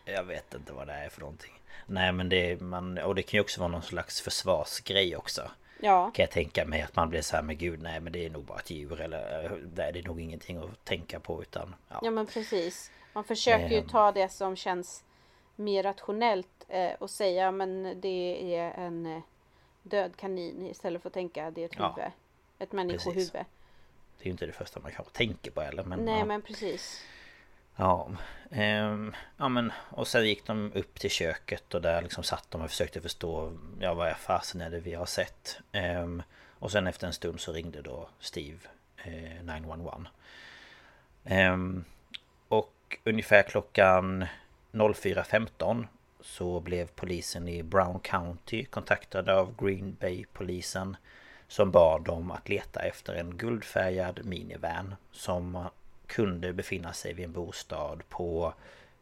Jag 0.04 0.24
vet 0.24 0.54
inte 0.54 0.72
vad 0.72 0.86
det 0.86 0.92
är 0.94 1.08
för 1.08 1.20
någonting. 1.20 1.60
Nej 1.86 2.12
men 2.12 2.28
det 2.28 2.50
är 2.50 2.56
man, 2.56 2.98
och 2.98 3.14
det 3.14 3.22
kan 3.22 3.38
ju 3.38 3.40
också 3.40 3.60
vara 3.60 3.70
någon 3.70 3.82
slags 3.82 4.20
försvarsgrej 4.20 5.16
också. 5.16 5.50
Ja. 5.84 6.10
Kan 6.14 6.22
jag 6.22 6.30
tänka 6.30 6.64
mig 6.64 6.82
att 6.82 6.96
man 6.96 7.08
blir 7.08 7.22
så 7.22 7.36
här 7.36 7.42
med 7.42 7.58
gud 7.58 7.82
nej 7.82 8.00
men 8.00 8.12
det 8.12 8.26
är 8.26 8.30
nog 8.30 8.44
bara 8.44 8.58
ett 8.58 8.70
djur 8.70 9.00
eller 9.00 9.50
nej, 9.76 9.92
det 9.92 9.98
är 9.98 10.02
nog 10.02 10.20
ingenting 10.20 10.56
att 10.56 10.84
tänka 10.84 11.20
på 11.20 11.42
utan 11.42 11.74
ja. 11.88 12.00
ja 12.02 12.10
men 12.10 12.26
precis. 12.26 12.90
Man 13.12 13.24
försöker 13.24 13.68
ju 13.68 13.82
ta 13.82 14.12
det 14.12 14.28
som 14.28 14.56
känns 14.56 15.04
mer 15.56 15.82
rationellt 15.82 16.64
eh, 16.68 16.92
och 16.98 17.10
säga 17.10 17.50
men 17.50 18.00
det 18.00 18.56
är 18.56 18.70
en 18.70 19.06
eh, 19.06 19.22
död 19.82 20.16
kanin 20.16 20.66
istället 20.66 21.02
för 21.02 21.08
att 21.08 21.14
tänka 21.14 21.50
det 21.50 21.60
är 21.60 21.66
ett 21.66 21.74
Ja, 21.78 21.94
huvud. 21.96 22.10
Ett 22.58 22.72
människohuvud. 22.72 23.32
Det 23.32 24.22
är 24.22 24.24
ju 24.24 24.30
inte 24.30 24.46
det 24.46 24.52
första 24.52 24.80
man 24.80 24.92
kanske 24.92 25.12
tänker 25.12 25.50
på 25.50 25.60
heller 25.60 25.84
men 25.84 26.04
Nej 26.04 26.18
ja. 26.18 26.24
men 26.24 26.42
precis. 26.42 27.02
Ja, 27.76 28.10
ehm, 28.50 29.14
ja 29.36 29.48
men 29.48 29.72
och 29.90 30.08
sen 30.08 30.26
gick 30.26 30.46
de 30.46 30.72
upp 30.74 31.00
till 31.00 31.10
köket 31.10 31.74
och 31.74 31.82
där 31.82 32.02
liksom 32.02 32.24
satt 32.24 32.50
de 32.50 32.62
och 32.62 32.70
försökte 32.70 33.00
förstå 33.00 33.52
Ja 33.80 33.94
vad 33.94 34.08
är 34.08 34.14
fasen 34.14 34.60
är 34.60 34.70
det 34.70 34.80
vi 34.80 34.94
har 34.94 35.06
sett? 35.06 35.58
Ehm, 35.72 36.22
och 36.58 36.72
sen 36.72 36.86
efter 36.86 37.06
en 37.06 37.12
stund 37.12 37.40
så 37.40 37.52
ringde 37.52 37.82
då 37.82 38.08
Steve 38.20 38.58
eh, 39.04 39.44
911 39.44 40.06
Ehm, 41.24 41.84
Och 42.48 42.98
ungefär 43.04 43.42
klockan 43.42 44.26
04.15 44.72 45.86
så 46.20 46.60
blev 46.60 46.86
polisen 46.86 47.48
i 47.48 47.62
Brown 47.62 48.00
County 48.00 48.64
kontaktade 48.64 49.34
av 49.34 49.56
Green 49.64 49.96
Bay-polisen 50.00 50.96
som 51.48 51.70
bad 51.70 52.04
dem 52.04 52.30
att 52.30 52.48
leta 52.48 52.80
efter 52.80 53.14
en 53.14 53.36
guldfärgad 53.36 54.24
minivan 54.24 54.94
som 55.12 55.68
kunde 56.14 56.52
befinna 56.52 56.92
sig 56.92 57.12
vid 57.12 57.24
en 57.24 57.32
bostad 57.32 58.02
på 58.08 58.54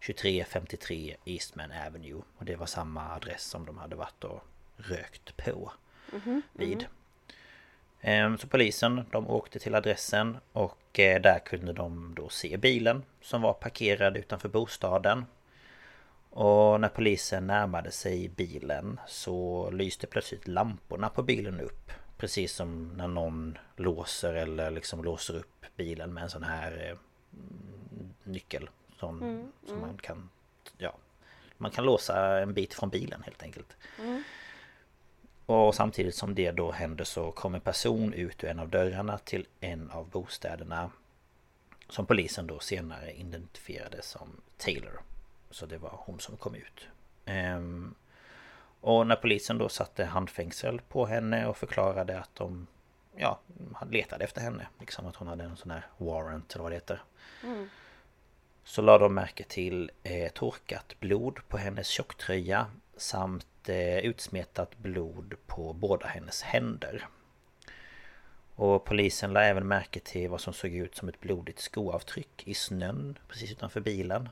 2353 0.07 1.17
Eastman 1.25 1.73
Avenue. 1.87 2.23
Och 2.39 2.45
det 2.45 2.57
var 2.57 2.67
samma 2.67 3.15
adress 3.15 3.43
som 3.43 3.67
de 3.67 3.79
hade 3.79 3.97
varit 3.97 4.25
och 4.25 4.45
rökt 4.77 5.37
på 5.37 5.73
vid. 6.53 6.87
Ehm, 8.01 8.39
Så 8.39 8.47
polisen 8.47 9.05
de 9.11 9.29
åkte 9.31 9.59
till 9.59 9.75
adressen 9.75 10.37
och 10.53 10.99
eh, 10.99 11.21
där 11.23 11.39
kunde 11.39 11.73
de 11.73 12.15
då 12.17 12.29
se 12.29 12.57
bilen 12.57 13.03
som 13.21 13.43
var 13.43 13.53
parkerad 13.53 14.17
utanför 14.17 14.49
bostaden. 14.49 15.25
Och 16.31 16.81
när 16.81 16.89
polisen 16.89 17.47
närmade 17.47 17.91
sig 17.91 18.29
bilen 18.29 19.01
så 19.07 19.71
lyste 19.71 20.07
plötsligt 20.07 20.49
lamporna 20.49 21.09
på 21.09 21.23
bilen 21.23 21.61
upp. 21.61 21.93
Precis 22.23 22.53
som 22.53 22.89
när 22.89 23.09
någon 23.09 23.59
låser 23.77 24.35
eller 24.35 24.71
liksom 24.71 25.05
låser 25.05 25.37
upp 25.37 25.67
bilen 25.77 26.15
med 26.15 26.23
en 26.23 26.31
sån 26.31 26.43
här 26.43 26.73
eh, 26.73 26.99
mm, 27.33 28.15
nyckel. 28.25 28.71
Sån, 29.01 29.53
som 29.67 29.81
man 29.81 29.99
kan... 29.99 30.29
Ja, 30.79 30.95
man 31.57 31.71
kan 31.71 31.85
låsa 31.85 32.41
en 32.41 32.55
bit 32.55 32.75
från 32.75 32.89
bilen 32.89 33.23
helt 33.23 33.43
enkelt. 33.43 33.77
Och 35.47 35.75
samtidigt 35.75 36.15
som 36.15 36.35
det 36.35 36.53
då 36.53 36.73
händer 36.73 37.05
så 37.05 37.33
kom 37.33 37.55
en 37.55 37.61
person 37.61 38.13
ut 38.13 38.45
ur 38.45 38.49
en 38.49 38.59
av 38.59 38.69
dörrarna 38.69 39.19
till 39.19 39.47
en 39.61 39.91
av 39.91 40.09
bostäderna. 40.09 40.91
Som 41.89 42.07
polisen 42.07 42.47
då 42.47 42.59
senare 42.59 43.13
identifierade 43.13 44.03
som 44.03 44.41
Taylor. 44.57 45.01
Så 45.51 45.67
det 45.67 45.79
var 45.79 45.93
hon 45.95 46.21
som 46.21 46.37
kom 46.37 46.55
ut. 46.55 46.87
Ehm, 47.25 47.95
och 48.83 49.07
när 49.07 49.17
polisen 49.17 49.59
då 49.59 49.69
satte 49.69 50.05
handfängsel 50.05 50.81
på 50.81 51.07
henne 51.07 51.47
och 51.47 51.57
förklarade 51.57 52.21
att 52.21 52.35
de 52.35 52.67
Ja, 53.17 53.41
letade 53.91 54.25
efter 54.25 54.41
henne. 54.41 54.67
Liksom 54.81 55.07
att 55.07 55.17
hon 55.17 55.29
hade 55.29 55.45
en 55.45 55.57
sån 55.57 55.71
här 55.71 55.87
warrant 55.97 56.53
eller 56.55 56.63
vad 56.63 56.73
det 56.73 56.77
heter. 56.77 57.03
Så 58.65 58.83
lade 58.83 59.05
de 59.05 59.15
märke 59.15 59.45
till 59.45 59.91
eh, 60.03 60.33
torkat 60.33 61.01
blod 61.01 61.49
på 61.49 61.57
hennes 61.57 61.89
tjocktröja 61.89 62.67
samt 62.97 63.69
eh, 63.69 63.99
utsmetat 63.99 64.79
blod 64.79 65.35
på 65.47 65.73
båda 65.73 66.07
hennes 66.07 66.43
händer. 66.43 67.07
Och 68.55 68.85
polisen 68.85 69.33
lade 69.33 69.47
även 69.47 69.69
märke 69.69 70.01
till 70.01 70.31
vad 70.31 70.41
som 70.41 70.53
såg 70.53 70.71
ut 70.75 70.97
som 70.97 71.09
ett 71.09 71.21
blodigt 71.21 71.61
skoavtryck 71.61 72.43
i 72.49 72.55
snön 72.55 73.19
precis 73.29 73.53
utanför 73.53 73.81
bilen. 73.81 74.29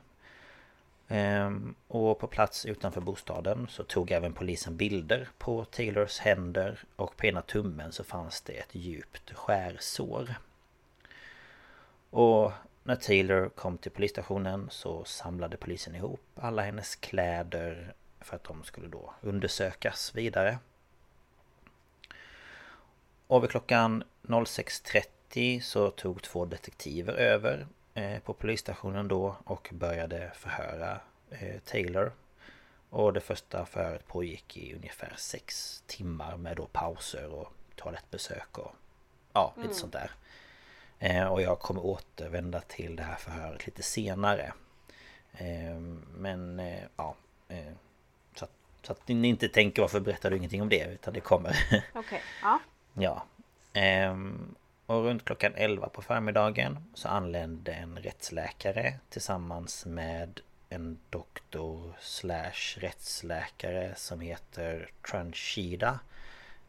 Ehm, 1.13 1.75
och 1.89 2.19
på 2.19 2.27
plats 2.27 2.67
utanför 2.67 3.01
bostaden 3.01 3.67
så 3.71 3.85
tog 3.85 4.11
även 4.11 4.33
polisen 4.33 4.77
bilder 4.77 5.29
på 5.39 5.65
Taylors 5.65 6.19
händer 6.19 6.79
och 6.97 7.17
på 7.17 7.27
ena 7.27 7.43
tummen 7.43 7.93
så 7.93 8.05
fanns 8.05 8.41
det 8.41 8.53
ett 8.53 8.75
djupt 8.75 9.33
skärsår. 9.33 10.35
Och 12.11 12.53
när 12.83 12.97
Taylor 12.97 13.49
kom 13.49 13.79
till 13.79 13.91
polisstationen 13.91 14.69
så 14.71 15.05
samlade 15.05 15.57
polisen 15.57 15.95
ihop 15.95 16.21
alla 16.35 16.63
hennes 16.63 16.97
kläder 16.97 17.95
för 18.21 18.37
att 18.37 18.45
de 18.45 18.65
skulle 18.65 18.89
då 18.89 19.15
undersökas 19.21 20.15
vidare. 20.15 20.59
Och 23.27 23.43
vid 23.43 23.51
klockan 23.51 24.05
06.30 24.23 25.61
så 25.61 25.91
tog 25.91 26.23
två 26.23 26.45
detektiver 26.45 27.13
över 27.13 27.67
på 28.25 28.35
polisstationen 28.35 29.09
då 29.09 29.37
och 29.45 29.69
började 29.73 30.31
förhöra 30.35 31.01
eh, 31.31 31.61
Taylor. 31.61 32.13
Och 32.91 33.13
det 33.13 33.21
första 33.21 33.67
förhöret 33.67 34.07
pågick 34.07 34.57
i 34.57 34.75
ungefär 34.75 35.13
sex 35.17 35.83
timmar 35.87 36.37
med 36.37 36.57
då 36.57 36.67
pauser 36.67 37.35
och 37.35 37.53
toalettbesök 37.77 38.59
och 38.59 38.73
ja, 39.33 39.55
lite 39.57 39.75
sånt 39.75 39.93
där. 39.93 40.11
Eh, 40.99 41.25
och 41.25 41.43
jag 41.43 41.59
kommer 41.59 41.87
återvända 41.87 42.61
till 42.61 42.97
det 42.97 43.03
här 43.03 43.17
förhöret 43.17 43.67
lite 43.67 43.83
senare. 43.83 44.53
Eh, 45.33 45.81
men 46.17 46.61
eh, 46.61 46.83
ja, 46.97 47.15
eh, 47.49 47.73
så, 48.35 48.45
att, 48.45 48.51
så 48.83 48.93
att 48.93 49.09
ni 49.09 49.29
inte 49.29 49.49
tänker 49.49 49.83
varför 49.83 50.01
berättar 50.01 50.31
du 50.31 50.37
ingenting 50.37 50.63
om 50.63 50.69
det 50.69 50.93
utan 50.93 51.15
det 51.15 51.21
kommer. 51.21 51.57
Okej. 51.95 52.23
Ja. 52.43 52.61
Ja. 52.95 53.27
Och 54.91 55.05
runt 55.05 55.25
klockan 55.25 55.53
11 55.55 55.89
på 55.89 56.03
förmiddagen 56.03 56.79
så 56.95 57.09
anlände 57.09 57.73
en 57.73 57.99
rättsläkare 57.99 58.95
tillsammans 59.09 59.87
med 59.87 60.41
en 60.69 60.99
doktor 61.11 61.97
slash 62.01 62.77
rättsläkare 62.77 63.95
som 63.97 64.21
heter 64.21 64.91
Tranchida. 65.11 66.01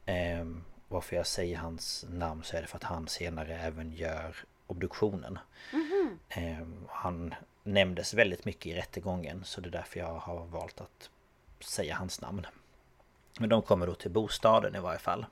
Ehm, 0.05 0.63
varför 0.87 1.15
jag 1.15 1.27
säger 1.27 1.57
hans 1.57 2.05
namn 2.09 2.43
så 2.43 2.57
är 2.57 2.61
det 2.61 2.67
för 2.67 2.77
att 2.77 2.83
han 2.83 3.07
senare 3.07 3.57
även 3.57 3.91
gör 3.91 4.35
obduktionen. 4.67 5.39
Ehm, 6.29 6.85
han 6.89 7.33
nämndes 7.63 8.13
väldigt 8.13 8.45
mycket 8.45 8.65
i 8.65 8.75
rättegången 8.75 9.43
så 9.43 9.61
det 9.61 9.69
är 9.69 9.71
därför 9.71 9.99
jag 9.99 10.13
har 10.19 10.45
valt 10.45 10.81
att 10.81 11.09
säga 11.59 11.95
hans 11.95 12.21
namn. 12.21 12.47
Men 13.39 13.49
de 13.49 13.61
kommer 13.61 13.87
då 13.87 13.93
till 13.93 14.11
bostaden 14.11 14.75
i 14.75 14.79
varje 14.79 14.99
fall. 14.99 15.25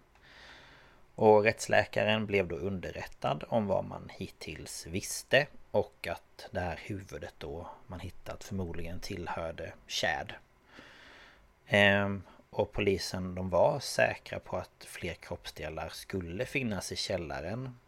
Och 1.22 1.44
rättsläkaren 1.44 2.26
blev 2.26 2.48
då 2.48 2.56
underrättad 2.56 3.44
om 3.48 3.68
vad 3.68 3.86
man 3.86 4.10
hittills 4.14 4.88
visste 4.88 5.48
och 5.72 6.08
att 6.08 6.50
det 6.52 6.60
här 6.60 6.80
huvudet 6.84 7.34
då 7.38 7.70
man 7.88 8.00
hittat 8.00 8.44
förmodligen 8.44 9.00
tillhörde 9.00 9.74
Chad. 9.88 10.34
Ehm, 11.68 12.24
och 12.50 12.72
polisen 12.72 13.36
de 13.36 13.50
var 13.50 13.80
säkra 13.80 14.40
på 14.40 14.58
att 14.58 14.86
fler 14.86 15.14
kroppsdelar 15.14 15.90
skulle 15.90 16.46
finnas 16.46 16.92
i 16.92 16.96
källaren. 16.96 17.80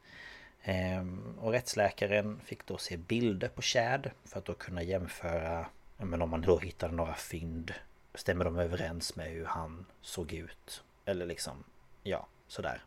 Ehm, 0.63 1.37
och 1.39 1.51
rättsläkaren 1.51 2.39
fick 2.39 2.65
då 2.65 2.77
se 2.77 2.97
bilder 2.97 3.47
på 3.47 3.61
Chad 3.61 4.11
för 4.25 4.39
att 4.39 4.45
då 4.45 4.53
kunna 4.53 4.83
jämföra 4.83 5.65
men 5.97 6.21
om 6.21 6.29
man 6.29 6.41
då 6.41 6.59
hittade 6.59 6.95
några 6.95 7.15
fynd 7.15 7.73
Stämmer 8.15 8.45
de 8.45 8.57
överens 8.57 9.15
med 9.15 9.27
hur 9.27 9.45
han 9.45 9.85
såg 10.01 10.33
ut? 10.33 10.83
Eller 11.05 11.25
liksom, 11.25 11.63
ja, 12.03 12.27
sådär. 12.47 12.81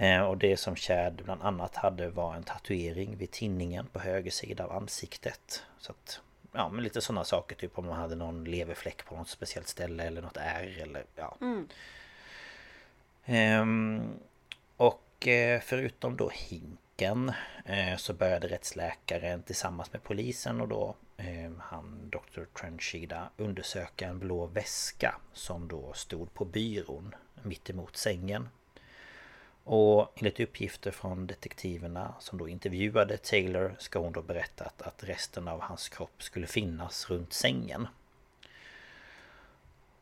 Eh, 0.00 0.20
och 0.20 0.38
det 0.38 0.56
som 0.56 0.76
Chad 0.76 1.22
bland 1.24 1.42
annat 1.42 1.76
hade 1.76 2.10
var 2.10 2.34
en 2.34 2.42
tatuering 2.42 3.16
vid 3.16 3.30
tinningen 3.30 3.86
på 3.86 3.98
höger 3.98 4.30
sida 4.30 4.64
av 4.64 4.72
ansiktet. 4.72 5.64
Så 5.78 5.92
att, 5.92 6.20
ja 6.52 6.68
men 6.68 6.84
lite 6.84 7.00
sådana 7.00 7.24
saker, 7.24 7.56
typ 7.56 7.78
om 7.78 7.86
man 7.86 7.98
hade 7.98 8.16
någon 8.16 8.44
leverfläck 8.44 9.04
på 9.04 9.16
något 9.16 9.28
speciellt 9.28 9.68
ställe 9.68 10.02
eller 10.02 10.22
något 10.22 10.36
ärr 10.36 10.78
eller 10.82 11.04
ja. 11.16 11.36
Mm. 11.40 11.68
Ehm, 13.24 14.02
och 14.76 15.28
eh, 15.28 15.60
förutom 15.60 16.16
då 16.16 16.30
hinken 16.34 17.32
eh, 17.64 17.96
så 17.96 18.12
började 18.12 18.48
rättsläkaren 18.48 19.42
tillsammans 19.42 19.92
med 19.92 20.02
polisen 20.02 20.60
och 20.60 20.68
då 20.68 20.94
eh, 21.16 21.52
han 21.58 22.10
Dr. 22.10 22.44
Trenchida 22.60 23.30
undersöka 23.36 24.08
en 24.08 24.18
blå 24.18 24.46
väska 24.46 25.14
som 25.32 25.68
då 25.68 25.92
stod 25.92 26.34
på 26.34 26.44
byrån 26.44 27.14
mitt 27.42 27.70
emot 27.70 27.96
sängen. 27.96 28.48
Och 29.72 30.12
enligt 30.16 30.40
uppgifter 30.40 30.90
från 30.90 31.26
detektiverna 31.26 32.14
som 32.20 32.38
då 32.38 32.48
intervjuade 32.48 33.16
Taylor 33.16 33.76
ska 33.78 33.98
hon 33.98 34.12
då 34.12 34.22
berättat 34.22 34.82
att 34.82 35.04
resten 35.04 35.48
av 35.48 35.60
hans 35.60 35.88
kropp 35.88 36.22
skulle 36.22 36.46
finnas 36.46 37.10
runt 37.10 37.32
sängen. 37.32 37.88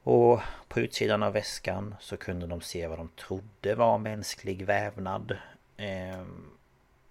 Och 0.02 0.40
på 0.68 0.80
utsidan 0.80 1.22
av 1.22 1.32
väskan 1.32 1.94
så 2.00 2.16
kunde 2.16 2.46
de 2.46 2.60
se 2.60 2.86
vad 2.86 2.98
de 2.98 3.08
trodde 3.08 3.74
var 3.74 3.98
mänsklig 3.98 4.66
vävnad. 4.66 5.38
Ehm, 5.76 6.50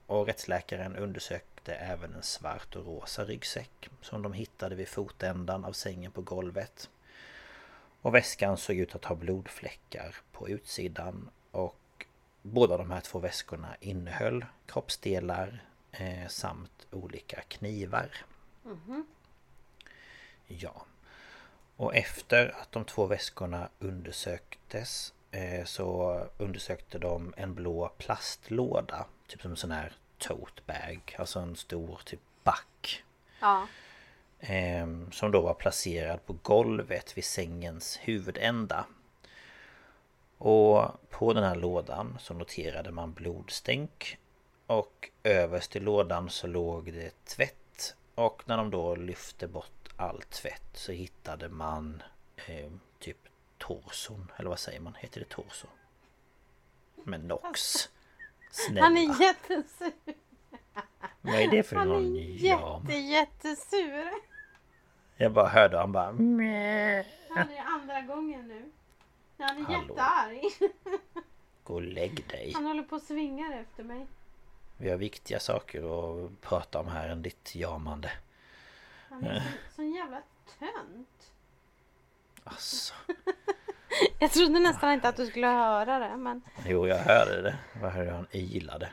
och 0.07 0.27
rättsläkaren 0.27 0.95
undersökte 0.95 1.75
även 1.75 2.13
en 2.13 2.23
svart 2.23 2.75
och 2.75 2.85
rosa 2.85 3.25
ryggsäck 3.25 3.89
som 4.01 4.21
de 4.21 4.33
hittade 4.33 4.75
vid 4.75 4.87
fotändan 4.87 5.65
av 5.65 5.71
sängen 5.71 6.11
på 6.11 6.21
golvet. 6.21 6.89
Och 8.01 8.15
väskan 8.15 8.57
såg 8.57 8.75
ut 8.75 8.95
att 8.95 9.05
ha 9.05 9.15
blodfläckar 9.15 10.15
på 10.31 10.49
utsidan 10.49 11.29
och 11.51 11.75
båda 12.53 12.77
de 12.77 12.91
här 12.91 13.01
två 13.01 13.19
väskorna 13.19 13.75
innehöll 13.79 14.45
kroppsdelar 14.65 15.63
eh, 15.91 16.27
samt 16.27 16.87
olika 16.91 17.41
knivar. 17.41 18.11
Ja. 20.47 20.85
Och 21.75 21.95
efter 21.95 22.55
att 22.61 22.71
de 22.71 22.85
två 22.85 23.05
väskorna 23.05 23.69
undersöktes 23.79 25.13
eh, 25.31 25.65
så 25.65 26.19
undersökte 26.37 26.99
de 26.99 27.33
en 27.37 27.53
blå 27.55 27.91
plastlåda. 27.97 29.05
Typ 29.27 29.41
som 29.41 29.51
en 29.51 29.57
sån 29.57 29.71
här 29.71 29.93
tote 30.17 30.61
bag. 30.65 31.15
Alltså 31.19 31.39
en 31.39 31.55
stor 31.55 32.01
typ 32.05 32.21
back. 32.43 33.03
Ja. 33.39 33.67
Eh, 34.39 34.87
som 35.11 35.31
då 35.31 35.41
var 35.41 35.53
placerad 35.53 36.25
på 36.25 36.33
golvet 36.33 37.17
vid 37.17 37.25
sängens 37.25 37.99
huvudända. 38.01 38.85
Och 40.37 40.85
på 41.09 41.33
den 41.33 41.43
här 41.43 41.55
lådan 41.55 42.17
så 42.19 42.33
noterade 42.33 42.91
man 42.91 43.13
blodstänk. 43.13 44.17
Och 44.67 45.09
överst 45.23 45.75
i 45.75 45.79
lådan 45.79 46.29
så 46.29 46.47
låg 46.47 46.93
det 46.93 47.25
tvätt. 47.25 47.95
Och 48.15 48.43
när 48.45 48.57
de 48.57 48.69
då 48.71 48.95
lyfte 48.95 49.47
bort 49.47 49.89
all 49.95 50.21
tvätt 50.21 50.69
så 50.73 50.91
hittade 50.91 51.49
man 51.49 52.03
eh, 52.47 52.69
typ 52.99 53.17
torson. 53.57 54.31
Eller 54.37 54.49
vad 54.49 54.59
säger 54.59 54.79
man? 54.79 54.95
Heter 54.99 55.19
det 55.19 55.29
torso? 55.29 55.67
Men 57.03 57.21
Nox. 57.21 57.89
Snälla. 58.51 58.81
Han 58.83 58.97
är 58.97 59.21
jättesur. 59.21 59.91
Vad 61.21 61.35
är 61.35 61.47
det 61.51 61.63
för 61.63 61.75
Han 61.75 61.87
någon 61.87 62.15
är 62.15 62.45
jam? 62.45 62.81
jätte, 62.81 62.97
jättesur. 62.97 64.11
Jag 65.17 65.31
bara 65.31 65.47
hörde 65.47 65.77
han 65.77 65.91
bara. 65.91 66.05
Han 66.05 66.39
är 66.41 67.65
andra 67.65 68.01
gången 68.01 68.47
nu. 68.47 68.71
Han 69.37 69.57
är 69.57 69.61
Hallå. 69.63 69.79
jättearg. 69.87 70.71
Gå 71.63 71.73
och 71.73 71.81
lägg 71.81 72.27
dig. 72.27 72.51
Han 72.55 72.65
håller 72.65 72.83
på 72.83 72.95
och 72.95 73.01
svingar 73.01 73.51
efter 73.59 73.83
mig. 73.83 74.07
Vi 74.77 74.89
har 74.89 74.97
viktiga 74.97 75.39
saker 75.39 75.79
att 76.25 76.41
prata 76.41 76.79
om 76.79 76.87
här 76.87 77.09
än 77.09 77.21
ditt 77.21 77.55
jamande. 77.55 78.11
Han 79.09 79.23
är 79.23 79.39
så, 79.39 79.75
sån 79.75 79.91
jävla 79.93 80.21
tönt. 80.59 81.31
Alltså. 82.43 82.93
Jag 84.19 84.31
trodde 84.31 84.59
nästan 84.59 84.91
inte 84.93 85.09
att 85.09 85.15
du 85.17 85.27
skulle 85.27 85.47
höra 85.47 85.99
det 85.99 86.17
men... 86.17 86.41
Jo, 86.65 86.87
jag 86.87 86.97
hörde 86.97 87.41
det. 87.41 87.57
Jag 87.81 87.89
hörde 87.89 88.11
han 88.11 88.27
ylade. 88.33 88.89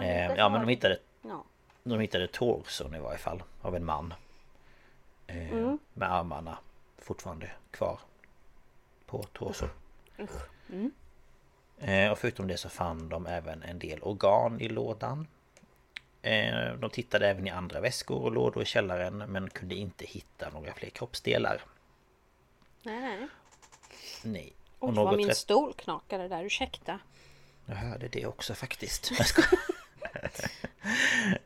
Är 0.00 0.30
Eh, 0.30 0.36
ja, 0.36 0.48
men 0.48 0.60
de 0.60 0.68
hittade, 0.68 0.98
Ja. 1.22 1.44
de 1.82 2.00
hittade 2.00 2.26
torson 2.26 2.94
i 2.94 2.98
varje 2.98 3.18
fall. 3.18 3.42
Av 3.62 3.76
en 3.76 3.84
man. 3.84 4.14
Eh, 5.26 5.52
Mm. 5.52 5.78
Med 5.94 6.12
armarna 6.12 6.58
fortfarande 6.98 7.50
kvar. 7.70 7.98
På 9.06 9.22
torson. 9.22 9.68
Mm. 10.68 10.92
Eh, 11.78 12.12
och 12.12 12.18
förutom 12.18 12.46
det 12.46 12.56
så 12.56 12.68
fann 12.68 13.08
de 13.08 13.26
även 13.26 13.62
en 13.62 13.78
del 13.78 14.02
organ 14.02 14.60
i 14.60 14.68
lådan. 14.68 15.26
Eh, 16.22 16.72
de 16.78 16.90
tittade 16.90 17.28
även 17.28 17.46
i 17.46 17.50
andra 17.50 17.80
väskor 17.80 18.22
och 18.22 18.32
lådor 18.32 18.62
i 18.62 18.66
källaren 18.66 19.18
men 19.18 19.50
kunde 19.50 19.74
inte 19.74 20.04
hitta 20.04 20.50
några 20.50 20.74
fler 20.74 20.90
kroppsdelar. 20.90 21.62
Nej, 22.82 23.00
nej. 23.00 23.28
Nej. 24.22 24.52
Och 24.78 24.88
Och 24.88 24.94
vad 24.94 25.16
min 25.16 25.28
rätt... 25.28 25.36
stol 25.36 25.74
knakade 25.74 26.28
där, 26.28 26.44
ursäkta. 26.44 26.98
Jag 27.66 27.76
hörde 27.76 28.08
det 28.08 28.26
också 28.26 28.54
faktiskt. 28.54 29.10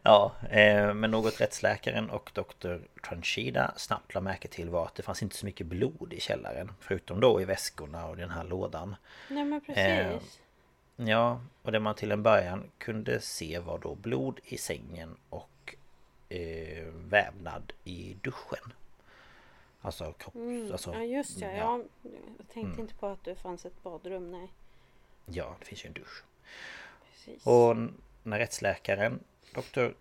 Ja, 0.02 0.32
eh, 0.50 0.94
men 0.94 1.10
något 1.10 1.40
rättsläkaren 1.40 2.10
och 2.10 2.30
Dr. 2.34 2.76
Tranchida 3.08 3.74
snabbt 3.76 4.14
la 4.14 4.20
märke 4.20 4.48
till 4.48 4.68
var 4.70 4.86
att 4.86 4.94
det 4.94 5.02
fanns 5.02 5.22
inte 5.22 5.36
så 5.36 5.46
mycket 5.46 5.66
blod 5.66 6.12
i 6.12 6.20
källaren. 6.20 6.72
Förutom 6.80 7.20
då 7.20 7.40
i 7.40 7.44
väskorna 7.44 8.06
och 8.06 8.16
den 8.16 8.30
här 8.30 8.44
lådan. 8.44 8.96
Nej 9.28 9.44
men 9.44 9.60
precis. 9.60 9.76
Eh, 9.84 10.16
Ja, 10.96 11.40
och 11.62 11.72
det 11.72 11.80
man 11.80 11.94
till 11.94 12.12
en 12.12 12.22
början 12.22 12.70
kunde 12.78 13.20
se 13.20 13.58
var 13.58 13.78
då 13.78 13.94
blod 13.94 14.40
i 14.44 14.58
sängen 14.58 15.16
och 15.30 15.74
eh, 16.28 16.84
vävnad 17.08 17.72
i 17.84 18.16
duschen. 18.22 18.72
Alltså 19.80 20.12
kropp... 20.12 20.34
Mm, 20.34 20.72
Alltså, 20.72 20.94
ja 20.94 21.02
just 21.04 21.40
ja, 21.40 21.48
ja. 21.50 21.56
ja. 21.56 21.80
Jag 22.38 22.48
tänkte 22.48 22.60
Mm. 22.60 22.80
inte 22.80 22.94
på 22.94 23.06
att 23.06 23.24
det 23.24 23.34
fanns 23.34 23.66
ett 23.66 23.82
badrum, 23.82 24.30
nej. 24.30 24.48
Ja, 25.26 25.56
det 25.60 25.66
finns 25.66 25.84
ju 25.84 25.86
en 25.88 25.92
dusch. 25.92 26.22
Precis. 27.12 27.46
Och 27.46 27.76
när 28.22 28.38
rättsläkaren, 28.38 29.20
Dr. 29.54 29.94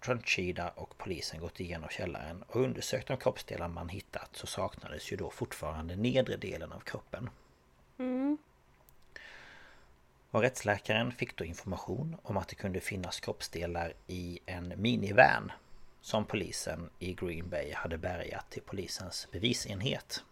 Tranchida 0.00 0.68
och 0.68 0.98
polisen 0.98 1.40
gått 1.40 1.60
igenom 1.60 1.88
källaren 1.88 2.42
och 2.42 2.60
undersökt 2.60 3.08
de 3.08 3.16
kroppsdelar 3.16 3.68
man 3.68 3.88
hittat 3.88 4.36
så 4.36 4.46
saknades 4.46 5.12
ju 5.12 5.16
då 5.16 5.30
fortfarande 5.30 5.96
nedre 5.96 6.36
delen 6.36 6.72
av 6.72 6.80
kroppen. 6.80 7.30
Mm. 7.98 8.38
Och 10.30 10.40
rättsläkaren 10.40 11.12
fick 11.12 11.36
då 11.36 11.44
information 11.44 12.16
om 12.22 12.36
att 12.36 12.48
det 12.48 12.54
kunde 12.54 12.80
finnas 12.80 13.20
kroppsdelar 13.20 13.92
i 14.06 14.38
en 14.46 14.72
minivan 14.76 15.52
som 16.00 16.24
polisen 16.24 16.90
i 16.98 17.14
Green 17.14 17.48
Bay 17.48 17.72
hade 17.72 17.98
bärgat 17.98 18.50
till 18.50 18.62
polisens 18.62 19.28
bevisenhet. 19.30 20.24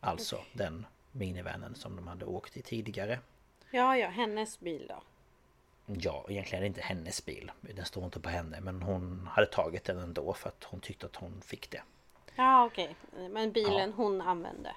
Alltså 0.00 0.40
den 0.52 0.86
minivanen 1.12 1.74
som 1.74 1.96
de 1.96 2.06
hade 2.06 2.24
åkt 2.24 2.56
i 2.56 2.62
tidigare. 2.62 3.18
Ja, 3.70 3.96
ja, 3.96 4.08
hennes 4.08 4.60
bil 4.60 4.86
då. 4.88 5.02
Ja, 5.86 6.26
egentligen 6.28 6.58
är 6.58 6.60
det 6.60 6.66
inte 6.66 6.80
hennes 6.80 7.24
bil. 7.24 7.52
Den 7.60 7.84
står 7.84 8.04
inte 8.04 8.20
på 8.20 8.28
henne. 8.28 8.60
Men 8.60 8.82
hon 8.82 9.28
hade 9.32 9.46
tagit 9.46 9.84
den 9.84 9.98
ändå 9.98 10.32
för 10.32 10.48
att 10.48 10.64
hon 10.64 10.80
tyckte 10.80 11.06
att 11.06 11.16
hon 11.16 11.40
fick 11.44 11.70
det. 11.70 11.82
Ja, 12.36 12.64
okej. 12.64 12.96
Men 13.30 13.52
bilen 13.52 13.92
hon 13.92 14.20
använde. 14.20 14.74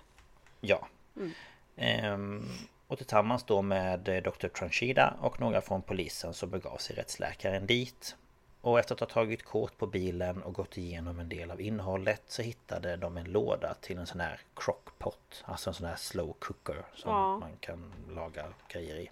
Ja. 0.61 0.87
Mm. 1.15 1.31
Ehm, 1.75 2.45
och 2.87 2.97
tillsammans 2.97 3.43
då 3.43 3.61
med 3.61 4.09
eh, 4.09 4.23
Dr. 4.23 4.47
Tranchida 4.47 5.13
och 5.21 5.39
några 5.39 5.61
från 5.61 5.81
polisen 5.81 6.33
så 6.33 6.47
begav 6.47 6.77
sig 6.77 6.95
rättsläkaren 6.95 7.67
dit. 7.67 8.15
Och 8.61 8.79
efter 8.79 8.93
att 8.93 8.99
ha 8.99 9.07
tagit 9.07 9.43
kort 9.43 9.77
på 9.77 9.87
bilen 9.87 10.43
och 10.43 10.53
gått 10.53 10.77
igenom 10.77 11.19
en 11.19 11.29
del 11.29 11.51
av 11.51 11.61
innehållet 11.61 12.21
så 12.27 12.41
hittade 12.41 12.97
de 12.97 13.17
en 13.17 13.25
låda 13.25 13.73
till 13.81 13.97
en 13.97 14.07
sån 14.07 14.19
här 14.19 14.39
crockpot. 14.55 15.43
Alltså 15.45 15.69
en 15.69 15.73
sån 15.73 15.87
här 15.87 15.95
slow 15.95 16.33
cooker 16.39 16.85
som 16.95 17.11
Ja. 17.11 17.37
man 17.37 17.57
kan 17.59 17.93
laga 18.09 18.45
grejer 18.67 18.95
i. 18.95 19.09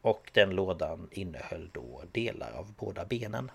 Och 0.00 0.30
den 0.34 0.50
lådan 0.50 1.08
innehöll 1.12 1.70
då 1.72 2.02
delar 2.12 2.52
av 2.52 2.72
båda 2.72 3.04
benen. 3.04 3.50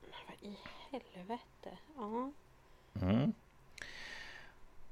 Vad 0.00 0.50
i 0.50 0.56
helvete. 0.90 1.78
Ja. 1.96 2.30
Mm. 3.02 3.32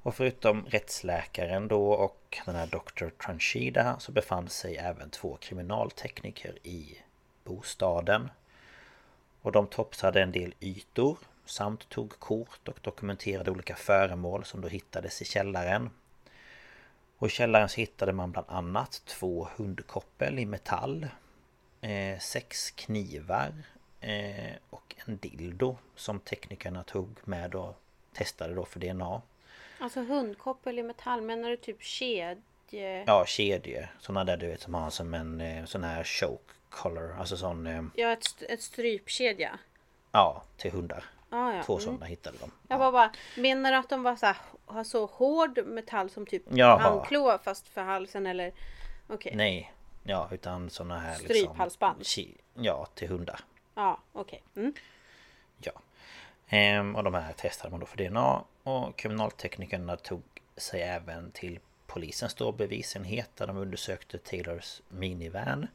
Och 0.03 0.15
förutom 0.15 0.67
rättsläkaren 0.67 1.69
då 1.69 1.93
och 1.93 2.39
den 2.47 2.55
här 2.55 2.67
Dr. 2.67 3.09
Tranchida 3.09 3.99
så 3.99 4.13
befann 4.13 4.49
sig 4.49 4.77
även 4.77 5.11
två 5.11 5.37
kriminaltekniker 5.41 6.59
i 6.63 6.99
bostaden. 7.45 8.31
Och 9.43 9.53
de 9.53 9.67
topsade 9.67 10.23
en 10.23 10.33
del 10.33 10.55
ytor 10.61 11.19
samt 11.45 11.89
tog 11.89 12.19
kort 12.19 12.69
och 12.69 12.79
dokumenterade 12.83 13.51
olika 13.51 13.77
föremål 13.77 14.45
som 14.45 14.61
då 14.61 14.69
hittades 14.69 15.23
i 15.23 15.25
källaren. 15.25 15.91
Och 17.23 17.29
i 17.29 17.31
källaren 17.31 17.69
så 17.69 17.81
hittade 17.81 18.13
man 18.13 18.33
bland 18.33 18.47
annat 18.51 19.03
två 19.05 19.49
hundkoppel 19.57 20.39
i 20.39 20.47
metall. 20.47 21.09
Eh, 21.81 22.19
sex 22.19 22.71
knivar 22.71 23.53
eh, 24.01 24.53
och 24.71 24.97
en 25.07 25.17
dildo 25.17 25.77
som 25.97 26.21
teknikerna 26.21 26.85
tog 26.85 27.09
med 27.25 27.55
och 27.55 27.77
testade 28.13 28.55
då 28.55 28.65
för 28.65 28.81
DNA. 28.81 29.23
Alltså 29.79 30.01
hundkoppel 30.01 30.79
i 30.79 30.83
metall, 30.83 31.21
menar 31.21 31.51
du 31.51 31.57
typ 31.57 31.83
kedje? 31.83 33.05
Ja, 33.07 33.25
kedjor. 33.27 33.89
Sådana 33.99 34.25
där 34.25 34.37
du 34.37 34.47
vet 34.47 34.61
som 34.61 34.75
har 34.75 34.91
som 34.91 35.15
en 35.15 35.41
eh, 35.41 35.65
sån 35.65 35.85
här 35.85 36.05
choke 36.05 36.53
collar. 36.71 37.17
Alltså 37.19 37.37
sån... 37.37 37.91
Ja, 37.95 38.13
ett, 38.13 38.43
ett 38.49 38.63
strypkedja. 38.63 39.59
Ja, 40.13 40.43
till 40.57 40.71
hundar. 40.71 41.05
Ah, 41.33 41.53
ja. 41.53 41.63
Två 41.63 41.73
mm. 41.73 41.85
sådana 41.85 42.07
hittade 42.07 42.39
de. 42.41 42.51
Jag 42.69 42.79
var 42.79 42.93
bara, 42.93 43.13
menar 43.37 43.73
du 43.73 43.79
att 43.79 43.89
de 43.89 44.03
var 44.03 44.17
så 44.17 44.27
här, 44.27 44.37
har 44.67 44.85
så 44.85 45.07
hård 45.07 45.67
metall 45.67 46.11
som 46.11 46.27
typ 46.27 46.43
Jaha. 46.49 46.79
handklovar 46.79 47.39
fast 47.39 47.69
för 47.69 47.83
halsen 47.83 48.27
eller? 48.27 48.53
Okej. 49.09 49.33
Nej. 49.37 49.73
Ja, 50.03 50.29
utan 50.33 50.71
såna 50.71 50.99
här 50.99 51.19
liksom... 51.19 51.27
Stryphalsband. 51.37 52.01
ki- 52.01 52.37
Ja, 52.55 52.87
till 52.95 53.09
hundar. 53.09 53.41
Ja, 53.75 53.99
okej. 54.13 54.43
Mm. 54.57 54.75
Ja. 55.59 55.73
Ehm, 56.49 56.97
och 56.97 57.05
de 57.05 57.15
här 57.15 57.33
testade 57.33 57.71
man 57.71 57.81
då 57.81 57.87
för 57.87 58.09
DNA 58.09 58.45
och 58.63 58.97
kriminalteknikerna 58.97 59.97
tog 59.97 60.23
sig 60.57 60.83
även 60.83 61.31
till 61.31 61.61
polisens 61.87 62.35
då 62.35 62.53
bevisenhet 62.53 63.31
där 63.37 63.47
de 63.47 63.57
undersökte 63.57 64.19
Taylors 64.19 64.81
minivan. 64.89 65.67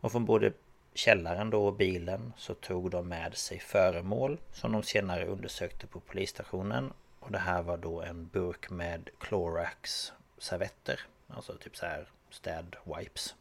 Och 0.00 0.12
från 0.12 0.24
både 0.24 0.52
källaren 0.96 1.50
då 1.50 1.66
och 1.66 1.74
bilen 1.74 2.32
så 2.36 2.54
tog 2.54 2.90
de 2.90 3.08
med 3.08 3.36
sig 3.36 3.58
föremål 3.58 4.38
som 4.52 4.72
de 4.72 4.82
senare 4.82 5.26
undersökte 5.26 5.86
på 5.86 6.00
polisstationen. 6.00 6.92
Och 7.20 7.30
det 7.32 7.38
här 7.38 7.62
var 7.62 7.76
då 7.76 8.02
en 8.02 8.26
burk 8.32 8.70
med 8.70 9.08
Clorax 9.18 10.12
servetter. 10.38 11.00
Alltså 11.28 11.52
typ 11.56 11.76
så 11.76 11.86
här 11.86 12.06
städ 12.30 12.76
wipes. 12.84 13.34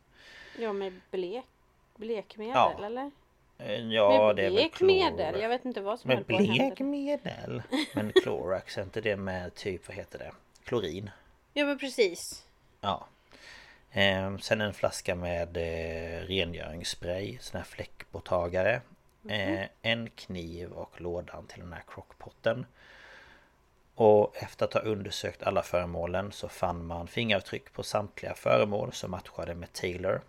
Ja, 0.59 0.73
med 0.73 1.01
blek, 1.11 1.45
blekmedel 1.95 2.53
Ja. 2.55 2.85
eller? 2.85 3.11
Eh, 3.57 3.75
Ja, 3.75 4.27
med 4.27 4.35
det 4.35 4.41
är 4.41 4.45
väl 4.45 4.53
blekmedel? 4.53 5.41
Jag 5.41 5.49
vet 5.49 5.65
inte 5.65 5.81
vad 5.81 5.99
som 5.99 6.07
Med 6.07 6.17
höll 6.17 6.23
på 6.25 6.37
blekmedel? 6.37 7.61
Men 7.95 8.11
Clorax, 8.23 8.77
är 8.77 8.83
inte 8.83 9.01
det 9.01 9.15
med 9.17 9.55
typ, 9.55 9.87
vad 9.87 9.97
heter 9.97 10.19
det? 10.19 10.31
Klorin? 10.63 11.09
Ja, 11.53 11.65
men 11.65 11.77
precis. 11.77 12.45
Ja. 12.81 13.07
Ehm, 13.97 14.39
sen 14.39 14.61
en 14.61 14.73
flaska 14.73 15.15
med 15.15 15.57
eh, 15.57 16.27
rengöringsspray, 16.27 17.37
sån 17.41 17.57
här 17.57 17.65
fläckborttagare. 17.65 18.81
Eh, 19.29 19.65
en 19.81 20.09
kniv 20.09 20.71
och 20.71 21.01
lådan 21.01 21.47
till 21.47 21.59
den 21.59 21.73
här 21.73 21.83
crockpotten. 21.87 22.65
Och 23.95 24.37
efter 24.37 24.65
att 24.65 24.73
ha 24.73 24.81
undersökt 24.81 25.43
alla 25.43 25.63
föremålen 25.63 26.31
så 26.31 26.49
fann 26.49 26.85
man 26.85 27.07
fingeravtryck 27.07 27.73
på 27.73 27.83
samtliga 27.83 28.33
föremål 28.33 28.93
som 28.93 29.11
matchade 29.11 29.55
med 29.55 29.73
Taylor. 29.73 30.21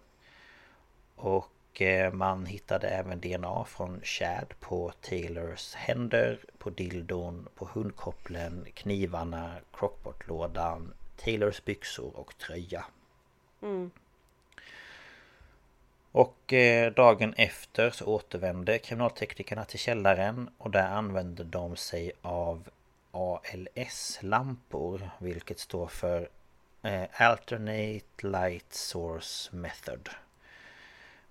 Och 1.17 1.83
eh, 1.83 2.13
man 2.13 2.47
hittade 2.47 2.89
även 2.89 3.21
DNA 3.21 3.65
från 3.65 4.01
Chad 4.03 4.55
på 4.61 4.93
Taylors 5.01 5.75
händer, 5.75 6.39
på 6.59 6.71
dildon, 6.71 7.49
på 7.55 7.69
hundkopplen, 7.73 8.67
knivarna, 8.75 9.57
crockpot-lådan, 9.73 10.93
Taylors 11.17 11.65
byxor 11.65 12.17
och 12.17 12.39
tröja. 12.39 12.85
Mm. 13.63 13.91
Och 16.13 16.53
eh, 16.53 16.93
dagen 16.93 17.35
efter 17.37 17.91
så 17.91 18.05
återvände 18.05 18.79
kriminalteknikerna 18.79 19.65
till 19.65 19.79
källaren 19.79 20.51
och 20.59 20.71
där 20.71 20.89
använde 20.89 21.45
de 21.45 21.77
sig 21.77 22.13
av 22.23 22.69
ALS-lampor 23.11 25.11
vilket 25.19 25.59
står 25.59 25.87
för 25.87 26.29
eh, 26.83 27.05
Alternate 27.13 28.23
Light 28.23 28.73
Source 28.73 29.57
Method. 29.57 30.09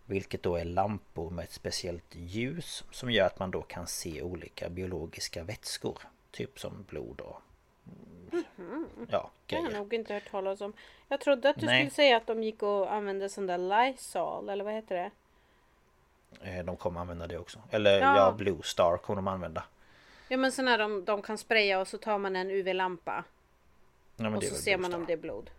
Vilket 0.06 0.44
då 0.44 0.56
är 0.56 0.66
lampor 0.66 1.30
med 1.30 1.44
ett 1.44 1.52
speciellt 1.52 2.16
ljus 2.16 2.84
som 2.92 3.12
gör 3.12 3.26
att 3.26 3.40
man 3.40 3.52
då 3.52 3.62
kan 3.62 3.88
se 3.88 4.22
olika 4.22 4.70
biologiska 4.70 5.44
vätskor. 5.44 5.98
Typ 6.32 6.60
som 6.60 6.86
blod 6.90 7.22
och 7.22 7.42
mm, 8.58 8.88
ja, 9.10 9.32
Det 9.46 9.56
har 9.56 9.64
jag 9.64 9.72
grejer. 9.72 9.80
nog 9.80 9.94
inte 9.94 10.14
hört 10.14 10.32
talas 10.32 10.62
om. 10.62 10.74
Jag 11.08 11.20
trodde 11.22 11.50
att 11.50 11.60
du 11.60 11.66
Nej. 11.66 11.80
skulle 11.82 11.96
säga 11.96 12.18
att 12.18 12.28
de 12.28 12.44
gick 12.44 12.64
och 12.64 12.94
använde 12.94 13.30
sån 13.30 13.48
där 13.48 13.58
Lysol 13.58 14.50
eller 14.50 14.64
vad 14.64 14.74
heter 14.74 14.96
det? 14.96 15.12
Eh, 16.50 16.66
De 16.66 16.78
kommer 16.78 17.00
använda 17.02 17.28
det 17.28 17.38
också. 17.38 17.60
Eller 17.72 18.00
Ja. 18.00 18.16
ja, 18.18 18.32
Blue 18.32 18.62
Star 18.64 18.98
kommer 18.98 19.16
de 19.16 19.28
använda. 19.28 19.64
Ja 20.28 20.38
men 20.38 20.52
sån 20.52 20.68
här 20.68 20.78
de, 20.78 21.06
de 21.06 21.22
kan 21.22 21.38
spraya 21.38 21.80
och 21.80 21.88
så 21.88 21.98
tar 21.98 22.18
man 22.18 22.36
en 22.36 22.52
UV-lampa. 22.52 23.24
Ja, 24.16 24.30
Och 24.36 24.40
det 24.42 24.48
så 24.48 24.56
ser 24.56 24.78
man 24.78 24.94
om 24.94 25.06
det 25.06 25.14
är 25.14 25.18
blod. 25.18 25.50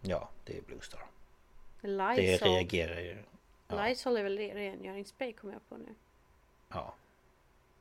Ja, 0.00 0.28
det 0.44 0.58
är 0.58 0.62
Blue 0.62 0.80
Star. 0.80 1.00
Det 1.80 1.88
Lysol. 2.16 2.48
reagerar 2.48 3.00
ju. 3.00 3.18
Ja, 3.68 3.84
Lysol 3.86 4.16
är 4.16 4.22
väl 4.22 4.38
re- 4.38 4.54
rengöringsspray 4.54 5.32
kommer 5.32 5.52
jag 5.52 5.68
på 5.68 5.76
nu. 5.76 5.94
ja. 6.68 6.94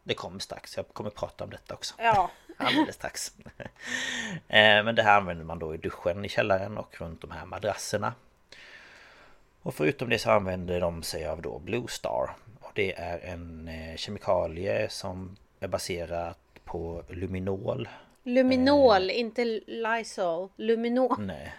Det 0.03 0.13
kommer 0.13 0.39
strax. 0.39 0.77
Jag 0.77 0.87
kommer 0.87 1.09
prata 1.09 1.43
om 1.43 1.49
detta 1.49 1.73
också. 1.73 1.95
Ja. 1.97 2.31
Alldeles 2.57 2.95
strax. 2.95 3.31
Eh, 4.47 4.83
Men 4.83 4.95
det 4.95 5.03
här 5.03 5.17
använder 5.17 5.45
man 5.45 5.59
då 5.59 5.75
i 5.75 5.77
duschen 5.77 6.25
i 6.25 6.29
källaren 6.29 6.77
och 6.77 7.01
runt 7.01 7.21
de 7.21 7.31
här 7.31 7.45
madrasserna. 7.45 8.13
Och 9.61 9.73
förutom 9.75 10.09
det 10.09 10.19
så 10.19 10.31
använder 10.31 10.81
de 10.81 11.03
sig 11.03 11.25
av 11.27 11.41
då 11.41 11.59
Blue 11.59 11.87
Star. 11.87 12.29
Och 12.61 12.71
det 12.73 12.93
är 12.93 13.19
en 13.19 13.67
eh, 13.67 13.95
kemikalie 13.97 14.89
som 14.89 15.35
är 15.59 15.67
baserat 15.67 16.37
på 16.63 17.03
luminol. 17.09 17.89
Luminol, 18.23 19.09
Eh. 19.09 19.19
inte 19.19 19.45
Lysol. 19.67 20.49
Luminol. 20.55 21.15
Nej, 21.25 21.53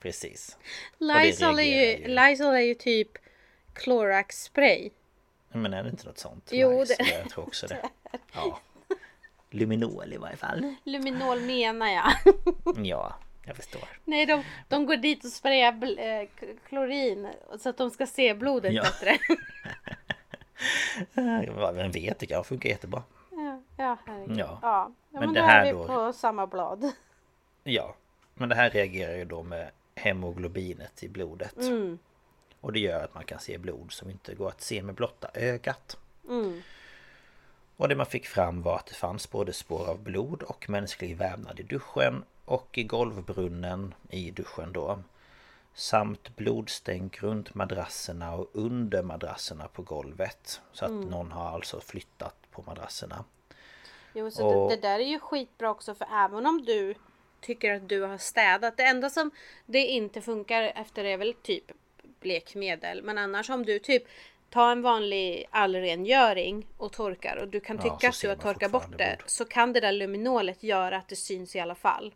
precis. 0.00 0.58
Lysol 0.98 1.58
är, 1.58 1.62
ju, 1.62 1.96
ju. 1.96 2.06
Lysol 2.08 2.54
är 2.54 2.60
ju 2.60 2.74
typ 2.74 3.08
Clorax 3.72 4.42
spray. 4.42 4.90
Men 5.52 5.74
är 5.74 5.82
det 5.82 5.90
inte 5.90 6.06
något 6.06 6.18
sånt? 6.18 6.48
Jo, 6.52 6.80
Nice, 6.80 6.94
det- 6.98 7.10
Jag 7.18 7.30
tror 7.30 7.44
också 7.46 7.66
det. 7.66 7.88
Ja. 8.34 8.60
Luminol 9.54 10.12
i 10.12 10.16
varje 10.16 10.36
fall. 10.36 10.74
Luminol 10.84 11.40
menar 11.40 11.86
jag. 11.88 12.12
Ja, 12.86 13.14
jag 13.46 13.56
förstår. 13.56 13.82
Nej, 14.04 14.26
de, 14.26 14.42
de 14.68 14.86
går 14.86 14.96
dit 14.96 15.24
och 15.24 15.30
sprayar 15.30 15.72
bl- 15.72 16.20
eh, 16.22 16.28
klorin 16.68 17.28
så 17.58 17.68
att 17.68 17.76
de 17.76 17.90
ska 17.90 18.06
se 18.06 18.34
blodet 18.34 18.72
Ja. 18.72 18.82
bättre. 18.82 19.18
Vem 21.74 21.90
vet, 21.90 22.18
det 22.18 22.26
kan 22.26 22.44
funka 22.44 22.68
jättebra. 22.68 23.02
ja, 23.30 23.62
ja, 23.76 23.96
herregud. 24.06 24.38
Ja. 24.38 24.58
ja. 24.62 24.92
men, 25.10 25.20
Men 25.20 25.28
då 25.28 25.34
det 25.34 25.46
här 25.46 25.60
är 25.66 25.72
vi 25.72 25.78
då- 25.78 25.86
på 25.86 26.12
samma 26.12 26.46
blad. 26.46 26.92
Ja, 27.64 27.94
men 28.34 28.48
det 28.48 28.54
här 28.54 28.70
reagerar 28.70 29.16
ju 29.16 29.24
då 29.24 29.42
med 29.42 29.70
hemoglobinet 29.94 31.02
i 31.02 31.08
blodet. 31.08 31.56
Mm. 31.58 31.98
Och 32.60 32.72
det 32.72 32.80
gör 32.80 33.04
att 33.04 33.14
man 33.14 33.24
kan 33.24 33.38
se 33.38 33.58
blod 33.58 33.92
som 33.92 34.10
inte 34.10 34.34
går 34.34 34.48
att 34.48 34.60
se 34.60 34.82
med 34.82 34.94
blotta 34.94 35.30
ögat. 35.34 35.96
Mm. 36.28 36.62
Och 37.82 37.88
det 37.88 37.94
man 37.96 38.06
fick 38.06 38.26
fram 38.26 38.62
var 38.62 38.76
att 38.76 38.86
det 38.86 38.94
fanns 38.94 39.30
både 39.30 39.52
spår 39.52 39.88
av 39.88 39.98
blod 40.02 40.42
och 40.42 40.70
mänsklig 40.70 41.16
vävnad 41.16 41.60
i 41.60 41.62
duschen 41.62 42.24
och 42.44 42.78
i 42.78 42.82
golvbrunnen 42.84 43.94
i 44.10 44.30
duschen 44.30 44.72
då. 44.72 44.98
Samt 45.74 46.36
blodstänk 46.36 47.22
runt 47.22 47.54
madrasserna 47.54 48.34
och 48.34 48.50
under 48.52 49.02
madrasserna 49.02 49.68
på 49.68 49.82
golvet. 49.82 50.60
Så 50.72 50.84
att 50.84 50.90
Mm. 50.90 51.08
någon 51.08 51.32
har 51.32 51.50
alltså 51.50 51.80
flyttat 51.80 52.34
på 52.50 52.62
madrasserna. 52.66 53.24
Jo, 54.14 54.30
så 54.30 54.46
Och- 54.46 54.70
det, 54.70 54.76
det 54.76 54.82
där 54.82 54.98
är 55.00 55.04
ju 55.08 55.18
skitbra 55.20 55.70
också 55.70 55.94
för 55.94 56.06
även 56.12 56.46
om 56.46 56.64
du 56.64 56.94
tycker 57.40 57.74
att 57.74 57.88
du 57.88 58.00
har 58.02 58.18
städat. 58.18 58.76
Det 58.76 58.82
enda 58.84 59.10
som 59.10 59.30
det 59.66 59.86
inte 59.86 60.20
funkar 60.20 60.62
efter 60.62 61.04
är 61.04 61.16
väl 61.16 61.34
typ 61.42 61.72
blekmedel. 62.20 63.02
Men 63.02 63.18
annars 63.18 63.50
om 63.50 63.64
du 63.64 63.78
typ 63.78 64.02
tar 64.52 64.72
en 64.72 64.82
vanlig 64.82 65.44
allrengöring 65.50 66.66
och 66.76 66.92
torkar 66.92 67.36
och 67.36 67.48
du 67.48 67.60
kan 67.60 67.76
Ja, 67.76 67.82
tycka 67.82 68.12
så 68.12 68.30
att 68.30 68.40
du 68.40 68.46
har 68.46 68.52
torkat 68.54 68.70
bort 68.72 68.88
det. 68.90 68.96
blod. 68.96 69.30
Så 69.30 69.44
kan 69.44 69.72
det 69.72 69.80
där 69.80 69.92
luminolet 69.92 70.62
göra 70.62 70.96
att 70.96 71.08
det 71.08 71.16
syns 71.16 71.56
i 71.56 71.60
alla 71.60 71.74
fall. 71.74 72.14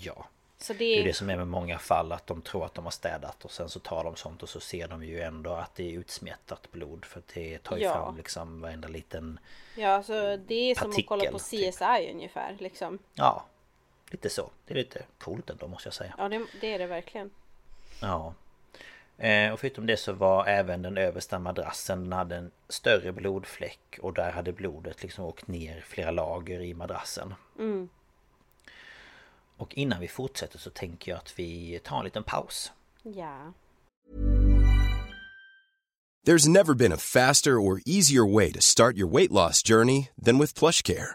Ja. 0.00 0.26
Så 0.58 0.72
det 0.72 0.78
Det 0.78 1.00
är 1.00 1.04
det 1.04 1.12
som 1.14 1.30
är 1.30 1.36
med 1.36 1.46
många 1.48 1.78
fall 1.78 2.12
att 2.12 2.26
de 2.26 2.42
tror 2.42 2.64
att 2.64 2.74
de 2.74 2.84
har 2.84 2.90
städat 2.90 3.44
och 3.44 3.50
sen 3.50 3.68
så 3.68 3.80
tar 3.80 4.04
de 4.04 4.16
sånt 4.16 4.42
och 4.42 4.48
så 4.48 4.60
ser 4.60 4.88
de 4.88 5.04
ju 5.04 5.20
ändå 5.20 5.52
att 5.52 5.74
det 5.74 5.84
är 5.94 5.98
utsmettat 5.98 6.72
blod 6.72 7.04
för 7.04 7.22
det 7.34 7.58
tar 7.58 7.76
ju 7.76 7.82
Ja. 7.82 7.92
fram 7.92 8.16
liksom 8.16 8.60
varenda 8.60 8.88
liten 8.88 9.38
Ja, 9.76 9.88
alltså 9.88 10.36
det 10.36 10.54
är 10.70 10.74
som 10.74 10.90
att 10.90 11.06
kolla 11.06 11.30
på 11.30 11.38
CSI 11.38 12.10
ungefär. 12.12 12.56
Liksom. 12.58 12.98
Ja 13.14 13.44
Lite 14.10 14.30
så 14.30 14.50
Det 14.66 14.74
är 14.74 14.78
lite 14.78 15.02
coolt 15.18 15.50
ändå 15.50 15.68
måste 15.68 15.86
jag 15.86 15.94
säga 15.94 16.14
Ja, 16.18 16.28
det, 16.28 16.46
det 16.60 16.74
är 16.74 16.78
det 16.78 16.86
verkligen. 16.86 17.30
Ja 18.00 18.34
Och 19.52 19.60
förutom 19.60 19.86
det 19.86 19.96
så 19.96 20.12
var 20.12 20.46
även 20.46 20.82
den 20.82 20.98
översta 20.98 21.38
madrassen 21.38 22.02
Den 22.02 22.12
hade 22.12 22.36
en 22.36 22.50
större 22.68 23.12
blodfläck 23.12 23.98
Och 24.00 24.14
där 24.14 24.32
hade 24.32 24.52
blodet 24.52 25.02
liksom 25.02 25.24
åkt 25.24 25.48
ner 25.48 25.84
flera 25.86 26.10
lager 26.10 26.60
i 26.60 26.74
madrassen 26.74 27.34
Mm. 27.58 27.88
Och 29.56 29.74
innan 29.74 30.00
vi 30.00 30.08
fortsätter 30.08 30.58
så 30.58 30.70
tänker 30.70 31.12
jag 31.12 31.18
att 31.18 31.38
vi 31.38 31.80
tar 31.84 31.98
en 31.98 32.04
liten 32.04 32.24
paus. 32.24 32.72
Ja. 33.02 33.52
There's 36.26 36.48
never 36.48 36.74
been 36.74 36.92
a 36.92 36.96
faster 36.96 37.50
or 37.50 37.80
easier 37.86 38.34
way 38.34 38.52
to 38.52 38.60
start 38.60 38.96
your 38.96 39.12
weight 39.12 39.30
loss 39.30 39.62
journey 39.62 40.08
than 40.24 40.38
with 40.38 40.58
PlushCare. 40.58 41.14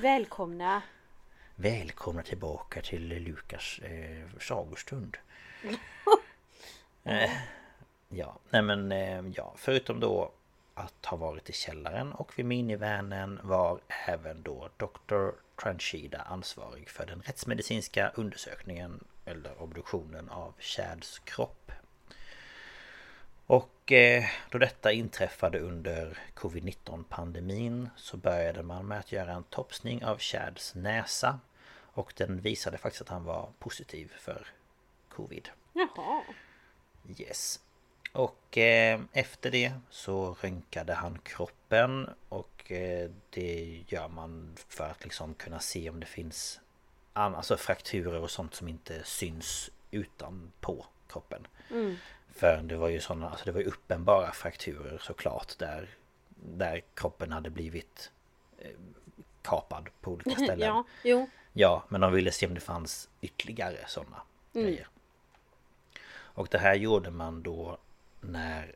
Välkomna. 0.00 0.82
Välkomna 1.54 2.22
tillbaka 2.22 2.82
till 2.82 3.08
Lukas 3.08 3.78
eh, 3.78 4.38
sagostund. 4.40 5.16
eh, 7.04 7.30
ja, 8.08 8.38
nej 8.50 8.62
men 8.62 8.92
eh, 8.92 9.24
ja, 9.34 9.54
förutom 9.56 10.00
då 10.00 10.32
att 10.74 11.06
ha 11.06 11.16
varit 11.16 11.50
i 11.50 11.52
källaren 11.52 12.12
och 12.12 12.38
vid 12.38 12.46
minivanen 12.46 13.40
var 13.42 13.80
även 14.06 14.42
då 14.42 14.68
Dr. 14.76 15.28
Tranchida 15.62 16.18
ansvarig 16.18 16.88
för 16.88 17.06
den 17.06 17.22
rättsmedicinska 17.22 18.12
undersökningen 18.14 19.04
eller 19.24 19.62
obduktionen 19.62 20.28
av 20.28 20.54
Chads 20.58 21.18
kropp. 21.18 21.72
Och 23.84 23.92
eh, 23.92 24.24
då 24.50 24.58
detta 24.58 24.92
inträffade 24.92 25.58
under 25.58 26.18
Covid-19 26.34 27.04
pandemin 27.08 27.90
så 27.96 28.16
började 28.16 28.62
man 28.62 28.86
med 28.88 28.98
att 28.98 29.12
göra 29.12 29.32
en 29.32 29.42
topsning 29.44 30.04
av 30.04 30.18
Chads 30.18 30.74
näsa 30.74 31.40
och 31.74 32.12
den 32.16 32.40
visade 32.40 32.78
faktiskt 32.78 33.02
att 33.02 33.08
han 33.08 33.24
var 33.24 33.50
positiv 33.58 34.12
för 34.18 34.46
Covid. 35.08 35.48
Jaha. 35.72 36.22
Yes. 37.18 37.60
Och 38.12 38.58
eh, 38.58 39.00
efter 39.12 39.50
det 39.50 39.72
så 39.90 40.36
röntgade 40.40 40.94
han 40.94 41.18
kroppen 41.18 42.10
och 42.28 42.72
eh, 42.72 43.10
det 43.30 43.84
gör 43.88 44.08
man 44.08 44.54
för 44.68 44.84
att 44.90 45.04
liksom 45.04 45.34
kunna 45.34 45.60
se 45.60 45.90
om 45.90 46.00
det 46.00 46.06
finns 46.06 46.60
an- 47.12 47.34
alltså 47.34 47.56
frakturer 47.56 48.20
och 48.20 48.30
sånt 48.30 48.54
som 48.54 48.68
inte 48.68 49.04
syns 49.04 49.70
utanpå 49.90 50.86
kroppen. 51.08 51.46
För 52.34 52.62
det 52.62 52.76
var 52.76 52.88
ju 52.88 53.00
sådana, 53.00 53.30
alltså 53.30 53.44
det 53.44 53.52
var 53.52 53.60
ju 53.60 53.66
uppenbara 53.66 54.32
frakturer 54.32 54.98
såklart 54.98 55.58
där 55.58 55.88
Där 56.34 56.82
kroppen 56.94 57.32
hade 57.32 57.50
blivit 57.50 58.10
eh, 58.58 58.70
kapad 59.42 59.88
på 60.00 60.10
olika 60.10 60.30
ställen. 60.44 60.68
Ja, 60.68 60.84
jo. 61.04 61.28
Ja, 61.52 61.84
men 61.88 62.00
de 62.00 62.12
ville 62.12 62.32
se 62.32 62.46
om 62.46 62.54
det 62.54 62.60
fanns 62.60 63.08
ytterligare 63.20 63.78
sådana 63.86 64.22
grejer. 64.52 64.88
Och 66.34 66.48
det 66.50 66.58
här 66.58 66.74
gjorde 66.74 67.10
man 67.10 67.42
då 67.42 67.78
när 68.20 68.74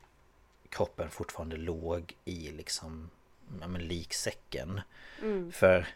kroppen 0.69 1.11
fortfarande 1.11 1.57
låg 1.57 2.15
i 2.25 2.51
liksom 2.51 3.11
ja, 3.61 3.69
men 3.69 3.89
liksäcken. 3.89 4.81
För 5.53 5.87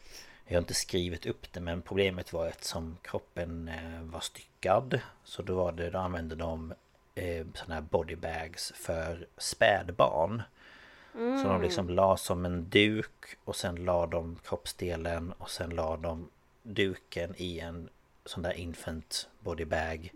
jag 0.46 0.54
har 0.54 0.60
inte 0.60 0.74
skrivit 0.74 1.26
upp 1.26 1.52
det 1.52 1.60
men 1.60 1.82
problemet 1.82 2.32
var 2.32 2.48
att 2.48 2.64
som 2.64 2.96
kroppen 3.02 3.68
eh, 3.68 4.02
var 4.02 4.20
styckad 4.20 5.00
så 5.24 5.42
då 5.42 5.54
var 5.54 5.72
det, 5.72 5.90
då 5.90 5.98
använde 5.98 6.34
de 6.34 6.74
eh, 7.14 7.46
sådana 7.54 7.74
här 7.74 7.82
bodybags 7.82 8.72
för 8.76 9.26
spädbarn. 9.36 10.42
Så 11.12 11.48
de 11.48 11.62
liksom 11.62 11.88
la 11.90 12.16
som 12.16 12.44
en 12.44 12.68
duk 12.70 13.36
och 13.44 13.56
sen 13.56 13.84
la 13.84 14.06
de 14.06 14.38
kroppsdelen 14.44 15.32
och 15.32 15.50
sen 15.50 15.70
la 15.70 15.96
de 15.96 16.28
duken 16.62 17.34
i 17.36 17.60
en 17.60 17.88
sån 18.24 18.42
där 18.42 18.52
infant 18.52 19.28
bodybag. 19.40 20.12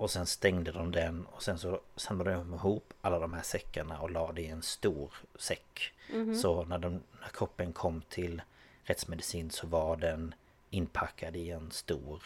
Och 0.00 0.10
sen 0.10 0.26
stängde 0.26 0.72
de 0.72 0.92
den 0.92 1.26
och 1.26 1.42
sen 1.42 1.58
så 1.58 1.80
samlade 1.96 2.36
de 2.36 2.54
ihop 2.54 2.92
alla 3.00 3.18
de 3.18 3.32
här 3.32 3.42
säckarna 3.42 4.00
och 4.00 4.10
la 4.10 4.32
det 4.32 4.42
i 4.42 4.48
en 4.48 4.62
stor 4.62 5.14
säck. 5.38 5.92
Så 6.42 6.64
när, 6.64 6.78
de, 6.78 6.92
när 7.20 7.28
kroppen 7.32 7.72
kom 7.72 8.02
till 8.08 8.42
rättsmedicin 8.82 9.50
så 9.50 9.66
var 9.66 9.96
den 9.96 10.34
inpackad 10.70 11.36
i 11.36 11.50
en 11.50 11.70
stor. 11.70 12.22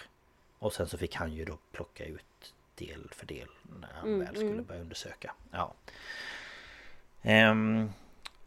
Och 0.58 0.72
sen 0.72 0.88
så 0.88 0.98
fick 0.98 1.14
han 1.14 1.32
ju 1.32 1.44
då 1.44 1.58
plocka 1.72 2.04
ut 2.04 2.54
del 2.78 3.08
för 3.10 3.26
del 3.26 3.48
när 3.80 3.92
han 3.92 4.18
väl 4.18 4.36
skulle 4.36 4.62
börja 4.62 4.80
undersöka. 4.80 5.34
Ja. 5.50 5.74
Ehm, 7.22 7.92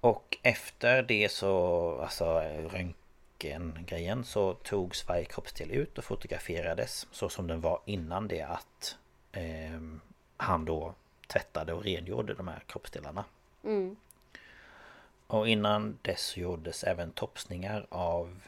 och 0.02 0.38
efter 0.44 1.04
det 1.04 1.32
så, 1.32 2.02
alltså 2.02 2.40
röntgengrejen 2.72 4.24
så 4.24 4.54
togs 4.54 5.08
varje 5.08 5.26
kroppsdel 5.26 5.72
ut 5.72 5.98
och 5.98 6.04
fotograferades 6.04 7.08
så 7.12 7.30
som 7.30 7.48
den 7.48 7.62
var 7.62 7.80
innan 7.86 8.28
det 8.28 8.42
att 8.42 8.98
ehm, 9.32 10.02
han 10.38 10.66
då 10.66 10.94
tvättade 11.28 11.74
och 11.74 11.84
rengjorde 11.84 12.34
de 12.34 12.48
här 12.48 12.64
kroppsdelarna. 12.68 13.26
Och 15.28 15.48
innan 15.48 15.98
dess 16.02 16.38
gjordes 16.38 16.84
även 16.84 17.12
topsningar 17.12 17.86
av 17.90 18.42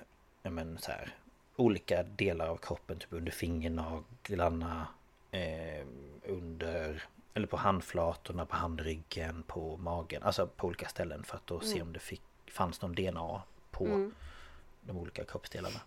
men, 0.44 0.78
så 0.78 0.92
här, 0.92 1.16
olika 1.56 2.04
delar 2.04 2.48
av 2.48 2.58
kroppen, 2.58 3.00
typ 3.00 3.14
under 3.14 3.32
fingernaglarna, 3.32 4.88
eh, 5.34 5.86
under 6.24 7.04
eller 7.34 7.48
på 7.48 7.58
handflatorna, 7.58 8.46
på 8.46 8.56
handryggen, 8.56 9.44
på 9.48 9.78
magen, 9.78 10.24
alltså 10.24 10.48
på 10.48 10.68
olika 10.68 10.88
ställen 10.88 11.24
för 11.24 11.38
att 11.38 11.48
då 11.48 11.60
se 11.60 11.82
om 11.82 11.94
det 11.94 12.00
fick, 12.00 12.22
fanns 12.48 12.82
någon 12.82 12.96
DNA 12.96 13.42
på 13.72 14.12
de 14.82 14.98
olika 14.98 15.24
kroppsdelarna. 15.24 15.80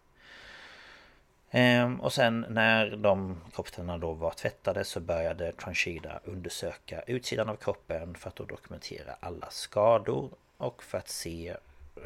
Ehm, 1.51 2.01
och 2.01 2.12
sen 2.12 2.47
när 2.49 2.97
de 2.97 3.40
kroppsdelarna 3.55 3.99
då 3.99 4.12
var 4.12 4.30
tvättade 4.30 4.84
så 4.84 5.01
började 5.01 5.53
Tranchida 5.53 6.20
undersöka 6.24 7.03
utsidan 7.03 7.49
av 7.49 7.57
kroppen 7.57 8.14
för 8.14 8.28
att 8.28 8.36
då 8.36 8.44
dokumentera 8.44 9.16
alla 9.20 9.51
skador 9.51 10.30
och 10.57 10.82
för 10.82 10.99
att 10.99 11.09
se 11.09 11.57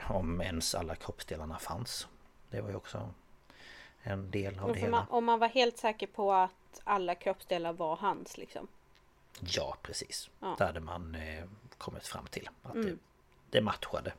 om 0.08 0.40
ens 0.40 0.74
alla 0.74 0.94
kroppsdelarna 0.94 1.58
fanns. 1.58 2.08
Det 2.50 2.60
var 2.60 2.68
ju 2.68 2.76
också 2.76 3.10
en 4.02 4.30
del 4.30 4.58
av 4.58 4.72
det 4.72 4.78
hela. 4.78 4.90
man, 4.90 5.06
om 5.08 5.24
man 5.24 5.38
var 5.38 5.48
helt 5.48 5.78
säker 5.78 6.06
på 6.06 6.32
att 6.32 6.50
alla 6.84 7.14
kroppsdelar 7.14 7.72
var 7.72 7.96
hans 7.96 8.38
liksom. 8.38 8.68
Ja, 9.40 9.76
precis. 9.82 10.30
Ja. 10.40 10.54
Där 10.58 10.66
hade 10.66 10.80
man 10.80 11.14
eh, 11.14 11.44
kommit 11.78 12.06
fram 12.06 12.26
till 12.26 12.48
att 12.62 12.74
det, 12.74 12.96
det 13.50 13.60
matchade. 13.60 14.12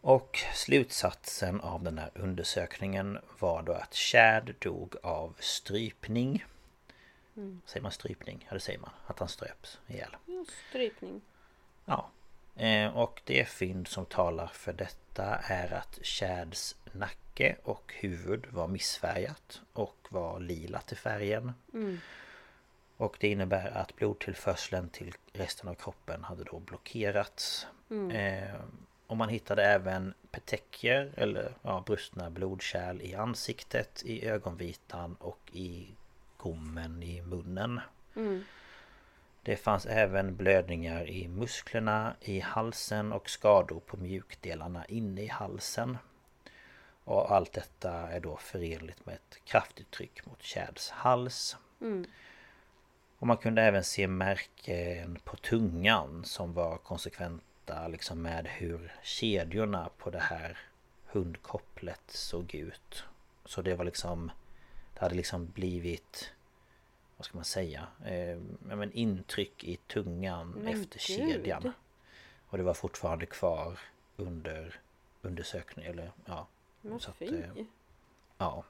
Och 0.00 0.38
slutsatsen 0.54 1.60
av 1.60 1.82
den 1.82 1.98
här 1.98 2.10
undersökningen 2.14 3.18
var 3.38 3.62
då 3.62 3.72
att 3.72 3.94
Chad 3.94 4.54
dog 4.58 4.96
av 5.02 5.36
strypning. 5.38 6.44
Säger 7.66 7.82
man 7.82 7.92
strypning? 7.92 8.46
Ja, 8.48 8.54
det 8.54 8.60
säger 8.60 8.78
man. 8.78 8.90
Att 9.06 9.18
han 9.18 9.28
ströps 9.28 9.78
ihjäl. 9.86 10.16
Ja, 10.26 10.44
Strypning. 10.68 11.20
Ja. 11.84 12.10
Eh, 12.56 12.96
och 12.96 13.22
det 13.24 13.48
fynd 13.48 13.88
som 13.88 14.06
talar 14.06 14.46
för 14.46 14.72
detta 14.72 15.24
är 15.36 15.72
att 15.72 15.98
Chads 16.02 16.76
nacke 17.34 17.56
och 17.62 17.92
huvud 18.00 18.46
var 18.50 18.68
missfärgat 18.68 19.62
och 19.72 19.96
var 20.08 20.40
lila 20.40 20.80
till 20.80 20.96
färgen. 20.96 21.52
Och 22.96 23.16
det 23.20 23.28
innebär 23.28 23.70
att 23.70 23.96
blodtillförseln 23.96 24.88
till 24.88 25.14
resten 25.32 25.68
av 25.68 25.74
kroppen 25.74 26.24
hade 26.24 26.44
då 26.44 26.58
blockerats. 26.58 27.66
Eh, 28.12 28.54
och 29.06 29.16
man 29.16 29.28
hittade 29.28 29.64
även 29.64 30.14
petekier 30.30 31.12
eller 31.16 31.54
ja, 31.62 31.82
brustna 31.86 32.30
blodkärl 32.30 33.00
i 33.00 33.14
ansiktet, 33.14 34.02
i 34.04 34.26
ögonvitan 34.26 35.16
och 35.20 35.50
i 35.52 35.88
gommen 36.36 37.02
i 37.02 37.22
munnen. 37.22 37.80
Det 39.42 39.56
fanns 39.56 39.86
även 39.86 40.36
blödningar 40.36 41.08
i 41.10 41.28
musklerna, 41.28 42.14
i 42.20 42.40
halsen 42.40 43.12
och 43.12 43.30
skador 43.30 43.80
på 43.80 43.96
mjukdelarna 43.96 44.84
inne 44.86 45.22
i 45.22 45.28
halsen. 45.28 45.98
Och 47.04 47.30
allt 47.30 47.52
detta 47.52 47.92
är 47.92 48.20
då 48.20 48.36
förenligt 48.36 49.06
med 49.06 49.14
ett 49.14 49.44
kraftigt 49.44 49.90
tryck 49.90 50.26
mot 50.26 50.42
Chads 50.42 50.90
hals. 50.90 51.56
Mm. 51.80 52.06
Och 53.18 53.26
man 53.26 53.36
kunde 53.36 53.62
även 53.62 53.84
se 53.84 54.06
märken 54.06 55.18
på 55.24 55.36
tungan 55.36 56.24
som 56.24 56.52
var 56.52 56.76
konsekventa 56.76 57.88
liksom 57.88 58.22
med 58.22 58.46
hur 58.48 58.92
kedjorna 59.02 59.90
på 59.98 60.10
det 60.10 60.18
här 60.18 60.58
hundkopplet 61.06 62.02
såg 62.06 62.54
ut. 62.54 63.04
Så 63.44 63.62
det 63.62 63.74
var 63.74 63.84
liksom 63.84 64.30
Det 64.94 65.00
hade 65.00 65.14
liksom 65.14 65.46
blivit 65.46 66.32
Vad 67.16 67.24
ska 67.24 67.36
man 67.38 67.44
säga? 67.44 67.86
Eh, 68.04 68.38
men 68.58 68.92
intryck 68.92 69.64
i 69.64 69.76
tungan 69.76 70.50
Men 70.50 70.66
efter 70.66 71.16
gud. 71.16 71.32
kedjan. 71.32 71.72
Och 72.46 72.58
det 72.58 72.64
var 72.64 72.74
fortfarande 72.74 73.26
kvar 73.26 73.78
under 74.16 74.80
undersökning 75.22 75.86
eller 75.86 76.10
ja. 76.26 76.46
Men 76.84 77.00
så 77.00 77.10
att, 77.10 77.22
eh, 77.22 77.64
Ja. 78.38 78.64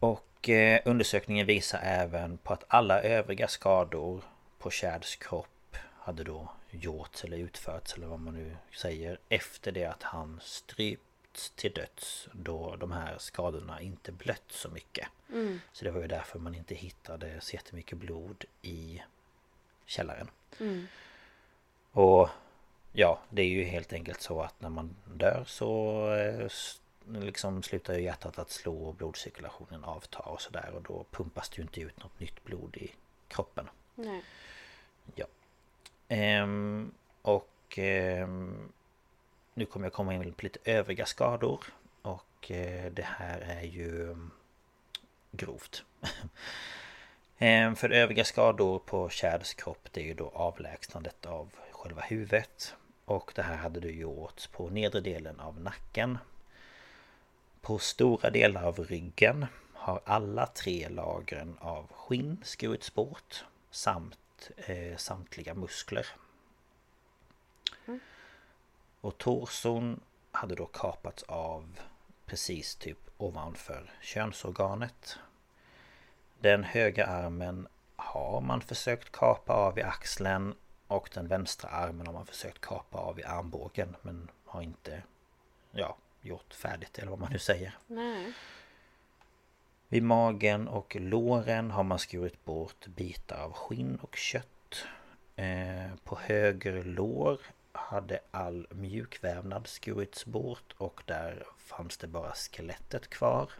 Och 0.00 0.48
eh, 0.48 0.80
undersökningen 0.84 1.46
visar 1.46 1.78
även 1.82 2.36
på 2.38 2.52
att 2.52 2.64
alla 2.68 3.02
övriga 3.02 3.48
skador 3.48 4.22
på 4.58 4.70
Chads 4.70 5.16
kropp 5.16 5.76
hade 5.98 6.24
då 6.24 6.48
gjorts 6.70 7.24
eller 7.24 7.36
utförts 7.36 7.94
eller 7.94 8.06
vad 8.06 8.20
man 8.20 8.34
nu 8.34 8.56
säger 8.72 9.18
efter 9.28 9.72
det 9.72 9.84
att 9.84 10.02
han 10.02 10.40
strypts 10.42 11.50
till 11.50 11.72
döds 11.72 12.28
då 12.32 12.76
de 12.76 12.92
här 12.92 13.18
skadorna 13.18 13.80
inte 13.80 14.12
blött 14.12 14.44
så 14.48 14.68
mycket. 14.68 15.08
Mm. 15.32 15.60
Så 15.72 15.84
det 15.84 15.90
var 15.90 16.00
ju 16.00 16.06
därför 16.06 16.38
man 16.38 16.54
inte 16.54 16.74
hittade 16.74 17.40
så 17.40 17.56
jättemycket 17.56 17.98
blod 17.98 18.44
i 18.62 19.02
källaren. 19.86 20.30
Mm. 20.60 20.86
Och 21.92 22.28
ja, 22.92 23.20
det 23.30 23.42
är 23.42 23.46
ju 23.46 23.64
helt 23.64 23.92
enkelt 23.92 24.20
så 24.20 24.40
att 24.40 24.60
när 24.60 24.68
man 24.68 24.96
dör 25.14 25.44
så 25.46 26.06
eh, 26.14 26.48
liksom 27.20 27.62
slutar 27.62 27.94
ju 27.94 28.02
hjärtat 28.02 28.38
att 28.38 28.50
slå 28.50 28.84
och 28.84 28.94
blodcirkulationen 28.94 29.84
avtar 29.84 30.28
och 30.28 30.40
sådär 30.40 30.70
och 30.74 30.82
då 30.82 31.04
pumpas 31.10 31.48
det 31.48 31.56
ju 31.56 31.62
inte 31.62 31.80
ut 31.80 32.02
något 32.02 32.20
nytt 32.20 32.44
blod 32.44 32.76
i 32.76 32.94
kroppen. 33.28 33.68
Nej. 33.94 34.22
Ja. 35.14 35.26
Ehm, 36.08 36.94
och 37.22 37.78
ehm, 37.78 38.72
nu 39.54 39.66
kommer 39.66 39.86
jag 39.86 39.92
komma 39.92 40.14
in 40.14 40.32
på 40.32 40.42
lite 40.42 40.58
övriga 40.64 41.06
skador. 41.06 41.64
Och 42.02 42.50
eh, 42.50 42.92
det 42.92 43.06
här 43.06 43.40
är 43.40 43.62
ju 43.62 44.02
mm, 44.02 44.30
grovt. 45.30 45.84
Ehm, 47.38 47.76
för 47.76 47.90
övriga 47.90 48.24
skador 48.24 48.78
på 48.78 49.08
Chads 49.08 49.54
kropp 49.54 49.88
det 49.92 50.00
är 50.00 50.04
ju 50.04 50.14
då 50.14 50.28
avlägsnandet 50.34 51.26
av 51.26 51.50
själva 51.70 52.02
huvudet. 52.02 52.74
Och 53.12 53.32
det 53.34 53.42
här 53.42 53.56
hade 53.56 53.80
du 53.80 53.90
gjorts 53.90 54.46
på 54.46 54.68
nedre 54.70 55.00
delen 55.00 55.40
av 55.40 55.60
nacken. 55.60 56.18
På 57.60 57.78
stora 57.78 58.30
delar 58.30 58.62
av 58.62 58.78
ryggen 58.78 59.46
har 59.74 60.00
alla 60.04 60.46
tre 60.46 60.88
lagren 60.88 61.56
av 61.60 61.92
skinn 61.92 62.40
skurits 62.44 62.94
bort 62.94 63.44
samt 63.70 64.50
eh, 64.56 64.96
samtliga 64.96 65.54
muskler. 65.54 66.06
Och 69.00 69.18
torson 69.18 70.00
hade 70.30 70.54
då 70.54 70.66
kapats 70.66 71.22
av 71.22 71.80
precis 72.26 72.74
typ 72.74 73.10
ovanför 73.18 73.92
könsorganet. 74.00 75.18
Den 76.40 76.64
högra 76.64 77.06
armen 77.06 77.68
har 77.96 78.40
man 78.40 78.60
försökt 78.60 79.12
kapa 79.12 79.52
av 79.52 79.78
i 79.78 79.82
axeln 79.82 80.54
och 80.92 81.10
den 81.14 81.28
vänstra 81.28 81.70
armen 81.70 82.06
har 82.06 82.14
man 82.14 82.26
försökt 82.26 82.60
kapa 82.60 82.98
av 82.98 83.20
i 83.20 83.24
armbågen 83.24 83.96
men 84.02 84.30
har 84.44 84.62
inte 84.62 85.02
ja, 85.70 85.96
gjort 86.20 86.54
färdigt 86.54 86.98
eller 86.98 87.10
vad 87.10 87.20
man 87.20 87.32
nu 87.32 87.38
säger. 87.38 87.78
Nej. 87.86 88.32
Vid 89.88 90.02
magen 90.02 90.68
och 90.68 90.96
låren 91.00 91.70
har 91.70 91.82
man 91.82 91.98
skurit 91.98 92.44
bort 92.44 92.86
bitar 92.86 93.42
av 93.42 93.52
skinn 93.52 93.98
och 94.02 94.16
kött. 94.16 94.84
Eh, 95.36 95.94
på 96.04 96.18
höger 96.18 96.84
lår 96.84 97.40
hade 97.72 98.20
all 98.30 98.66
mjukvävnad 98.70 99.66
skurits 99.66 100.26
bort 100.26 100.74
och 100.78 101.02
där 101.06 101.46
fanns 101.58 101.96
det 101.96 102.06
bara 102.06 102.32
skelettet 102.32 103.08
kvar. 103.08 103.50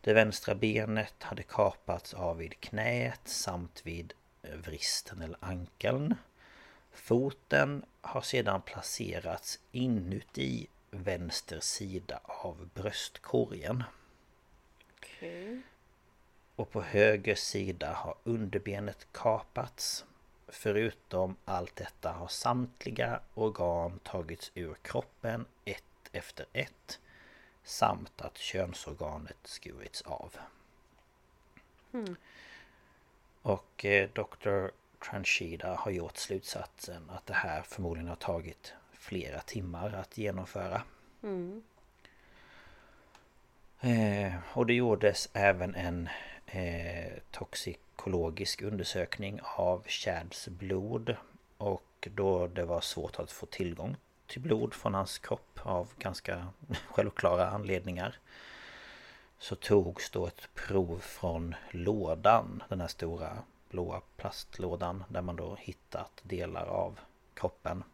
Det 0.00 0.12
vänstra 0.12 0.54
benet 0.54 1.22
hade 1.22 1.42
kapats 1.42 2.14
av 2.14 2.36
vid 2.36 2.60
knät 2.60 3.20
samt 3.24 3.86
vid 3.86 4.12
vristen 4.54 5.22
eller 5.22 5.38
ankeln. 5.40 6.14
Foten 6.92 7.84
har 8.00 8.20
sedan 8.20 8.62
placerats 8.62 9.60
inuti 9.72 10.66
vänster 10.90 11.60
sida 11.60 12.20
av 12.24 12.68
bröstkorgen. 12.74 13.84
Okej. 14.96 15.62
Och 16.56 16.70
på 16.70 16.82
höger 16.82 17.34
sida 17.34 17.92
har 17.92 18.14
underbenet 18.24 19.06
kapats. 19.12 20.04
Förutom 20.48 21.36
allt 21.44 21.76
detta 21.76 22.12
har 22.12 22.28
samtliga 22.28 23.20
organ 23.34 23.98
tagits 23.98 24.50
ur 24.54 24.74
kroppen 24.82 25.46
ett 25.64 25.82
efter 26.12 26.46
ett. 26.52 27.00
Samt 27.64 28.20
att 28.20 28.38
könsorganet 28.38 29.36
skurits 29.44 30.02
av. 30.02 30.36
Hmm. 31.90 32.16
Och 33.46 33.84
eh, 33.84 34.08
Dr. 34.12 34.66
Tranchida 35.10 35.74
har 35.74 35.90
gjort 35.90 36.16
slutsatsen 36.16 37.10
att 37.10 37.26
det 37.26 37.34
här 37.34 37.62
förmodligen 37.62 38.08
har 38.08 38.16
tagit 38.16 38.74
flera 38.92 39.40
timmar 39.40 39.92
att 39.92 40.18
genomföra. 40.18 40.82
Mm. 41.22 41.62
Eh, 43.80 44.34
och 44.52 44.66
det 44.66 44.74
gjordes 44.74 45.28
även 45.32 45.74
en 45.74 46.08
eh, 46.46 47.12
toxikologisk 47.30 48.62
undersökning 48.62 49.40
av 49.42 49.84
Chads 49.86 50.48
blod. 50.48 51.16
Och 51.58 52.08
då 52.14 52.46
det 52.46 52.64
var 52.64 52.80
svårt 52.80 53.18
att 53.18 53.32
få 53.32 53.46
tillgång 53.46 53.96
till 54.26 54.40
blod 54.40 54.74
från 54.74 54.94
hans 54.94 55.18
kropp 55.18 55.60
av 55.62 55.88
ganska 55.98 56.48
självklara 56.88 57.50
anledningar. 57.50 58.18
Så 59.38 59.54
togs 59.56 60.10
då 60.10 60.26
ett 60.26 60.48
prov 60.54 60.98
från 60.98 61.54
lådan, 61.70 62.62
den 62.68 62.80
här 62.80 62.88
stora 62.88 63.38
blåa 63.70 64.00
plastlådan 64.16 65.04
där 65.08 65.22
man 65.22 65.36
då 65.36 65.56
hittat 65.60 66.10
delar 66.22 66.66
av 66.66 66.98
kroppen. 67.34 67.84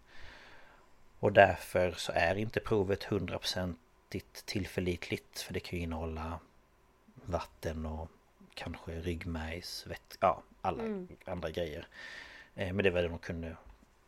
Och 1.18 1.32
därför 1.32 1.93
så 1.93 2.12
är 2.14 2.34
inte 2.34 2.61
provet 2.61 3.05
100% 3.05 3.74
tillförlitligt 4.45 5.40
för 5.40 5.55
det 5.55 5.61
kan 5.61 5.78
ju 5.78 5.82
innehålla 5.84 6.38
vatten 7.14 7.86
och 7.86 8.09
kanske 8.55 9.01
ryggmärgsvett, 9.01 10.16
ja 10.20 10.43
alla 10.61 10.82
Mm. 10.82 11.09
andra 11.24 11.51
grejer. 11.51 11.86
Eh, 12.55 12.72
Men 12.72 12.84
det 12.84 12.90
var 12.90 13.03
det 13.03 13.09
de 13.09 13.18
kunde 13.18 13.57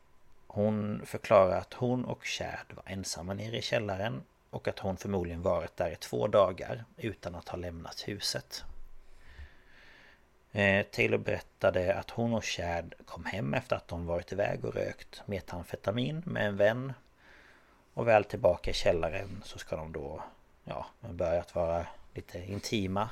Hon 0.48 1.02
förklarar 1.06 1.58
att 1.58 1.74
hon 1.74 2.06
och 2.06 2.26
Chad 2.26 2.66
var 2.76 2.84
ensamma 2.86 3.34
nere 3.34 3.58
i 3.58 3.62
källaren 3.62 4.24
och 4.50 4.68
att 4.68 4.80
hon 4.80 4.98
förmodligen 4.98 5.42
varit 5.42 5.78
där 5.78 5.92
i 5.92 5.96
två 5.96 6.28
dagar 6.28 6.86
utan 6.98 7.36
att 7.36 7.50
ha 7.50 7.58
lämnat 7.58 8.08
huset. 8.08 8.64
Eh, 10.52 10.86
Taylor 10.86 11.18
berättade 11.18 11.96
att 11.96 12.10
hon 12.10 12.34
och 12.34 12.46
Chad 12.46 12.94
kom 13.06 13.26
hem 13.26 13.54
efter 13.54 13.76
att 13.76 13.88
de 13.88 14.06
varit 14.06 14.32
iväg 14.32 14.66
och 14.66 14.74
rökt 14.74 15.22
metamfetamin 15.26 16.24
med 16.26 16.48
en 16.48 16.58
vän. 16.58 16.94
Och 17.94 18.08
väl 18.08 18.24
tillbaka 18.24 18.72
i 18.72 18.74
källaren 18.74 19.42
så 19.46 19.60
ska 19.60 19.76
de 19.76 19.92
då 19.92 20.24
ja, 20.64 20.86
börjat 21.10 21.56
vara 21.56 21.86
lite 22.14 22.40
intima. 22.40 23.10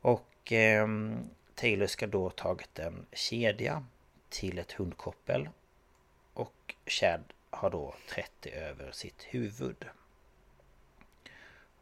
Och 0.00 0.52
eh, 0.52 0.88
Taylor 1.54 1.86
ska 1.86 2.06
då 2.06 2.30
tagit 2.30 2.78
en 2.78 3.06
kedja 3.12 3.84
till 4.28 4.58
ett 4.58 4.72
hundkoppel. 4.72 5.48
Och 6.34 6.74
Chad 6.86 7.22
har 7.50 7.70
då 7.70 7.94
30 8.08 8.50
över 8.50 8.92
sitt 8.92 9.22
huvud. 9.22 9.84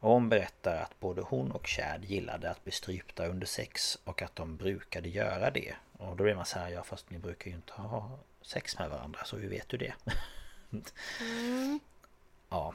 Hon 0.03 0.29
berättar 0.29 0.77
att 0.77 1.01
både 1.01 1.23
hon 1.23 1.53
och 1.53 1.67
Chad 1.67 2.05
gillade 2.05 2.51
att 2.51 2.65
bli 2.65 2.73
strypta 2.73 3.27
under 3.27 3.47
sex 3.47 3.99
och 4.05 4.23
att 4.23 4.37
de 4.37 4.57
brukade 4.57 5.09
göra 5.09 5.51
det. 5.51 5.75
Och 5.99 6.17
då 6.17 6.25
blir 6.25 6.35
man 6.35 6.47
så 6.47 6.59
här, 6.59 6.69
ja 6.69 6.83
fast 6.83 7.11
ni 7.11 7.19
brukar 7.19 7.51
ju 7.51 7.57
inte 7.57 7.73
ha 7.73 8.19
sex 8.43 8.79
med 8.79 8.91
varandra 8.91 9.25
så 9.25 9.37
vi 9.37 9.47
vet 9.47 9.73
ju 9.73 9.79
det. 9.79 9.95
Mm. 10.73 11.81
Ja. 12.49 12.75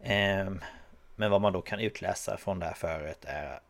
Ehm, 0.00 0.60
men 1.16 1.30
vad 1.30 1.40
man 1.40 1.52
då 1.52 1.62
kan 1.62 1.80
utläsa 1.80 2.36
från 2.36 2.58
det 2.58 2.66
här 2.66 2.74
föret 2.74 3.24
är 3.24 3.60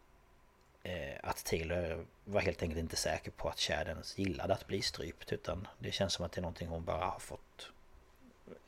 eh, 0.83 1.17
att 1.23 1.45
Taylor 1.45 2.07
var 2.25 2.41
helt 2.41 2.63
enkelt 2.63 2.81
inte 2.81 2.97
säker 2.97 3.31
på 3.31 3.49
att 3.49 3.59
Chad 3.59 3.89
ens 3.89 4.19
gillade 4.19 4.55
att 4.55 4.67
bli 4.67 4.83
strypt 4.83 5.33
utan 5.33 5.69
det 5.79 5.93
känns 5.93 6.13
som 6.13 6.25
att 6.25 6.33
det 6.33 6.41
är 6.41 6.43
någonting 6.43 6.69
hon 6.69 6.85
bara 6.85 7.05
har 7.05 7.19
fått 7.19 7.71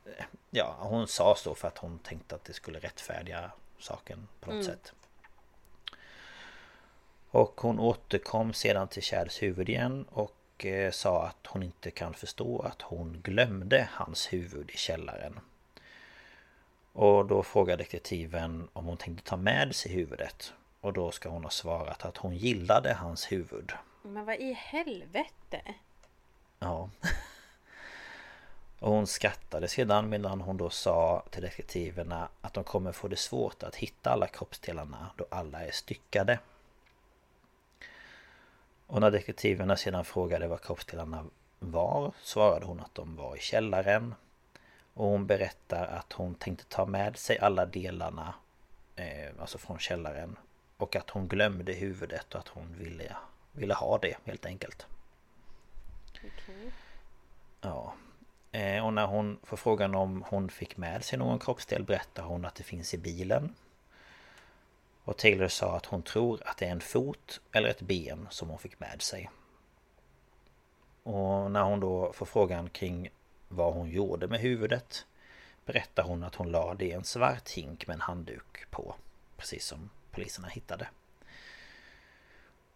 eh, 0.06 0.24
Ja, 0.50 0.76
hon 0.78 1.08
sa 1.08 1.34
så 1.36 1.54
för 1.54 1.68
att 1.68 1.78
hon 1.78 1.98
tänkte 1.98 2.34
att 2.34 2.44
det 2.44 2.52
skulle 2.52 2.78
rättfärdiga 2.78 3.50
saken 3.80 4.28
på 4.40 4.46
något 4.50 4.66
Mm. 4.66 4.76
sätt. 4.76 4.92
Och 7.30 7.60
hon 7.60 7.78
återkom 7.78 8.52
sedan 8.52 8.88
till 8.88 9.02
Chads 9.02 9.42
huvud 9.42 9.68
igen 9.68 10.04
och 10.10 10.64
eh, 10.66 10.90
sa 10.90 11.26
att 11.26 11.46
hon 11.46 11.62
inte 11.62 11.90
kan 11.90 12.14
förstå 12.14 12.58
att 12.62 12.82
hon 12.82 13.20
glömde 13.24 13.88
hans 13.92 14.32
huvud 14.32 14.70
i 14.70 14.76
källaren. 14.76 15.40
Och 16.92 17.26
då 17.26 17.42
frågar 17.42 17.76
detektiven 17.76 18.68
om 18.72 18.84
hon 18.84 18.96
tänkte 18.96 19.30
ta 19.30 19.36
med 19.36 19.74
sig 19.74 19.92
huvudet. 19.92 20.52
Och 20.80 20.92
då 20.92 21.10
ska 21.10 21.28
hon 21.28 21.42
ha 21.44 21.50
svarat 21.50 22.04
att 22.04 22.16
hon 22.16 22.36
gillade 22.36 22.94
hans 22.94 23.32
huvud. 23.32 23.72
Men 24.02 24.24
vad 24.24 24.34
i 24.36 24.52
helvete? 24.52 25.62
Ja. 26.58 26.90
Och 28.80 28.92
hon 28.92 29.06
skrattade 29.06 29.68
sedan 29.68 30.08
medan 30.08 30.40
hon 30.40 30.56
då 30.56 30.70
sa 30.70 31.22
till 31.30 31.42
detektiverna 31.42 32.28
att 32.40 32.54
de 32.54 32.64
kommer 32.64 32.92
få 32.92 33.08
det 33.08 33.16
svårt 33.16 33.62
att 33.62 33.76
hitta 33.76 34.10
alla 34.10 34.26
kroppsdelarna 34.26 35.10
då 35.16 35.26
alla 35.30 35.66
är 35.66 35.70
styckade. 35.70 36.38
Och 38.86 39.00
när 39.00 39.10
detektiverna 39.10 39.76
sedan 39.76 40.04
frågade 40.04 40.48
vad 40.48 40.62
kroppsdelarna 40.62 41.24
var 41.58 42.12
svarade 42.22 42.66
hon 42.66 42.80
att 42.80 42.94
de 42.94 43.16
var 43.16 43.36
i 43.36 43.40
källaren. 43.40 44.14
Och 44.94 45.06
hon 45.06 45.26
berättar 45.26 45.86
att 45.86 46.12
hon 46.12 46.34
tänkte 46.34 46.64
ta 46.64 46.86
med 46.86 47.16
sig 47.16 47.38
alla 47.38 47.66
delarna 47.66 48.34
eh, 48.96 49.30
Alltså 49.40 49.58
från 49.58 49.78
källaren 49.78 50.36
Och 50.76 50.96
att 50.96 51.10
hon 51.10 51.28
glömde 51.28 51.72
huvudet 51.72 52.34
och 52.34 52.40
att 52.40 52.48
hon 52.48 52.74
ville, 52.78 53.16
ville 53.52 53.74
ha 53.74 53.98
det 53.98 54.16
helt 54.24 54.46
enkelt. 54.46 54.86
Okej. 56.14 56.72
Ja. 57.60 57.94
Eh, 58.52 58.86
Och 58.86 58.92
när 58.92 59.06
hon 59.06 59.38
får 59.42 59.56
frågan 59.56 59.94
om 59.94 60.24
hon 60.28 60.48
fick 60.48 60.76
med 60.76 61.04
sig 61.04 61.18
någon 61.18 61.38
kroppsdel 61.38 61.84
berättar 61.84 62.22
hon 62.22 62.44
att 62.44 62.54
det 62.54 62.64
finns 62.64 62.94
i 62.94 62.98
bilen. 62.98 63.54
Och 65.04 65.16
Taylor 65.16 65.48
sa 65.48 65.76
att 65.76 65.86
hon 65.86 66.02
tror 66.02 66.42
att 66.44 66.56
det 66.56 66.66
är 66.66 66.70
en 66.70 66.80
fot 66.80 67.40
eller 67.52 67.68
ett 67.68 67.80
ben 67.80 68.26
som 68.30 68.48
hon 68.48 68.58
fick 68.58 68.80
med 68.80 69.02
sig. 69.02 69.30
Och 71.02 71.50
när 71.50 71.62
hon 71.62 71.80
då 71.80 72.12
får 72.12 72.26
frågan 72.26 72.70
kring 72.70 73.08
vad 73.48 73.74
hon 73.74 73.90
gjorde 73.90 74.28
med 74.28 74.40
huvudet 74.40 75.06
berättar 75.64 76.02
hon 76.02 76.24
att 76.24 76.34
hon 76.34 76.50
la 76.50 76.74
det 76.74 76.84
i 76.84 76.92
en 76.92 77.04
svart 77.04 77.50
hink 77.50 77.86
med 77.86 77.94
en 77.94 78.00
handduk 78.00 78.70
på. 78.70 78.94
Precis 79.36 79.64
som 79.64 79.90
poliserna 80.10 80.48
hittade. 80.48 80.88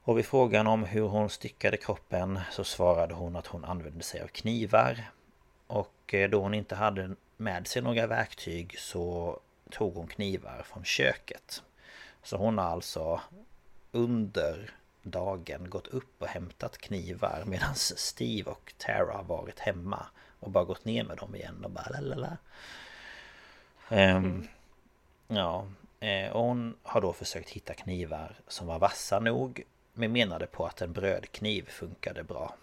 Och 0.03 0.19
vid 0.19 0.27
frågan 0.27 0.67
om 0.67 0.85
hur 0.85 1.09
hon 1.09 1.31
styckade 1.31 1.77
kroppen 1.77 2.41
så 2.51 2.65
svarade 2.65 3.15
hon 3.15 3.37
att 3.37 3.47
hon 3.47 3.65
använde 3.65 4.03
sig 4.05 4.23
av 4.23 4.27
knivar. 4.27 5.11
Och 6.05 6.15
eh, 6.15 6.31
då 6.31 6.41
hon 6.41 6.55
inte 6.55 6.75
hade 6.75 7.17
med 7.37 7.67
sig 7.67 7.83
några 7.83 8.07
verktyg 8.07 8.79
så 8.79 9.41
tog 9.71 9.95
hon 9.95 10.07
knivar 10.07 10.63
från 10.67 10.85
köket. 10.85 11.63
Så 12.23 12.37
hon 12.37 12.59
har 12.59 12.65
alltså 12.65 13.21
under 13.93 14.71
dagen 15.03 15.71
gått 15.71 15.87
upp 15.87 16.23
och 16.23 16.29
hämtat 16.29 16.79
knivar 16.79 17.43
medan 17.47 17.75
Steve 17.75 18.51
och 18.51 18.75
Tara 18.79 19.13
har 19.17 19.25
varit 19.25 19.59
hemma 19.59 20.07
och 20.41 20.51
bara 20.51 20.65
gått 20.65 20.85
ner 20.85 21.05
med 21.05 21.17
dem 21.17 21.35
igen 21.35 21.65
och 21.65 21.71
bara 21.71 22.01
lalala. 22.01 22.37
Ehm, 23.89 24.49
Ja, 25.29 25.67
eh, 26.01 26.33
och 26.33 26.45
hon 26.45 26.77
har 26.83 27.01
då 27.01 27.13
försökt 27.13 27.51
hitta 27.51 27.75
knivar 27.75 28.35
som 28.49 28.67
var 28.67 28.79
vassa 28.79 29.21
nog 29.21 29.63
men 29.93 30.13
menade 30.13 30.47
på 30.47 30.67
att 30.67 30.83
en 30.83 30.93
brödkniv 30.93 31.69
funkade 31.69 32.25
bra. 32.25 32.55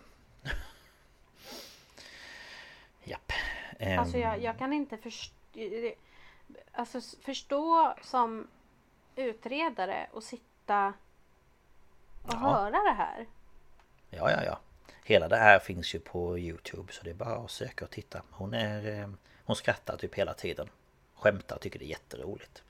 Japp. 3.04 3.32
Ehm, 3.80 4.00
Alltså 4.00 4.18
jag, 4.18 4.42
jag 4.44 4.58
kan 4.58 4.74
inte 4.74 4.98
förstå... 4.98 5.36
Alltså 6.72 7.02
förstå 7.22 7.96
som 8.02 8.48
utredare 9.16 10.08
och 10.12 10.24
sitta 10.24 10.94
och 12.24 12.34
Ja. 12.34 12.38
höra 12.38 12.84
det 12.84 12.94
här. 12.98 13.26
Ja, 14.10 14.32
ja, 14.32 14.44
ja. 14.44 14.60
Hela 15.04 15.28
det 15.28 15.38
här 15.38 15.60
finns 15.60 15.96
ju 15.96 16.00
på 16.00 16.38
Youtube 16.40 16.94
så 16.94 17.04
det 17.04 17.10
är 17.10 17.14
bara 17.14 17.36
att 17.36 17.52
söka 17.52 17.86
och 17.86 17.92
titta. 17.92 18.22
Hon 18.32 18.54
är... 18.54 19.02
eh, 19.02 19.10
Hon 19.46 19.56
skrattar 19.56 19.98
typ 19.98 20.16
hela 20.16 20.34
tiden. 20.34 20.70
Skämtar, 21.16 21.58
tycker 21.58 21.80
det 21.80 21.86
är 21.86 21.90
jätteroligt. 21.90 22.64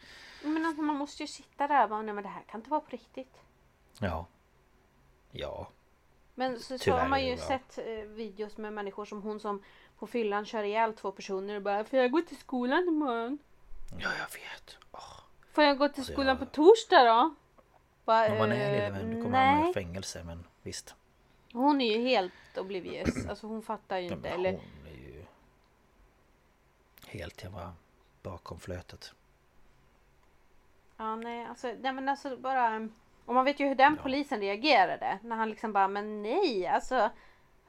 Men 0.43 0.65
alltså 0.65 0.81
man 0.81 0.95
måste 0.95 1.23
ju 1.23 1.27
sitta 1.27 1.67
där 1.67 1.83
och 1.83 1.89
bara, 1.89 2.01
nej 2.01 2.13
men 2.15 2.23
det 2.23 2.29
här 2.29 2.41
kan 2.47 2.59
inte 2.59 2.69
vara 2.69 2.81
på 2.81 2.89
riktigt. 2.89 3.37
Ja. 3.99 4.25
Ja. 5.31 5.67
Men 6.35 6.59
så, 6.59 6.77
så 6.79 6.91
har 6.91 7.07
man 7.07 7.25
ju 7.25 7.35
bra. 7.35 7.45
sett 7.45 7.77
eh, 7.77 7.85
videos 7.93 8.57
med 8.57 8.73
människor 8.73 9.05
som 9.05 9.21
hon 9.21 9.39
som 9.39 9.63
på 10.01 10.07
fyllan 10.07 10.45
kör 10.45 10.63
ihjäl 10.63 10.93
två 10.93 11.11
personer 11.11 11.55
och 11.55 11.61
bara 11.61 11.83
Får 11.83 11.99
jag 11.99 12.11
gå 12.11 12.21
till 12.21 12.37
skolan 12.37 12.87
imorgon? 12.87 13.37
Ja, 13.99 14.09
jag 14.19 14.39
vet. 14.39 14.77
Åh. 14.91 15.19
Får 15.53 15.63
jag 15.63 15.77
gå 15.77 15.87
till 15.89 15.99
Alltså, 15.99 16.13
skolan 16.13 16.27
jag- 16.27 16.39
på 16.39 16.45
torsdag 16.45 17.03
då? 17.03 17.35
Bara, 18.05 18.31
Om 18.31 18.37
man 18.37 18.51
är 18.51 18.65
eh, 18.65 18.71
lille 18.71 18.89
vän, 18.89 19.15
då 19.15 19.23
kommer 19.23 19.29
man 19.29 19.47
hamna 19.55 19.69
i 19.69 19.73
fängelse 19.73 20.23
men 20.23 20.43
visst. 20.61 20.95
Hon 21.53 21.81
är 21.81 21.97
ju 21.97 22.07
helt 22.07 22.57
oblivious. 22.57 23.25
Alltså 23.29 23.47
hon 23.47 23.61
fattar 23.61 23.97
ju 23.97 24.07
Ja, 24.07 24.13
inte. 24.13 24.29
men 24.29 24.39
Eller, 24.39 24.51
hon 24.51 24.87
är 24.87 24.97
ju... 24.97 25.25
Helt 27.07 27.43
jävla 27.43 27.73
bakom 28.23 28.59
flötet. 28.59 29.13
ja 30.97 31.15
nej 31.15 31.45
alltså, 31.45 31.67
nej 31.79 31.93
men 31.93 32.09
alltså 32.09 32.37
bara. 32.37 32.89
Och 33.25 33.33
man 33.33 33.45
vet 33.45 33.59
ju 33.59 33.67
hur 33.67 33.75
den 33.75 33.97
polisen 33.97 34.39
reagerade. 34.41 35.19
När 35.23 35.35
han 35.35 35.49
liksom 35.49 35.73
bara, 35.73 35.87
men 35.87 36.21
nej 36.21 36.67
alltså. 36.67 37.09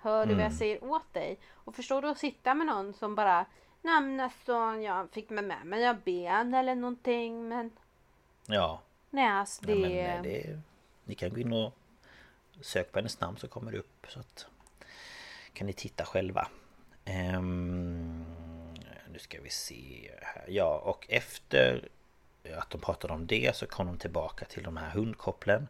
Hör 0.03 0.26
du 0.26 0.34
vad 0.34 0.42
jag 0.44 0.46
Mm. 0.46 0.59
säger 0.59 0.84
åt 0.84 1.12
dig? 1.14 1.38
Och 1.53 1.74
förstår 1.74 2.03
du 2.03 2.09
att 2.09 2.18
sitta 2.18 2.55
med 2.55 2.66
någon 2.66 2.94
som 2.94 3.14
bara 3.14 3.46
Nej 3.82 4.00
men 4.00 4.20
alltså 4.20 4.53
jag 4.74 5.11
fick 5.11 5.30
med 5.30 5.44
mig 5.44 5.57
men 5.64 5.80
jag 5.80 5.96
ben 5.96 6.55
eller 6.55 6.74
någonting 6.74 7.48
men 7.48 7.70
Ja. 8.46 8.80
Nej 9.11 9.28
alltså 9.28 9.66
det... 9.66 9.72
Ja, 9.74 10.14
men 10.14 10.22
det 10.22 10.61
ni 11.05 11.14
kan 11.14 11.30
gå 11.30 11.38
in 11.40 11.53
och 11.53 11.72
söka 12.61 12.90
på 12.92 12.98
hennes 12.98 13.20
namn 13.20 13.36
så 13.36 13.48
kommer 13.48 13.72
det 13.72 13.78
upp 13.78 14.07
så 14.09 14.20
att 14.20 14.46
kan 15.53 15.66
ni 15.66 15.72
titta 15.72 16.05
själva. 16.05 16.48
Ehm, 17.05 18.24
nu 19.12 19.18
ska 19.18 19.40
vi 19.40 19.50
se 19.50 20.11
här. 20.22 20.44
Ja, 20.48 20.78
och 20.84 21.07
efter 21.09 21.88
att 22.59 22.70
de 22.70 22.80
pratade 22.80 23.12
om 23.14 23.26
det 23.26 23.57
så 23.57 23.66
kom 23.66 23.86
de 23.86 23.98
tillbaka 23.98 24.44
till 24.44 24.62
de 24.62 24.76
här 24.76 24.90
hundkopplen 24.90 25.68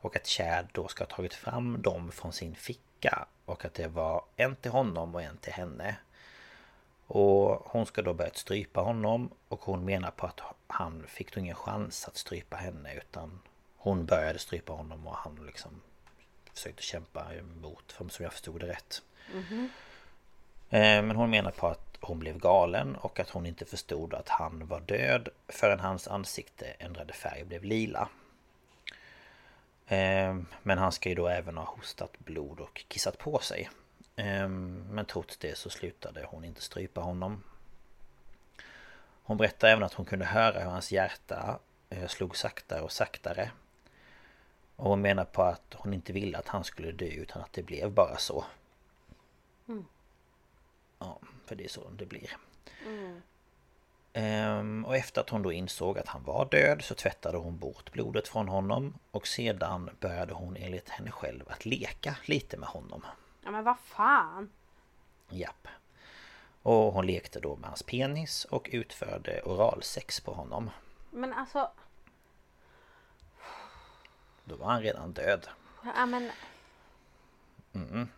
och 0.00 0.16
att 0.16 0.26
Chad 0.26 0.66
då 0.72 0.88
ska 0.88 1.04
ha 1.04 1.08
tagit 1.08 1.34
fram 1.34 1.82
dem 1.82 2.12
från 2.12 2.32
sin 2.32 2.54
ficka 2.54 2.80
flicka 3.04 3.26
och 3.44 3.64
att 3.64 3.74
det 3.74 3.88
var 3.88 4.24
en 4.36 4.56
till 4.56 4.70
honom 4.70 5.14
och 5.14 5.22
en 5.22 5.36
till 5.36 5.52
henne. 5.52 5.96
Och 7.06 7.62
hon 7.64 7.86
ska 7.86 8.02
då 8.02 8.14
börjat 8.14 8.36
strypa 8.36 8.80
honom 8.80 9.30
och 9.48 9.60
hon 9.60 9.84
menar 9.84 10.10
på 10.10 10.26
att 10.26 10.40
han 10.66 11.04
fick 11.06 11.34
då 11.34 11.40
ingen 11.40 11.56
chans 11.56 12.08
att 12.08 12.16
strypa 12.16 12.56
henne 12.56 12.94
utan 12.94 13.40
hon 13.76 14.06
började 14.06 14.38
strypa 14.38 14.72
honom 14.72 15.06
och 15.06 15.16
han 15.16 15.46
liksom 15.46 15.80
försökte 16.54 16.82
kämpa 16.82 17.34
emot, 17.34 17.94
som 18.10 18.24
jag 18.24 18.32
förstod 18.32 18.60
det 18.60 18.68
rätt. 18.68 19.02
Mhm. 19.34 19.70
Eh, 20.70 21.02
Men 21.02 21.16
hon 21.16 21.30
menar 21.30 21.50
på 21.50 21.66
att 21.66 21.98
hon 22.00 22.18
blev 22.18 22.38
galen 22.38 22.96
och 22.96 23.20
att 23.20 23.30
hon 23.30 23.46
inte 23.46 23.64
förstod 23.64 24.14
att 24.14 24.28
han 24.28 24.66
var 24.66 24.80
död 24.80 25.28
förrän 25.48 25.80
hans 25.80 26.08
ansikte 26.08 26.66
ändrade 26.78 27.12
färg 27.12 27.42
och 27.42 27.48
blev 27.48 27.64
lila. 27.64 28.08
Eh, 29.86 30.36
Men 30.62 30.78
han 30.78 30.92
ska 30.92 31.08
ju 31.08 31.14
då 31.14 31.28
även 31.28 31.56
ha 31.56 31.64
hostat 31.64 32.18
blod 32.18 32.60
och 32.60 32.84
kissat 32.88 33.18
på 33.18 33.38
sig. 33.38 33.70
Eh, 34.16 34.48
Men 34.48 35.04
trots 35.06 35.36
det 35.36 35.58
så 35.58 35.70
slutade 35.70 36.26
hon 36.30 36.44
inte 36.44 36.62
strypa 36.62 37.00
honom. 37.00 37.42
Hon 39.22 39.36
berättar 39.36 39.68
även 39.68 39.82
att 39.84 39.94
hon 39.94 40.06
kunde 40.06 40.24
höra 40.24 40.58
hur 40.60 40.70
hans 40.70 40.92
hjärta 40.92 41.58
eh, 41.90 42.06
slog 42.08 42.36
saktare 42.36 42.80
och 42.80 42.92
saktare. 42.92 43.50
Och 44.76 44.88
hon 44.90 45.00
menar 45.00 45.24
på 45.24 45.42
att 45.42 45.74
hon 45.74 45.94
inte 45.94 46.12
ville 46.12 46.38
att 46.38 46.48
han 46.48 46.64
skulle 46.64 46.92
dö 46.92 47.06
utan 47.06 47.42
att 47.42 47.52
det 47.52 47.62
blev 47.62 47.90
bara 47.90 48.16
så. 48.16 48.44
Mm. 49.68 49.84
Ja, 50.98 51.18
för 51.46 51.54
det 51.56 51.64
är 51.64 51.68
så 51.68 51.90
det 51.90 52.06
blir. 52.06 52.36
Mm. 52.86 53.22
Ehm, 54.16 54.84
och 54.84 54.96
efter 54.96 55.20
att 55.20 55.30
hon 55.30 55.42
då 55.42 55.52
insåg 55.52 55.98
att 55.98 56.08
han 56.08 56.24
var 56.24 56.48
död 56.50 56.84
så 56.84 56.94
tvättade 56.94 57.38
hon 57.38 57.58
bort 57.58 57.92
blodet 57.92 58.28
från 58.28 58.48
honom 58.48 58.94
och 59.10 59.26
sedan 59.26 59.90
började 60.00 60.34
hon 60.34 60.56
enligt 60.56 60.88
henne 60.88 61.10
själv 61.10 61.44
att 61.48 61.66
leka 61.66 62.16
lite 62.24 62.56
med 62.56 62.68
honom. 62.68 63.02
Ja 63.44 63.50
men 63.50 63.64
vad 63.64 63.78
fan. 63.78 64.50
Japp. 65.28 65.68
Och 66.62 66.92
hon 66.92 67.06
lekte 67.06 67.40
då 67.40 67.56
med 67.56 67.68
hans 67.68 67.82
penis 67.82 68.44
och 68.44 68.68
utförde 68.72 69.42
oralsex 69.42 70.20
på 70.20 70.34
honom. 70.34 70.70
Men 71.10 71.32
alltså. 71.32 71.70
Då 74.44 74.56
var 74.56 74.66
han 74.66 74.82
redan 74.82 75.12
död. 75.12 75.46
Ja 75.96 76.06
men. 76.06 76.30
Mm. 77.72 78.08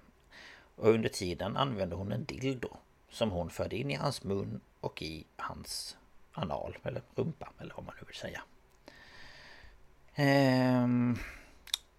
Och 0.76 0.88
under 0.88 1.08
tiden 1.08 1.56
använde 1.56 1.96
hon 1.96 2.12
en 2.12 2.24
dildo 2.24 2.76
som 3.10 3.30
hon 3.30 3.50
förde 3.50 3.76
in 3.76 3.90
i 3.90 3.94
hans 3.94 4.24
mun 4.24 4.60
och 4.86 5.02
i 5.02 5.26
hans 5.36 5.96
anal 6.32 6.78
eller 6.82 7.02
rumpa 7.14 7.52
eller 7.58 7.74
vad 7.74 7.84
man 7.84 7.94
nu 8.00 8.06
vill 8.06 8.16
säga. 8.16 8.42
Ehm, 10.14 11.18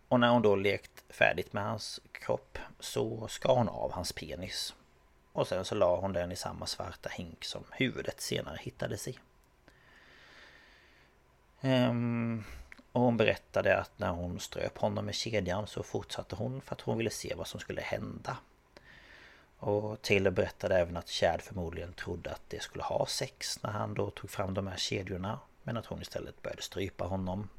och 0.07 0.19
när 0.19 0.29
hon 0.29 0.41
då 0.41 0.55
lekt 0.55 1.03
färdigt 1.09 1.53
med 1.53 1.63
hans 1.63 2.01
kropp 2.11 2.57
så 2.79 3.27
skar 3.27 3.55
hon 3.55 3.69
av 3.69 3.91
hans 3.91 4.13
penis. 4.13 4.75
Och 5.33 5.47
sen 5.47 5.65
så 5.65 5.75
la 5.75 5.99
hon 5.99 6.13
den 6.13 6.31
i 6.31 6.35
samma 6.35 6.65
svarta 6.65 7.09
hink 7.09 7.43
som 7.45 7.63
huvudet 7.71 8.21
senare 8.21 8.57
hittades 8.61 9.07
i. 9.07 9.19
Ehm, 11.61 12.43
och 12.91 13.01
hon 13.01 13.17
berättade 13.17 13.77
att 13.77 13.99
när 13.99 14.09
hon 14.09 14.39
ströp 14.39 14.77
honom 14.77 15.05
med 15.05 15.15
kedjan 15.15 15.67
så 15.67 15.83
fortsatte 15.83 16.35
hon 16.35 16.61
för 16.61 16.75
att 16.75 16.81
hon 16.81 16.97
ville 16.97 17.09
se 17.09 17.33
vad 17.35 17.47
som 17.47 17.59
skulle 17.59 17.81
hända. 17.81 18.37
Och 19.59 20.01
Taylor 20.01 20.31
berättade 20.31 20.77
även 20.77 20.97
att 20.97 21.09
Chad 21.09 21.41
förmodligen 21.41 21.93
trodde 21.93 22.31
att 22.31 22.41
det 22.47 22.61
skulle 22.61 22.83
ha 22.83 23.05
sex 23.05 23.63
när 23.63 23.71
han 23.71 23.93
då 23.93 24.09
tog 24.09 24.29
fram 24.29 24.53
de 24.53 24.67
här 24.67 24.77
kedjorna. 24.77 25.39
Men 25.63 25.77
att 25.77 25.85
hon 25.85 26.01
istället 26.01 26.41
började 26.41 26.61
strypa 26.61 27.05
honom. 27.05 27.49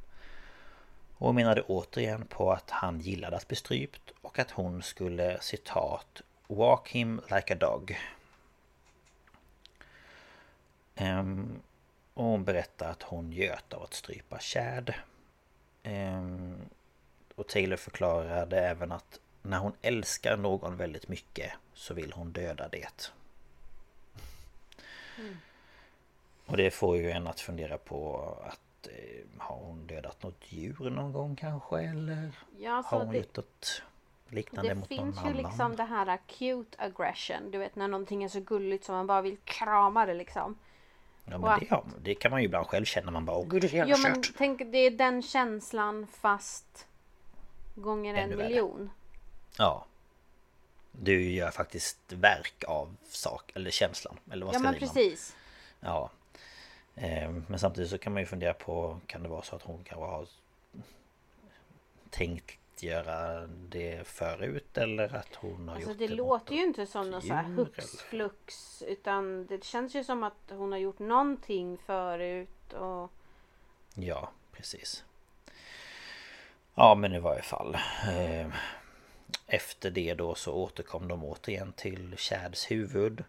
Och 1.18 1.34
menade 1.34 1.62
återigen 1.62 2.26
på 2.26 2.52
att 2.52 2.70
han 2.70 3.00
gillade 3.00 3.36
att 3.36 3.48
bli 3.48 3.56
strypt 3.56 4.12
och 4.20 4.38
att 4.38 4.50
hon 4.50 4.82
skulle 4.82 5.40
citat 5.40 6.22
Walk 6.46 6.88
him 6.88 7.20
like 7.30 7.54
a 7.54 7.56
dog. 7.60 7.98
Um, 11.00 11.62
och 12.14 12.24
hon 12.24 12.44
berättar 12.44 12.90
att 12.90 13.02
hon 13.02 13.32
göt 13.32 13.72
av 13.72 13.82
att 13.82 13.94
strypa 13.94 14.38
Chad. 14.38 14.94
Um, 15.84 16.56
och 17.34 17.48
Taylor 17.48 17.76
förklarade 17.76 18.60
även 18.60 18.92
att 18.92 19.20
när 19.42 19.58
hon 19.58 19.72
älskar 19.82 20.36
någon 20.36 20.76
väldigt 20.76 21.08
mycket 21.08 21.52
så 21.74 21.94
vill 21.94 22.12
hon 22.12 22.32
döda 22.32 22.68
det. 22.68 23.12
Mm. 25.18 25.36
Och 26.46 26.56
det 26.56 26.70
får 26.70 26.96
ju 26.96 27.10
en 27.10 27.26
att 27.26 27.40
fundera 27.40 27.78
på 27.78 28.22
att 28.46 28.88
eh, 28.88 29.24
har 29.38 29.56
hon 29.56 29.86
dödat 29.86 30.22
något 30.22 30.42
djur 30.52 30.90
någon 30.90 31.12
gång 31.12 31.36
kanske 31.36 31.80
eller 31.80 32.30
Ja, 32.58 32.72
alltså 32.72 32.94
har 32.96 33.04
hon 33.04 33.12
det- 33.12 33.18
gjort 33.18 33.36
något 33.36 33.82
liknande 34.28 34.68
Det 34.70 34.74
mot 34.74 34.88
finns 34.88 35.16
någon 35.16 35.24
ju 35.24 35.30
annan? 35.30 35.42
liksom 35.50 35.76
det 35.76 35.84
här 35.84 36.18
cute 36.26 36.76
aggression. 36.82 37.50
Du 37.50 37.58
vet 37.58 37.76
när 37.76 37.88
någonting 37.88 38.24
är 38.24 38.28
så 38.28 38.40
gulligt 38.40 38.84
som 38.84 38.94
man 38.94 39.06
bara 39.06 39.22
vill 39.22 39.36
krama 39.44 40.06
det 40.06 40.14
liksom. 40.14 40.58
Ja 41.24 41.38
men 41.38 41.50
att- 41.50 41.60
det, 41.60 41.66
ja, 41.70 41.84
det 42.02 42.14
kan 42.14 42.30
man 42.30 42.40
ju 42.40 42.46
ibland 42.46 42.66
själv 42.66 42.84
känna 42.84 43.10
man 43.10 43.24
bara 43.24 43.36
åh 43.36 43.46
gud 43.48 43.62
det 43.62 43.66
är 43.66 43.68
så 43.68 43.76
jävla 43.76 43.94
Jo 43.96 44.02
men 44.02 44.22
tänk 44.38 44.58
det 44.72 44.78
är 44.78 44.90
den 44.90 45.22
känslan 45.22 46.06
fast 46.06 46.86
gånger 47.74 48.14
en 48.14 48.20
Ännu 48.24 48.36
värre. 48.36 48.68
Ja. 49.58 49.84
Du 50.92 51.30
gör 51.30 51.50
faktiskt 51.50 51.98
verk 52.12 52.64
av 52.66 52.96
sak 53.08 53.52
eller 53.54 53.70
känslan 53.70 54.18
eller 54.30 54.46
vad 54.46 54.54
Ja 54.54 54.58
men 54.58 54.74
precis. 54.74 55.36
Ja. 55.80 56.10
Eh, 56.94 57.30
Men 57.30 57.58
samtidigt 57.58 57.90
så 57.90 57.98
kan 57.98 58.12
man 58.12 58.22
ju 58.22 58.26
fundera 58.26 58.54
på 58.54 59.00
Kan 59.06 59.22
det 59.22 59.28
vara 59.28 59.42
så 59.42 59.56
att 59.56 59.62
hon 59.62 59.84
kanske 59.84 60.04
har 60.06 60.26
Tänkt 62.10 62.82
göra 62.82 63.46
det 63.46 64.06
förut 64.08 64.78
eller 64.78 65.16
att 65.16 65.34
hon 65.34 65.68
har 65.68 65.74
Alltså 65.74 65.90
gjort 65.90 65.98
det 65.98 66.06
det 66.06 66.14
låter 66.14 66.54
ju 66.54 66.62
inte 66.62 66.86
som 66.86 67.10
någon 67.10 67.22
så 67.22 67.34
här 67.34 67.42
hux 67.42 67.96
flux. 67.96 68.82
Utan 68.82 69.46
det 69.46 69.64
känns 69.64 69.94
ju 69.94 70.04
som 70.04 70.22
att 70.22 70.34
hon 70.50 70.72
har 70.72 70.78
gjort 70.78 70.98
någonting 70.98 71.78
förut. 71.78 72.72
Och 72.72 73.12
Ja, 73.94 74.30
precis. 74.52 75.04
Ja, 76.74 76.94
men 76.94 77.12
i 77.14 77.18
varje 77.18 77.42
fall. 77.42 77.74
eh, 78.08 78.46
Efter 79.50 79.90
det 79.90 80.14
då 80.14 80.34
så 80.34 80.52
återkom 80.52 81.08
de 81.08 81.24
återigen 81.24 81.72
till 81.72 82.16
Chads 82.16 82.70
huvud. 82.70 83.24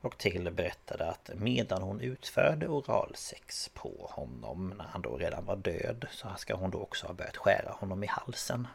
Och 0.00 0.18
Taylor 0.18 0.50
berättade 0.50 1.10
att 1.10 1.30
medan 1.34 1.82
hon 1.82 2.00
utförde 2.00 2.68
oralsex 2.68 3.70
på 3.74 4.10
honom 4.10 4.74
när 4.76 4.84
han 4.84 5.02
då 5.02 5.16
redan 5.16 5.44
var 5.44 5.56
död 5.56 6.06
så 6.10 6.28
ska 6.36 6.54
hon 6.54 6.70
då 6.70 6.78
också 6.78 7.06
ha 7.06 7.14
börjat 7.14 7.36
skära 7.36 7.72
honom 7.72 8.04
i 8.04 8.06
halsen. 8.06 8.68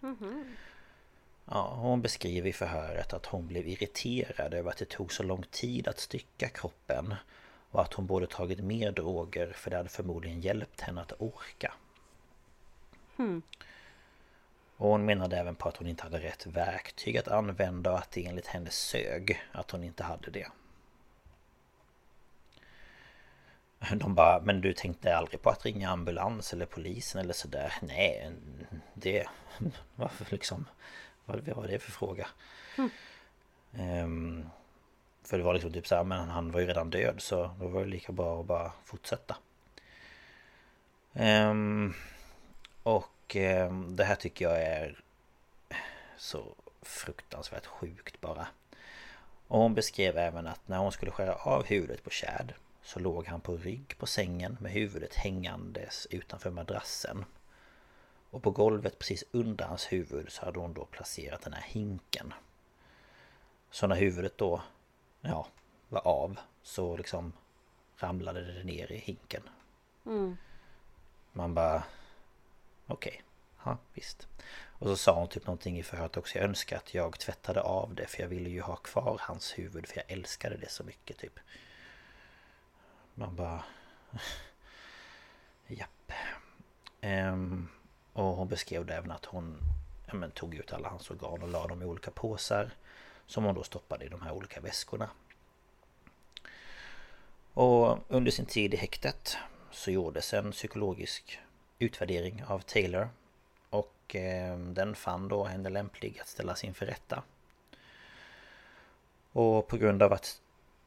Mhm. 0.00 0.56
Ja, 1.44 1.74
hon 1.74 2.02
beskriver 2.02 2.48
i 2.48 2.52
förhöret 2.52 3.12
att 3.12 3.26
hon 3.26 3.46
blev 3.46 3.68
irriterad 3.68 4.54
över 4.54 4.70
att 4.70 4.78
det 4.78 4.88
tog 4.88 5.12
så 5.12 5.22
lång 5.22 5.44
tid 5.50 5.88
att 5.88 6.00
stycka 6.00 6.48
kroppen 6.48 7.14
och 7.70 7.82
att 7.82 7.94
hon 7.94 8.06
borde 8.06 8.26
tagit 8.26 8.60
mer 8.60 8.92
droger 8.92 9.52
för 9.52 9.70
det 9.70 9.76
hade 9.76 9.88
förmodligen 9.88 10.40
hjälpt 10.40 10.80
henne 10.80 11.00
att 11.00 11.12
orka. 11.18 11.72
Hmm. 13.16 13.42
Och 14.80 14.88
hon 14.88 15.04
menade 15.04 15.36
även 15.36 15.54
på 15.54 15.68
att 15.68 15.76
hon 15.76 15.86
inte 15.86 16.02
hade 16.02 16.18
rätt 16.18 16.46
verktyg 16.46 17.18
att 17.18 17.28
använda 17.28 17.92
och 17.92 17.98
att 17.98 18.10
det 18.10 18.26
enligt 18.26 18.46
henne 18.46 18.70
sög 18.70 19.40
att 19.52 19.70
hon 19.70 19.84
inte 19.84 20.02
hade 20.04 20.30
det. 20.30 20.46
De 23.94 24.14
bara, 24.14 24.40
men 24.40 24.60
du 24.60 24.72
tänkte 24.72 25.16
aldrig 25.16 25.42
på 25.42 25.50
att 25.50 25.64
ringa 25.64 25.90
ambulans 25.90 26.52
eller 26.52 26.66
polisen 26.66 27.20
eller 27.20 27.32
sådär? 27.32 27.72
Nej, 27.82 28.32
det... 28.94 29.26
Varför 29.94 30.26
liksom? 30.30 30.66
Vad 31.24 31.48
var 31.48 31.66
det 31.66 31.78
för 31.78 31.92
fråga? 31.92 32.28
Hmm. 32.76 32.90
Ehm, 33.72 34.46
för 35.24 35.38
det 35.38 35.44
var 35.44 35.54
liksom 35.54 35.72
typ 35.72 35.86
så 35.86 35.94
här, 35.94 36.04
men 36.04 36.28
han 36.28 36.52
var 36.52 36.60
ju 36.60 36.66
redan 36.66 36.90
död 36.90 37.14
så 37.18 37.50
då 37.60 37.68
var 37.68 37.80
det 37.80 37.90
lika 37.90 38.12
bra 38.12 38.40
att 38.40 38.46
bara 38.46 38.72
fortsätta. 38.84 39.36
Ehm, 41.14 41.94
och 42.82 43.06
ehm, 43.36 43.96
det 43.96 44.04
här 44.04 44.14
tycker 44.14 44.44
jag 44.44 44.62
är 44.62 45.02
så 46.16 46.54
fruktansvärt 46.82 47.66
sjukt 47.66 48.20
bara. 48.20 48.46
Och 49.48 49.58
hon 49.60 49.74
beskrev 49.74 50.18
även 50.18 50.46
att 50.46 50.68
när 50.68 50.78
hon 50.78 50.92
skulle 50.92 51.10
skära 51.10 51.34
av 51.34 51.64
huvudet 51.64 52.04
på 52.04 52.10
Chad 52.10 52.52
så 52.82 52.98
låg 52.98 53.26
han 53.26 53.40
på 53.40 53.56
rygg 53.56 53.98
på 53.98 54.06
sängen 54.06 54.56
med 54.60 54.72
huvudet 54.72 55.14
hängandes 55.14 56.06
utanför 56.10 56.50
madrassen. 56.50 57.24
Och 58.30 58.42
på 58.42 58.50
golvet 58.50 58.98
precis 58.98 59.24
under 59.30 59.64
hans 59.64 59.92
huvud 59.92 60.32
så 60.32 60.44
hade 60.44 60.58
hon 60.58 60.74
då 60.74 60.84
placerat 60.84 61.42
den 61.42 61.52
här 61.52 61.64
hinken. 61.66 62.34
Så 63.70 63.86
när 63.86 63.96
huvudet 63.96 64.38
då, 64.38 64.62
ja, 65.20 65.46
var 65.88 66.06
av 66.06 66.38
så 66.62 66.96
liksom 66.96 67.32
ramlade 67.96 68.52
det 68.52 68.64
ner 68.64 68.92
i 68.92 68.98
hinken. 68.98 69.42
Mm. 70.06 70.36
Man 71.32 71.54
bara... 71.54 71.82
Okej, 72.90 73.22
ja 73.64 73.78
visst. 73.94 74.28
Och 74.80 74.86
så 74.86 74.96
sa 74.96 75.14
hon 75.14 75.28
typ 75.28 75.46
någonting 75.46 75.78
i 75.78 75.82
förhöret 75.82 76.16
också. 76.16 76.38
Jag 76.38 76.44
önskar 76.44 76.76
att 76.76 76.94
jag 76.94 77.18
tvättade 77.18 77.60
av 77.60 77.94
det 77.94 78.06
för 78.06 78.22
jag 78.22 78.28
ville 78.28 78.50
ju 78.50 78.60
ha 78.60 78.76
kvar 78.76 79.20
hans 79.20 79.58
huvud 79.58 79.86
för 79.86 79.96
jag 79.96 80.10
älskade 80.10 80.56
det 80.56 80.70
så 80.70 80.84
mycket 80.84 81.18
typ. 81.18 81.38
Man 83.14 83.36
bara... 83.36 83.64
Japp. 85.66 86.12
Um, 87.02 87.68
och 88.12 88.24
hon 88.24 88.48
beskrev 88.48 88.86
det 88.86 88.94
även 88.94 89.10
att 89.10 89.24
hon 89.24 89.58
ja, 90.06 90.14
men, 90.14 90.30
tog 90.30 90.54
ut 90.54 90.72
alla 90.72 90.88
hans 90.88 91.10
organ 91.10 91.42
och 91.42 91.48
la 91.48 91.66
dem 91.66 91.82
i 91.82 91.84
olika 91.84 92.10
påsar. 92.10 92.70
Som 93.26 93.44
hon 93.44 93.54
då 93.54 93.62
stoppade 93.62 94.04
i 94.04 94.08
de 94.08 94.22
här 94.22 94.32
olika 94.32 94.60
väskorna. 94.60 95.10
Och 97.54 97.98
under 98.08 98.30
sin 98.30 98.46
tid 98.46 98.74
i 98.74 98.76
häktet 98.76 99.36
så 99.70 99.90
gjordes 99.90 100.34
en 100.34 100.52
psykologisk 100.52 101.40
utvärdering 101.80 102.44
av 102.44 102.60
Taylor. 102.60 103.08
Och 103.70 103.94
ehm, 104.14 104.74
den 104.74 104.94
fann 104.94 105.28
då 105.28 105.44
henne 105.44 105.68
lämplig 105.68 106.20
att 106.20 106.28
ställas 106.28 106.64
inför 106.64 106.86
rätta. 106.86 107.22
Och 109.32 109.68
på 109.68 109.76
grund 109.76 110.02
av 110.02 110.12
att 110.12 110.40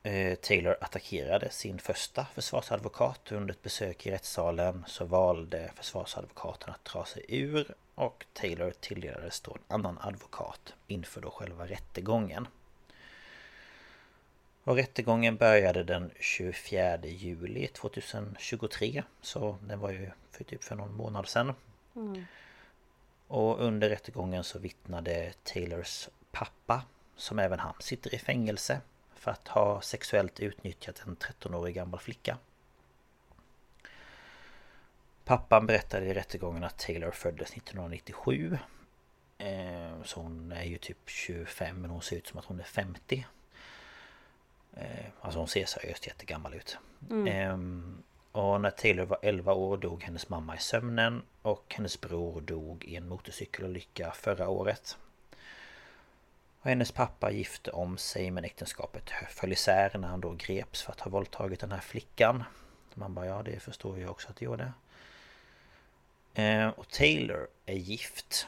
eh, 0.03 0.35
Taylor 0.35 0.77
attackerade 0.81 1.49
sin 1.49 1.79
första 1.79 2.25
försvarsadvokat 2.25 3.31
under 3.31 3.53
ett 3.53 3.61
besök 3.61 4.05
i 4.05 4.11
rättssalen 4.11 4.83
så 4.87 5.05
valde 5.05 5.71
försvarsadvokaten 5.75 6.73
att 6.73 6.85
dra 6.85 7.05
sig 7.05 7.25
ur 7.27 7.75
och 7.95 8.25
Taylor 8.33 8.73
tilldelades 8.79 9.41
då 9.41 9.51
en 9.51 9.75
annan 9.75 9.97
advokat 10.01 10.73
inför 10.87 11.21
då 11.21 11.29
själva 11.29 11.67
rättegången. 11.67 12.47
Och 14.63 14.75
rättegången 14.75 15.37
började 15.37 15.83
den 15.83 16.11
24 16.19 16.97
juli 16.97 17.67
2023 17.67 19.03
så 19.21 19.57
den 19.61 19.79
var 19.79 19.91
ju 19.91 20.11
för 20.31 20.43
typ 20.43 20.63
för 20.63 20.75
någon 20.75 20.93
månad 20.93 21.27
sedan. 21.27 21.53
Mm. 21.95 22.25
Och 23.27 23.61
under 23.61 23.89
rättegången 23.89 24.43
så 24.43 24.59
vittnade 24.59 25.33
Taylors 25.43 26.09
pappa 26.31 26.83
som 27.15 27.39
även 27.39 27.59
han 27.59 27.73
sitter 27.79 28.15
i 28.15 28.17
fängelse 28.17 28.81
för 29.15 29.31
att 29.31 29.47
ha 29.47 29.81
sexuellt 29.81 30.39
utnyttjat 30.39 31.03
en 31.05 31.17
13-årig 31.17 31.75
gammal 31.75 31.99
flicka. 31.99 32.37
Pappan 35.25 35.65
berättade 35.65 36.05
i 36.05 36.13
rättegången 36.13 36.63
att 36.63 36.79
Taylor 36.79 37.11
föddes 37.11 37.51
1997 37.51 38.57
eh, 39.37 40.03
Så 40.03 40.21
hon 40.21 40.51
är 40.51 40.63
ju 40.63 40.77
typ 40.77 41.09
25 41.09 41.81
men 41.81 41.89
hon 41.89 42.01
ser 42.01 42.17
ut 42.17 42.27
som 42.27 42.39
att 42.39 42.45
hon 42.45 42.59
är 42.59 42.63
50 42.63 43.15
eh, 43.15 43.25
Alltså 45.21 45.39
hon 45.39 45.47
ser 45.47 45.65
seriöst 45.65 46.07
jättegammal 46.07 46.53
ut 46.53 46.77
mm. 47.09 47.27
Ehm, 47.27 48.03
och 48.31 48.61
när 48.61 48.69
Taylor 48.69 49.05
var 49.05 49.17
11 49.21 49.53
år 49.53 49.77
dog 49.77 50.03
hennes 50.03 50.29
mamma 50.29 50.55
i 50.55 50.59
sömnen 50.59 51.21
Och 51.41 51.73
hennes 51.75 52.01
bror 52.01 52.41
dog 52.41 52.85
i 52.85 52.95
en 52.95 53.07
motorcykelolycka 53.07 54.11
förra 54.11 54.49
året 54.49 54.97
och 56.63 56.69
hennes 56.69 56.91
pappa 56.91 57.31
gifte 57.31 57.71
om 57.71 57.97
sig 57.97 58.31
men 58.31 58.43
äktenskapet 58.45 59.09
föll 59.29 59.51
isär 59.51 59.97
när 59.97 60.07
han 60.07 60.21
då 60.21 60.31
greps 60.31 60.81
för 60.81 60.91
att 60.91 60.99
ha 60.99 61.11
våldtagit 61.11 61.59
den 61.59 61.71
här 61.71 61.79
flickan. 61.79 62.43
Man 62.93 63.13
bara 63.13 63.25
ja 63.25 63.43
det 63.43 63.59
förstår 63.59 63.99
jag 63.99 64.11
också 64.11 64.29
att 64.29 64.35
det 64.35 64.45
gjorde. 64.45 64.73
Eh, 66.33 66.67
och 66.67 66.89
Taylor 66.89 67.47
är 67.65 67.75
gift 67.75 68.47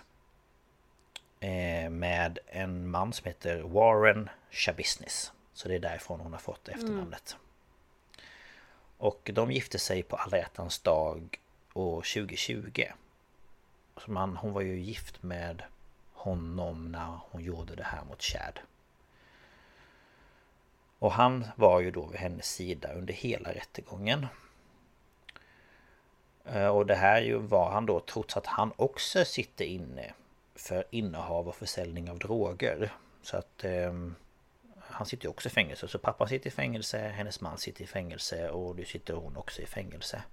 eh, 1.39 1.89
med 1.89 2.39
en 2.47 2.89
man 2.89 3.13
som 3.13 3.27
heter 3.27 3.61
Warren 3.61 4.29
Shabisnis. 4.51 5.31
Så 5.55 5.67
det 5.67 5.75
är 5.75 5.79
därifrån 5.79 6.19
hon 6.19 6.31
har 6.31 6.39
fått 6.39 6.67
efternamnet. 6.67 7.37
Mm. 7.37 8.27
Och 8.97 9.29
de 9.33 9.51
gifte 9.51 9.79
sig 9.79 10.03
på 10.03 10.15
alla 10.15 10.37
hjärtans 10.37 10.79
dag 10.79 11.39
år 11.73 11.95
2020. 12.01 12.83
Så 13.97 14.11
man, 14.11 14.37
hon 14.37 14.53
var 14.53 14.61
ju 14.61 14.79
gift 14.79 15.23
med 15.23 15.63
honom 16.13 16.91
när 16.91 17.19
hon 17.29 17.43
gjorde 17.43 17.75
det 17.75 17.83
här 17.83 18.03
mot 18.03 18.21
Chad. 18.21 18.59
Och 20.99 21.11
han 21.11 21.47
var 21.55 21.79
ju 21.79 21.91
då 21.91 22.05
vid 22.05 22.19
hennes 22.19 22.45
sida 22.51 22.93
under 22.93 23.13
hela 23.13 23.53
rättegången. 23.53 24.27
Eh, 26.45 26.67
och 26.67 26.85
det 26.85 26.95
här 26.95 27.21
ju 27.21 27.37
var 27.37 27.71
han 27.71 27.85
då 27.85 27.99
trots 27.99 28.37
att 28.37 28.45
han 28.45 28.73
också 28.75 29.25
sitter 29.25 29.65
inne 29.65 30.13
för 30.55 30.85
innehav 30.89 31.47
och 31.47 31.55
försäljning 31.55 32.09
av 32.09 32.19
droger. 32.19 32.93
Så 33.21 33.37
att 33.37 33.63
eh, 33.63 33.93
han 34.95 35.05
sitter 35.05 35.25
ju 35.25 35.29
också 35.29 35.49
i 35.49 35.51
fängelse. 35.51 35.87
Så 35.87 35.99
pappan 35.99 36.29
sitter 36.29 36.47
i 36.47 36.51
fängelse, 36.51 36.97
hennes 36.97 37.41
man 37.41 37.57
sitter 37.57 37.83
i 37.83 37.87
fängelse 37.87 38.49
och 38.49 38.75
nu 38.75 38.85
sitter 38.85 39.13
hon 39.13 39.37
också 39.37 39.61
i 39.61 39.65
fängelse. 39.65 40.23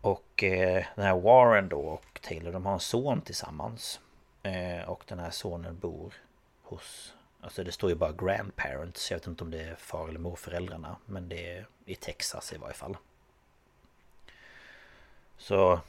Och 0.00 0.44
eh, 0.44 0.84
den 0.94 1.04
här 1.04 1.20
Warren 1.20 1.68
då 1.68 1.80
och 1.80 2.20
Taylor 2.22 2.52
de 2.52 2.66
har 2.66 2.72
en 2.72 2.80
son 2.80 3.20
tillsammans. 3.20 4.00
Eh, 4.42 4.88
och 4.88 5.04
den 5.06 5.18
här 5.18 5.30
sonen 5.30 5.78
bor 5.78 6.14
hos 6.62 7.14
Alltså 7.40 7.64
det 7.64 7.72
står 7.72 7.90
ju 7.90 7.96
bara 7.96 8.12
grandparents 8.12 9.10
Jag 9.10 9.18
vet 9.18 9.26
inte 9.26 9.44
om 9.44 9.50
det 9.50 9.62
är 9.62 9.74
far 9.74 10.08
eller 10.08 10.18
morföräldrarna 10.18 10.96
Men 11.06 11.28
det 11.28 11.56
är 11.56 11.66
i 11.84 11.94
Texas 11.94 12.52
i 12.52 12.56
varje 12.56 12.74
fall 12.74 12.96
Så 15.36 15.80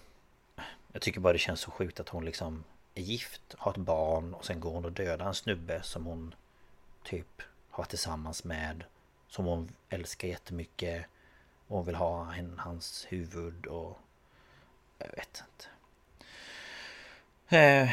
Jag 0.91 1.01
tycker 1.01 1.19
bara 1.19 1.33
det 1.33 1.39
känns 1.39 1.59
så 1.59 1.71
sjukt 1.71 1.99
att 1.99 2.09
hon 2.09 2.25
liksom 2.25 2.63
Är 2.95 3.01
gift, 3.01 3.41
har 3.57 3.71
ett 3.71 3.77
barn 3.77 4.33
och 4.33 4.45
sen 4.45 4.59
går 4.59 4.71
hon 4.71 4.85
och 4.85 4.91
dödar 4.91 5.27
en 5.27 5.33
snubbe 5.33 5.81
som 5.83 6.05
hon 6.05 6.35
Typ 7.05 7.41
har 7.69 7.77
varit 7.77 7.89
tillsammans 7.89 8.43
med 8.43 8.83
Som 9.27 9.45
hon 9.45 9.71
älskar 9.89 10.27
jättemycket 10.27 11.05
Och 11.67 11.77
hon 11.77 11.85
vill 11.85 11.95
ha 11.95 12.33
en, 12.33 12.59
hans 12.59 13.05
huvud 13.09 13.65
och 13.65 13.97
Jag 14.97 15.07
vet 15.07 15.43
inte 15.43 15.65
eh, 17.57 17.89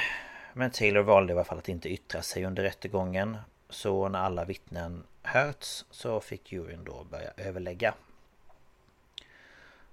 men 0.53 0.71
Taylor 0.71 1.03
valde 1.03 1.33
i 1.33 1.37
alla 1.37 1.45
fall 1.45 1.59
att 1.59 1.69
inte 1.69 1.89
yttra 1.89 2.23
sig 2.23 2.45
under 2.45 2.63
rättegången. 2.63 3.37
Så 3.69 4.09
när 4.09 4.19
alla 4.19 4.45
vittnen 4.45 5.05
hörts 5.23 5.85
så 5.91 6.21
fick 6.21 6.53
juryn 6.53 6.85
då 6.85 7.05
börja 7.11 7.31
överlägga. 7.37 7.95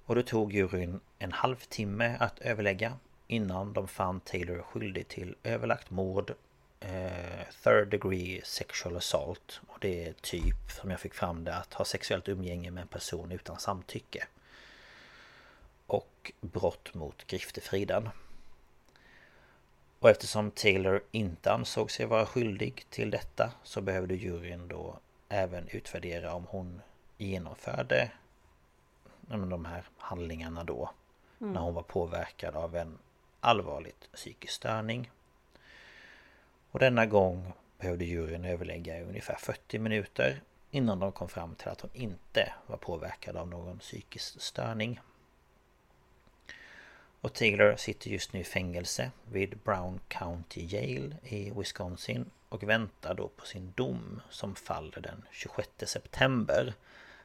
Och 0.05 0.15
då 0.15 0.21
tog 0.21 0.53
juryn 0.53 0.99
en 1.19 1.31
halvtimme 1.31 2.17
att 2.19 2.39
överlägga 2.39 2.93
innan 3.27 3.73
de 3.73 3.87
fann 3.87 4.19
Taylor 4.19 4.61
skyldig 4.61 5.07
till 5.07 5.35
överlagt 5.43 5.89
mord, 5.89 6.33
eh, 6.79 7.45
third 7.63 7.87
degree 7.87 8.41
sexual 8.43 8.97
assault 8.97 9.61
och 9.67 9.77
det 9.81 10.07
är 10.07 10.13
typ, 10.13 10.71
som 10.71 10.91
jag 10.91 10.99
fick 10.99 11.13
fram 11.13 11.43
det, 11.43 11.55
att 11.55 11.73
ha 11.73 11.85
sexuellt 11.85 12.29
umgänge 12.29 12.71
med 12.71 12.81
en 12.81 12.87
person 12.87 13.31
utan 13.31 13.59
samtycke. 13.59 14.27
Och 15.87 16.31
brott 16.41 16.93
mot 16.93 17.27
griftefriden. 17.27 18.09
Och 19.99 20.09
eftersom 20.09 20.51
Taylor 20.51 21.03
inte 21.11 21.51
ansåg 21.51 21.91
sig 21.91 22.05
vara 22.05 22.25
skyldig 22.25 22.85
till 22.89 23.11
detta 23.11 23.51
så 23.63 23.81
behövde 23.81 24.15
juryn 24.15 24.67
då 24.67 24.99
även 25.29 25.67
utvärdera 25.67 26.33
om 26.33 26.45
hon 26.49 26.81
genomförde 27.17 28.11
de 29.27 29.65
här 29.65 29.83
handlingarna 29.97 30.63
då 30.63 30.89
mm. 31.41 31.53
när 31.53 31.61
hon 31.61 31.73
var 31.73 31.83
påverkad 31.83 32.55
av 32.55 32.75
en 32.75 32.97
allvarligt 33.39 34.09
psykisk 34.13 34.53
störning. 34.53 35.11
Och 36.71 36.79
denna 36.79 37.05
gång 37.05 37.53
behövde 37.77 38.05
juryn 38.05 38.45
överlägga 38.45 38.97
i 38.99 39.03
ungefär 39.03 39.35
40 39.35 39.79
minuter 39.79 40.41
innan 40.71 40.99
de 40.99 41.11
kom 41.11 41.29
fram 41.29 41.55
till 41.55 41.67
att 41.67 41.81
hon 41.81 41.91
inte 41.93 42.53
var 42.67 42.77
påverkad 42.77 43.37
av 43.37 43.47
någon 43.47 43.79
psykisk 43.79 44.41
störning. 44.41 44.99
Och 47.21 47.33
Taylor 47.33 47.75
sitter 47.75 48.09
just 48.09 48.33
nu 48.33 48.39
i 48.39 48.43
fängelse 48.43 49.11
vid 49.31 49.57
Brown 49.57 49.99
County 50.07 50.65
Jail 50.65 51.15
i 51.23 51.51
Wisconsin 51.51 52.29
och 52.49 52.63
väntar 52.63 53.13
då 53.13 53.27
på 53.27 53.45
sin 53.45 53.73
dom 53.75 54.21
som 54.29 54.55
faller 54.55 55.01
den 55.01 55.25
26 55.31 55.69
september. 55.85 56.73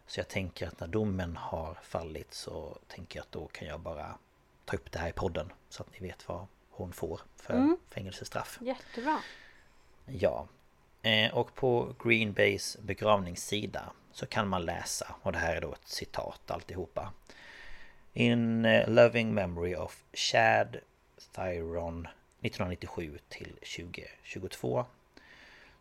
Så 0.06 0.20
jag 0.20 0.28
tänker 0.28 0.66
att 0.66 0.80
när 0.80 0.86
domen 0.86 1.36
har 1.36 1.78
fallit 1.82 2.34
så 2.34 2.78
tänker 2.88 3.18
jag 3.18 3.22
att 3.22 3.32
då 3.32 3.46
kan 3.46 3.68
jag 3.68 3.80
bara 3.80 4.18
ta 4.64 4.76
upp 4.76 4.92
det 4.92 4.98
här 4.98 5.08
i 5.08 5.12
podden 5.12 5.52
så 5.68 5.82
att 5.82 6.00
ni 6.00 6.06
vet 6.06 6.28
vad 6.28 6.46
hon 6.76 6.92
får 6.92 7.20
för 7.36 7.54
mm. 7.54 7.76
fängelsestraff. 7.90 8.58
Jättebra! 8.60 9.20
Ja. 10.06 10.48
Eh, 11.02 11.34
och 11.34 11.54
på 11.54 11.94
Green 12.04 12.32
Bays 12.32 12.76
begravningssida 12.80 13.92
så 14.12 14.26
kan 14.26 14.48
man 14.48 14.64
läsa, 14.64 15.14
och 15.22 15.32
det 15.32 15.38
här 15.38 15.56
är 15.56 15.60
då 15.60 15.72
ett 15.72 15.88
citat 15.88 16.50
alltihopa. 16.50 17.12
In 18.12 18.64
uh, 18.64 18.88
loving 18.88 19.34
memory 19.34 19.74
of 19.74 20.04
Chad 20.12 20.76
Thyron 21.34 22.08
1997 22.40 23.18
till 23.28 23.52
2022 23.76 24.84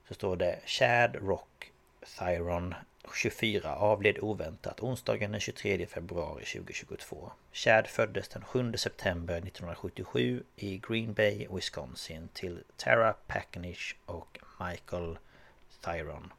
Så 0.07 0.13
står 0.13 0.35
det 0.35 0.59
Chad 0.65 1.15
Rock 1.15 1.71
Thyron 2.17 2.75
24 3.13 3.75
avled 3.75 4.19
oväntat 4.21 4.79
onsdagen 4.79 5.31
den 5.31 5.41
23 5.41 5.85
februari 5.85 6.45
2022 6.45 7.31
Chad 7.51 7.87
föddes 7.87 8.27
den 8.27 8.43
7 8.43 8.73
september 8.77 9.37
1977 9.37 10.43
i 10.55 10.77
Green 10.77 11.13
Bay, 11.13 11.47
Wisconsin 11.51 12.29
till 12.33 12.63
Tara 12.77 13.13
Packnish 13.27 13.95
och 14.05 14.39
Michael 14.59 15.17
Thyron. 15.81 16.33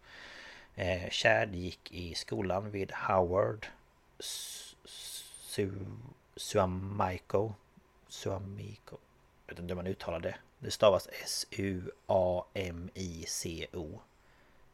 Eh, 0.74 1.10
Chad 1.10 1.54
gick 1.54 1.92
i 1.92 2.14
skolan 2.14 2.70
vid 2.70 2.92
Howard 2.92 3.66
Su 4.18 5.68
Suamico. 6.36 7.54
Suamico. 8.08 8.96
Jag 9.46 9.54
vet 9.54 9.58
inte 9.58 9.72
hur 9.72 9.76
man 9.76 9.86
uttalar 9.86 10.20
det. 10.20 10.36
Det 10.58 10.70
stavas 10.70 11.08
S-U-A-M-I-C-O 11.24 12.00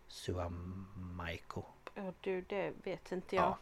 Suamico. 0.08 1.64
Ja 1.94 2.12
du, 2.20 2.40
det 2.40 2.72
vet 2.84 3.12
inte 3.12 3.36
jag 3.36 3.44
ja. 3.44 3.58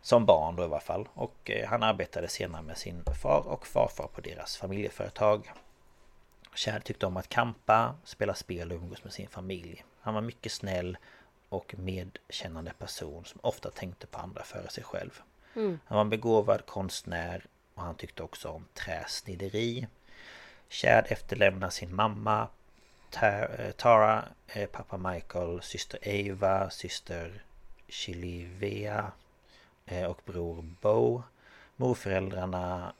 Som 0.00 0.26
barn 0.26 0.56
då 0.56 0.62
i 0.62 0.66
alla 0.66 0.80
fall 0.80 1.08
Och 1.14 1.50
eh, 1.50 1.68
han 1.68 1.82
arbetade 1.82 2.28
senare 2.28 2.62
med 2.62 2.78
sin 2.78 3.04
far 3.22 3.48
och 3.48 3.66
farfar 3.66 4.06
på 4.06 4.20
deras 4.20 4.56
familjeföretag 4.56 5.52
Chad 6.54 6.84
tyckte 6.84 7.06
om 7.06 7.16
att 7.16 7.28
kampa, 7.28 7.94
spela 8.04 8.34
spel 8.34 8.72
och 8.72 8.78
umgås 8.78 9.04
med 9.04 9.12
sin 9.12 9.28
familj. 9.28 9.84
Han 10.00 10.14
var 10.14 10.20
mycket 10.20 10.52
snäll 10.52 10.96
och 11.48 11.74
medkännande 11.78 12.72
person 12.78 13.24
som 13.24 13.40
ofta 13.42 13.70
tänkte 13.70 14.06
på 14.06 14.18
andra 14.18 14.42
före 14.42 14.68
sig 14.68 14.84
själv. 14.84 15.22
Mm. 15.54 15.78
Han 15.84 15.96
var 15.96 16.00
en 16.00 16.10
begåvad 16.10 16.66
konstnär 16.66 17.46
och 17.74 17.82
han 17.82 17.94
tyckte 17.94 18.22
också 18.22 18.48
om 18.48 18.66
träsnideri. 18.74 19.86
Chad 20.68 21.04
efterlämnar 21.08 21.70
sin 21.70 21.94
mamma 21.94 22.48
Tara, 23.76 24.28
eh, 24.46 24.66
pappa 24.66 24.96
Michael, 24.96 25.62
syster 25.62 25.98
Ava, 26.02 26.70
syster 26.70 27.42
Chilivea 27.88 29.12
eh, 29.86 30.04
och 30.04 30.20
bror 30.24 30.62
Bo. 30.80 31.22
Morföräldrarna, 31.76 32.92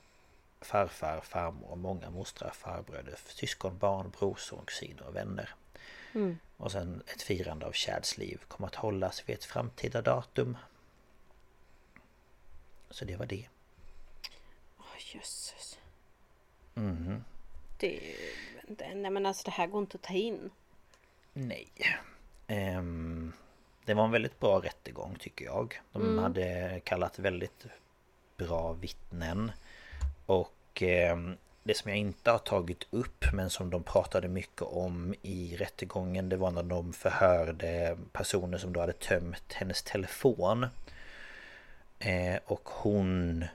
farfar, 0.61 1.21
farmor 1.21 1.71
och 1.71 1.77
många 1.77 2.09
mostrar, 2.09 2.51
farbröder, 2.51 3.15
syskonbarn, 3.25 4.09
brorsor, 4.19 4.61
kusiner 4.65 5.07
och 5.07 5.15
vänner. 5.15 5.49
Mm. 6.13 6.37
Och 6.57 6.71
sen 6.71 7.03
ett 7.13 7.21
firande 7.21 7.65
av 7.65 7.73
Chads 7.73 8.17
liv 8.17 8.41
kommer 8.47 8.67
att 8.67 8.75
hållas 8.75 9.29
vid 9.29 9.33
ett 9.35 9.45
framtida 9.45 10.01
datum. 10.01 10.57
Så 12.89 13.05
det 13.05 13.15
var 13.15 13.25
det. 13.25 13.47
Åh 14.77 15.15
jösses. 15.15 15.79
Mhm. 16.73 17.23
Det, 17.79 17.87
det, 17.87 18.54
nej 18.95 19.11
men 19.11 19.25
alltså 19.25 19.43
det 19.45 19.51
här 19.51 19.67
går 19.67 19.81
inte 19.81 19.95
att 19.95 20.01
ta 20.01 20.13
in. 20.13 20.49
Nej. 21.33 21.67
Ehm, 22.47 23.33
det 23.85 23.93
var 23.93 24.05
en 24.05 24.11
väldigt 24.11 24.39
bra 24.39 24.59
rättegång 24.59 25.15
tycker 25.19 25.45
jag. 25.45 25.81
De 25.91 26.01
Mm. 26.01 26.23
hade 26.23 26.81
kallat 26.83 27.19
väldigt 27.19 27.65
bra 28.37 28.73
vittnen. 28.73 29.51
Och 30.25 30.81
ehm, 30.81 31.37
det 31.63 31.77
som 31.77 31.89
jag 31.89 31.97
inte 31.97 32.31
har 32.31 32.37
tagit 32.39 32.87
upp 32.89 33.25
men 33.33 33.49
som 33.49 33.69
de 33.69 33.83
pratade 33.83 34.27
mycket 34.27 34.61
om 34.61 35.15
i 35.21 35.55
rättegången 35.57 36.29
det 36.29 36.37
var 36.37 36.51
när 36.51 36.63
de 36.63 36.93
förhörde 36.93 37.97
personer 38.11 38.57
som 38.57 38.73
då 38.73 38.79
hade 38.79 38.93
tömt 38.93 39.53
hennes 39.53 39.83
telefon. 39.83 40.67
Eh, 41.99 42.39
och 42.45 42.69
hon 42.69 43.45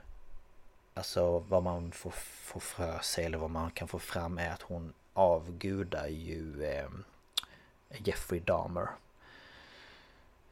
Alltså 0.94 1.38
vad 1.38 1.62
man 1.62 1.92
får, 1.92 2.10
får 2.10 2.60
för 2.60 2.98
sig 2.98 3.24
eller 3.24 3.38
vad 3.38 3.50
man 3.50 3.70
kan 3.70 3.88
få 3.88 3.98
fram 3.98 4.38
är 4.38 4.50
att 4.50 4.62
hon 4.62 4.92
avgudar 5.12 6.06
ju 6.06 6.64
eh, 6.64 6.88
Jeffrey 7.88 8.40
Dahmer. 8.40 8.88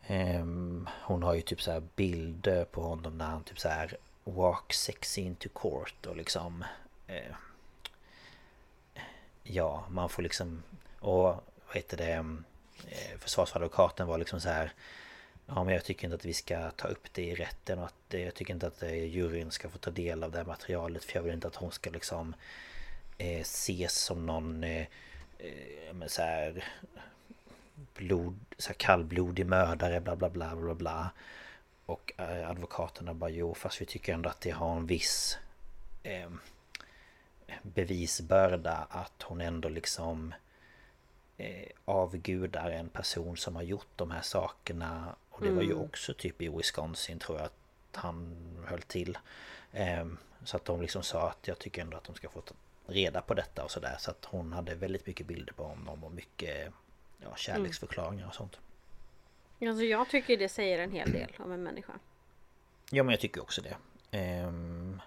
Ehm, 0.06 0.88
hon 1.02 1.22
har 1.22 1.34
ju 1.34 1.40
typ 1.40 1.62
så 1.62 1.72
här 1.72 1.82
bilder 1.96 2.64
på 2.64 2.82
honom 2.82 3.18
när 3.18 3.26
han 3.26 3.42
typ 3.42 3.58
så 3.60 3.68
här 3.68 3.96
walk 4.24 4.72
sexy 4.72 5.20
into 5.20 5.48
court 5.48 6.06
och 6.06 6.16
liksom 6.16 6.64
eh, 7.06 7.34
Ja, 9.42 9.84
man 9.90 10.08
får 10.08 10.22
liksom 10.22 10.62
och 10.98 11.22
vad 11.66 11.74
heter 11.74 11.96
det 11.96 12.12
eh, 12.12 13.18
Försvarsadvokaten 13.18 14.06
var 14.06 14.18
liksom 14.18 14.40
så 14.40 14.48
här 14.48 14.72
Ja 15.46 15.64
men 15.64 15.74
jag 15.74 15.84
tycker 15.84 16.04
inte 16.04 16.14
att 16.14 16.24
vi 16.24 16.34
ska 16.34 16.70
ta 16.70 16.88
upp 16.88 17.12
det 17.12 17.22
i 17.22 17.34
rätten 17.34 17.78
och 17.78 17.84
att 17.84 18.14
eh, 18.14 18.24
jag 18.24 18.34
tycker 18.34 18.54
inte 18.54 18.66
att 18.66 18.82
eh, 18.82 19.04
juryn 19.04 19.50
ska 19.50 19.68
få 19.68 19.78
ta 19.78 19.90
del 19.90 20.24
av 20.24 20.30
det 20.30 20.38
här 20.38 20.44
materialet 20.44 21.04
för 21.04 21.16
jag 21.16 21.22
vill 21.22 21.34
inte 21.34 21.48
att 21.48 21.56
hon 21.56 21.72
ska 21.72 21.90
liksom 21.90 22.34
eh, 23.18 23.40
ses 23.40 23.94
som 23.94 24.26
någon 24.26 24.64
eh, 24.64 24.86
eh, 25.38 25.92
men 25.94 26.08
så 26.08 26.22
här, 26.22 26.64
blod, 27.94 28.38
så 28.58 28.68
här 28.68 28.74
kallblodig 28.74 29.46
mördare 29.46 30.00
bla 30.00 30.16
bla 30.16 30.30
bla 30.30 30.56
bla 30.56 30.74
bla 30.74 31.10
Och 31.86 32.12
eh, 32.16 32.50
advokaterna 32.50 33.14
bara 33.14 33.30
jo 33.30 33.54
fast 33.54 33.80
vi 33.80 33.86
tycker 33.86 34.14
ändå 34.14 34.28
att 34.30 34.40
det 34.40 34.50
har 34.50 34.76
en 34.76 34.86
viss 34.86 35.38
eh, 36.02 36.30
bevisbörda 37.62 38.86
att 38.90 39.22
hon 39.22 39.40
ändå 39.40 39.68
liksom 39.68 40.34
eh, 41.36 41.68
avgudar 41.84 42.70
en 42.70 42.88
person 42.88 43.36
som 43.36 43.56
har 43.56 43.62
gjort 43.62 43.88
de 43.96 44.10
här 44.10 44.22
sakerna. 44.22 45.16
Och 45.30 45.42
det 45.44 45.50
var 45.50 45.62
ju 45.62 45.72
Mm. 45.72 45.84
också 45.84 46.14
typ 46.14 46.42
i 46.42 46.48
Wisconsin 46.48 47.18
tror 47.18 47.38
jag 47.38 47.46
att 47.46 47.52
han 47.96 48.36
höll 48.66 48.82
till. 48.82 49.18
Ehm, 49.72 50.18
Så 50.44 50.56
att 50.56 50.64
de 50.64 50.80
liksom 50.82 51.02
sa 51.02 51.28
att 51.30 51.48
jag 51.48 51.58
tycker 51.58 51.82
ändå 51.82 51.96
att 51.96 52.04
de 52.04 52.14
ska 52.14 52.28
få 52.28 52.42
reda 52.88 53.20
på 53.20 53.34
detta 53.34 53.64
och 53.64 53.70
sådär 53.70 53.96
Så 53.98 54.10
att 54.10 54.24
hon 54.24 54.52
hade 54.52 54.74
väldigt 54.74 55.06
mycket 55.06 55.26
bilder 55.26 55.52
på 55.52 55.64
honom 55.64 56.04
och 56.04 56.12
mycket 56.12 56.72
ja, 57.22 57.36
kärleksförklaringar 57.36 58.26
och 58.26 58.34
sånt 58.34 58.58
Alltså 59.60 59.84
jag 59.84 60.08
tycker 60.08 60.36
det 60.36 60.48
säger 60.48 60.78
en 60.78 60.92
hel 60.92 61.12
del 61.12 61.30
om 61.38 61.52
en 61.52 61.62
människa. 61.62 61.92
Ja 62.90 63.02
men 63.02 63.10
jag 63.12 63.20
tycker 63.20 63.42
också 63.42 63.62
det 63.62 63.76
Ehm, 64.10 65.00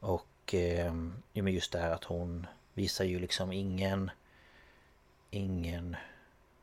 Och 0.00 0.54
ehm, 0.54 1.22
ja, 1.32 1.42
men 1.42 1.52
just 1.52 1.72
det 1.72 1.78
här 1.78 1.90
att 1.90 2.04
hon 2.04 2.46
visar 2.74 3.04
ju 3.04 3.18
liksom 3.18 3.52
ingen 3.52 4.10
Ingen 5.30 5.96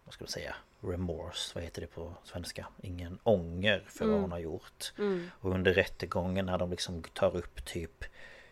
Vad 0.06 0.14
ska 0.14 0.24
man 0.24 0.30
säga 0.30 0.56
Remorse, 0.82 1.52
vad 1.56 1.64
heter 1.64 1.82
det 1.82 1.88
på 1.88 2.14
svenska? 2.24 2.68
Ingen 2.82 3.20
ånger 3.24 3.84
för 3.88 4.06
vad 4.06 4.10
Mm. 4.14 4.22
hon 4.22 4.32
har 4.32 4.40
gjort 4.40 4.94
Mm. 4.98 5.32
Och 5.40 5.52
under 5.52 5.74
rättegången 5.74 6.46
när 6.46 6.58
de 6.58 6.72
liksom 6.72 7.04
tar 7.04 7.36
upp 7.36 7.66
typ 7.66 8.04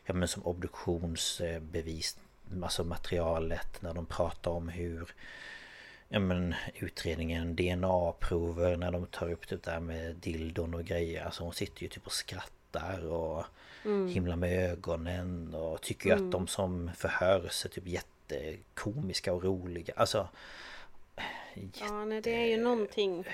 Ja 0.06 0.14
men 0.14 0.28
som 0.28 0.46
obduktionsbevis 0.46 2.18
Alltså 2.64 2.84
materialet 2.84 3.82
när 3.82 3.94
de 3.94 4.06
pratar 4.06 4.52
om 4.52 4.70
hur 4.70 5.14
Ja 6.10 6.20
men 6.20 6.56
utredningen 6.76 7.56
DNA-prover 7.56 8.78
när 8.78 8.92
de 8.92 9.06
tar 9.06 9.32
upp 9.32 9.48
det 9.50 9.64
där 9.64 9.80
med 9.80 10.16
dildon 10.16 10.74
och 10.74 10.84
grejer 10.86 11.26
Alltså 11.26 11.44
hon 11.44 11.54
sitter 11.54 11.82
ju 11.84 11.88
typ 11.88 12.06
och 12.06 12.12
skrattar 12.12 13.06
och 13.06 13.46
Mm. 13.86 14.08
himlar 14.08 14.36
med 14.36 14.72
ögonen 14.72 15.54
och 15.56 15.82
tycker 15.82 16.12
Mm. 16.12 16.26
att 16.26 16.32
de 16.32 16.48
som 16.48 16.92
förhörs 16.96 17.66
är 17.66 17.70
typ 17.70 17.88
jättekomiska 17.88 19.34
och 19.34 19.44
roliga 19.44 19.94
Alltså 19.98 20.28
Ja, 21.80 22.06
nej, 22.06 22.22
det 22.22 22.36
är 22.36 22.46
ju 22.46 22.58
någonting. 22.64 23.28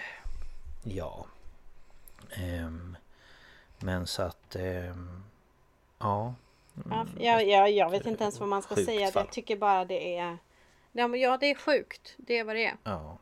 Ja 0.84 1.26
Ehm, 2.32 2.98
Men 3.80 4.08
så 4.08 4.22
att 4.22 4.56
ehm, 4.56 5.24
Ja 6.00 6.34
Ja, 6.90 7.06
jag, 7.20 7.48
jag, 7.48 7.72
jag 7.72 7.90
vet 7.90 8.06
inte 8.06 8.24
ens 8.24 8.40
vad 8.40 8.50
man 8.50 8.62
ska 8.62 8.76
Sjukt 8.76 8.86
säga. 8.86 9.12
fall. 9.12 9.24
Jag 9.24 9.32
tycker 9.32 9.58
bara 9.58 9.86
det 9.86 10.18
är... 10.18 10.38
Ja, 10.92 11.08
men 11.08 11.20
ja, 11.20 11.38
det 11.38 11.52
är 11.52 11.56
sjukt. 11.56 12.14
Det 12.18 12.38
är 12.38 12.44
vad 12.44 12.56
det 12.56 12.66
är. 12.66 12.78
Ja 12.84 13.18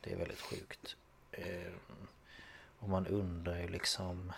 Det 0.00 0.12
är 0.12 0.16
väldigt 0.16 0.40
sjukt 0.40 0.96
Ehm, 1.32 2.06
Och 2.78 2.88
man 2.88 3.06
undrar 3.06 3.58
ju 3.58 3.68
liksom 3.68 4.32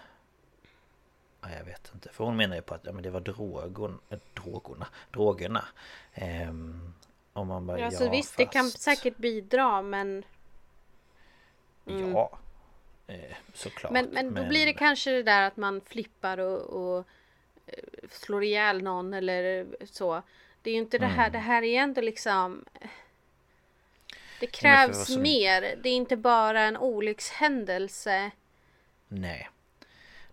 Ja, 1.41 1.49
jag 1.59 1.65
vet 1.65 1.91
inte. 1.95 2.09
För 2.12 2.24
hon 2.24 2.36
menar 2.36 2.57
ju 2.57 2.62
på 2.62 2.74
att 2.74 2.86
ja, 2.86 2.93
men 2.93 3.03
det 3.03 3.11
var 3.11 3.20
drogon, 3.20 3.99
äh, 4.11 4.19
drogorna, 4.35 4.86
drogerna. 5.12 5.65
Ehm, 6.15 6.95
och 7.32 7.47
man 7.47 7.66
bara, 7.66 7.78
Ja, 7.78 7.85
ja, 7.93 7.99
så 7.99 8.11
visst, 8.11 8.36
det 8.36 8.47
kan 8.47 8.70
säkert 8.70 9.16
bidra 9.16 9.82
men... 9.82 10.24
Mm. 11.86 12.12
Ja. 12.12 12.39
Eh, 13.07 13.36
såklart. 13.55 13.93
Men, 13.93 14.07
men 14.07 14.35
då 14.35 14.45
blir 14.45 14.66
det 14.66 14.73
kanske 14.73 15.11
det 15.11 15.23
där 15.23 15.43
att 15.43 15.57
man 15.57 15.81
flippar 15.81 16.39
och, 16.39 16.61
och 16.61 16.99
eh, 16.99 17.05
slår 18.11 18.45
ihjäl 18.45 18.82
någon 18.82 19.15
eller 19.15 19.66
så. 19.86 20.23
Det 20.62 20.70
är 20.70 20.74
ju 20.74 20.81
inte 20.81 20.99
det 20.99 21.07
här, 21.07 21.24
Mm. 21.28 21.32
det 21.32 21.39
här 21.39 21.62
är 21.62 21.81
ändå 21.81 22.01
liksom... 22.01 22.65
Det 24.41 24.47
krävs 24.47 25.07
som- 25.07 25.23
mer. 25.23 25.61
Det 25.82 25.89
är 25.89 25.93
inte 25.97 26.16
bara 26.16 26.61
en 26.62 26.77
olyckshändelse. 26.77 28.31
Nej. 29.09 29.49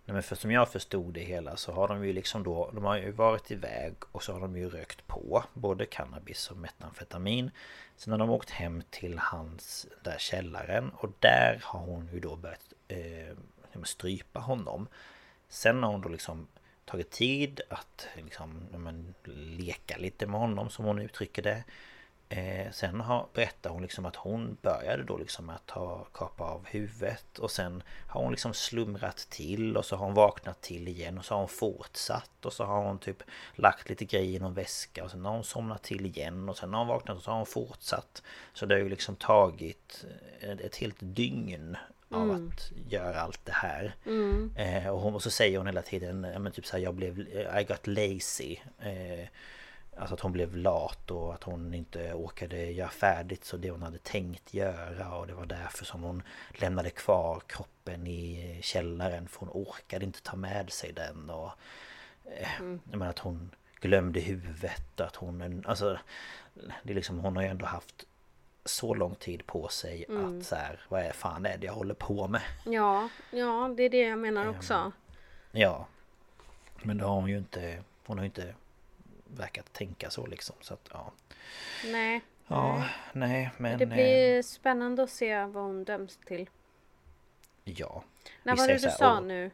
Nej 0.04 0.14
men 0.14 0.22
för 0.22 0.36
som 0.36 0.50
jag 0.50 0.72
förstod 0.72 1.14
det 1.14 1.20
hela 1.20 1.56
så 1.56 1.72
har 1.72 1.88
de 1.88 2.06
ju 2.06 2.12
liksom 2.12 2.42
då 2.42 2.70
De 2.74 2.84
har 2.84 2.96
ju 2.96 3.10
varit 3.10 3.50
iväg 3.50 3.94
och 4.12 4.22
så 4.22 4.32
har 4.32 4.40
de 4.40 4.56
ju 4.56 4.68
rökt 4.68 5.06
på 5.06 5.44
Både 5.54 5.86
cannabis 5.86 6.50
och 6.50 6.56
metamfetamin 6.56 7.50
Sen 7.96 8.12
har 8.12 8.18
de 8.18 8.30
åkt 8.30 8.50
hem 8.50 8.82
till 8.90 9.18
hans 9.18 9.86
där 10.02 10.18
källaren 10.18 10.90
och 10.90 11.10
där 11.20 11.60
har 11.64 11.80
hon 11.80 12.08
ju 12.12 12.20
då 12.20 12.36
börjat 12.36 12.72
eh, 12.88 13.82
strypa 13.84 14.40
honom 14.40 14.86
Sen 15.48 15.82
har 15.82 15.90
hon 15.92 16.00
då 16.00 16.08
liksom 16.08 16.46
tagit 16.92 17.10
tid 17.10 17.60
att 17.70 18.06
liksom, 18.16 18.66
men, 18.70 19.14
leka 19.58 19.96
lite 19.96 20.26
med 20.26 20.40
honom 20.40 20.70
som 20.70 20.84
hon 20.84 20.98
uttrycker 20.98 21.42
det 21.42 21.64
Eh, 22.32 22.70
sen 22.70 23.00
har, 23.00 23.26
berättar 23.32 23.70
hon 23.70 23.82
liksom 23.82 24.06
att 24.06 24.16
hon 24.16 24.56
började 24.62 25.02
då 25.02 25.18
liksom 25.18 25.46
med 25.46 25.54
att 25.54 25.66
ta, 25.66 26.06
kapa 26.14 26.44
av 26.44 26.66
huvudet 26.66 27.38
och 27.38 27.50
sen 27.50 27.82
har 28.08 28.22
hon 28.22 28.30
liksom 28.30 28.54
slumrat 28.54 29.16
till 29.16 29.76
och 29.76 29.84
så 29.84 29.96
har 29.96 30.06
hon 30.06 30.14
vaknat 30.14 30.60
till 30.60 30.88
igen 30.88 31.18
och 31.18 31.24
så 31.24 31.34
har 31.34 31.38
hon 31.38 31.48
fortsatt 31.48 32.44
och 32.46 32.52
så 32.52 32.64
har 32.64 32.82
hon 32.82 32.98
typ 32.98 33.22
lagt 33.54 33.88
lite 33.88 34.04
grejer 34.04 34.36
i 34.36 34.38
någon 34.38 34.54
väska 34.54 35.04
och 35.04 35.10
sen 35.10 35.24
har 35.24 35.32
hon 35.32 35.44
somnat 35.44 35.82
till 35.82 36.06
igen 36.06 36.48
och 36.48 36.56
sen 36.56 36.72
har 36.72 36.78
hon 36.78 36.88
vaknat 36.88 37.16
och 37.16 37.22
så 37.22 37.30
har 37.30 37.36
hon 37.36 37.46
fortsatt. 37.46 38.22
Så 38.52 38.66
det 38.66 38.74
har 38.74 38.80
ju 38.80 38.88
liksom 38.88 39.16
tagit 39.16 40.04
ett, 40.40 40.60
ett 40.60 40.76
helt 40.76 40.98
dygn 41.00 41.76
av 42.12 42.22
Mm. 42.30 42.48
att 42.48 42.72
göra 42.92 43.20
allt 43.20 43.40
det 43.44 43.52
här. 43.52 43.94
Mm. 44.06 44.52
Eh, 44.56 44.88
och, 44.88 45.00
hon, 45.00 45.14
och 45.14 45.22
så 45.22 45.30
säger 45.30 45.58
hon 45.58 45.66
hela 45.66 45.82
tiden, 45.82 46.26
ja, 46.32 46.38
men 46.38 46.52
typ 46.52 46.66
så 46.66 46.76
här, 46.76 46.84
jag 46.84 46.94
blev, 46.94 47.18
I 47.60 47.64
got 47.68 47.86
lazy. 47.86 48.56
Eh, 48.78 49.26
Alltså 49.96 50.14
att 50.14 50.20
hon 50.20 50.32
blev 50.32 50.56
lat 50.56 51.10
och 51.10 51.34
att 51.34 51.42
hon 51.44 51.74
inte 51.74 52.12
orkade 52.12 52.70
göra 52.70 52.88
färdigt 52.88 53.44
så 53.44 53.56
det 53.56 53.70
hon 53.70 53.82
hade 53.82 53.98
tänkt 53.98 54.54
göra 54.54 55.16
och 55.16 55.26
det 55.26 55.34
var 55.34 55.46
därför 55.46 55.84
som 55.84 56.02
hon 56.02 56.22
lämnade 56.50 56.90
kvar 56.90 57.42
kroppen 57.46 58.06
i 58.06 58.58
källaren 58.62 59.28
för 59.28 59.40
hon 59.40 59.48
orkade 59.52 60.04
inte 60.04 60.22
ta 60.22 60.36
med 60.36 60.70
sig 60.72 60.92
den 60.92 61.30
och 61.30 61.50
eh, 62.36 62.60
Mm. 62.60 62.80
Menar 62.84 63.08
att 63.08 63.18
hon 63.18 63.50
glömde 63.80 64.20
huvudet. 64.20 65.00
Att 65.00 65.16
hon... 65.16 65.62
Alltså, 65.66 65.98
det 66.82 66.90
är 66.90 66.94
liksom, 66.94 67.18
hon 67.18 67.36
har 67.36 67.42
ju 67.42 67.48
ändå 67.48 67.66
haft 67.66 68.06
så 68.64 68.94
lång 68.94 69.14
tid 69.14 69.46
på 69.46 69.68
sig 69.68 70.04
Mm. 70.08 70.38
att 70.38 70.46
så 70.46 70.54
här, 70.56 70.80
vad 70.88 71.00
är 71.02 71.12
fan 71.12 71.46
är 71.46 71.56
det 71.58 71.66
jag 71.66 71.72
håller 71.74 71.94
på 71.94 72.28
med? 72.28 72.42
Ja, 72.64 73.08
ja 73.30 73.74
det 73.76 73.82
är 73.82 73.90
det 73.90 74.00
jag 74.00 74.18
menar 74.18 74.46
också. 74.48 74.92
Ja. 75.52 75.86
Men 76.82 76.98
då 76.98 77.06
har 77.06 77.14
hon 77.14 77.28
ju 77.30 77.38
inte... 77.38 77.82
Hon 78.06 78.18
har 78.18 78.24
ju 78.24 78.26
inte 78.26 78.54
verkat 79.24 79.72
tänka 79.72 80.10
så 80.10 80.26
liksom. 80.26 80.56
Så 80.60 80.74
att 80.74 80.88
ja. 80.92 81.12
Nej. 81.86 82.20
Ja, 82.46 82.84
nej 83.12 83.50
men... 83.56 83.78
Det 83.78 83.84
eh, 83.84 83.90
blir 83.90 84.42
spännande 84.42 85.02
att 85.02 85.10
se 85.10 85.44
vad 85.44 85.64
hon 85.64 85.84
döms 85.84 86.18
till. 86.26 86.50
Ja. 87.64 88.02
När 88.42 88.56
var 88.56 88.68
det 88.68 88.78
du 88.78 88.88
här, 88.88 88.96
sa 88.96 89.12
"Åh, 89.18 89.22
nu? 89.22 89.50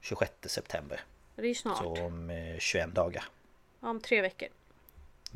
26 0.00 0.32
september. 0.50 1.00
Det 1.36 1.42
är 1.42 1.46
ju 1.46 1.54
snart. 1.54 1.78
Så 1.78 2.04
om 2.04 2.30
eh, 2.30 2.58
21 2.58 2.94
dagar. 2.94 3.24
Ja, 3.80 3.88
Om 3.90 4.00
tre 4.00 4.20
veckor. 4.22 4.48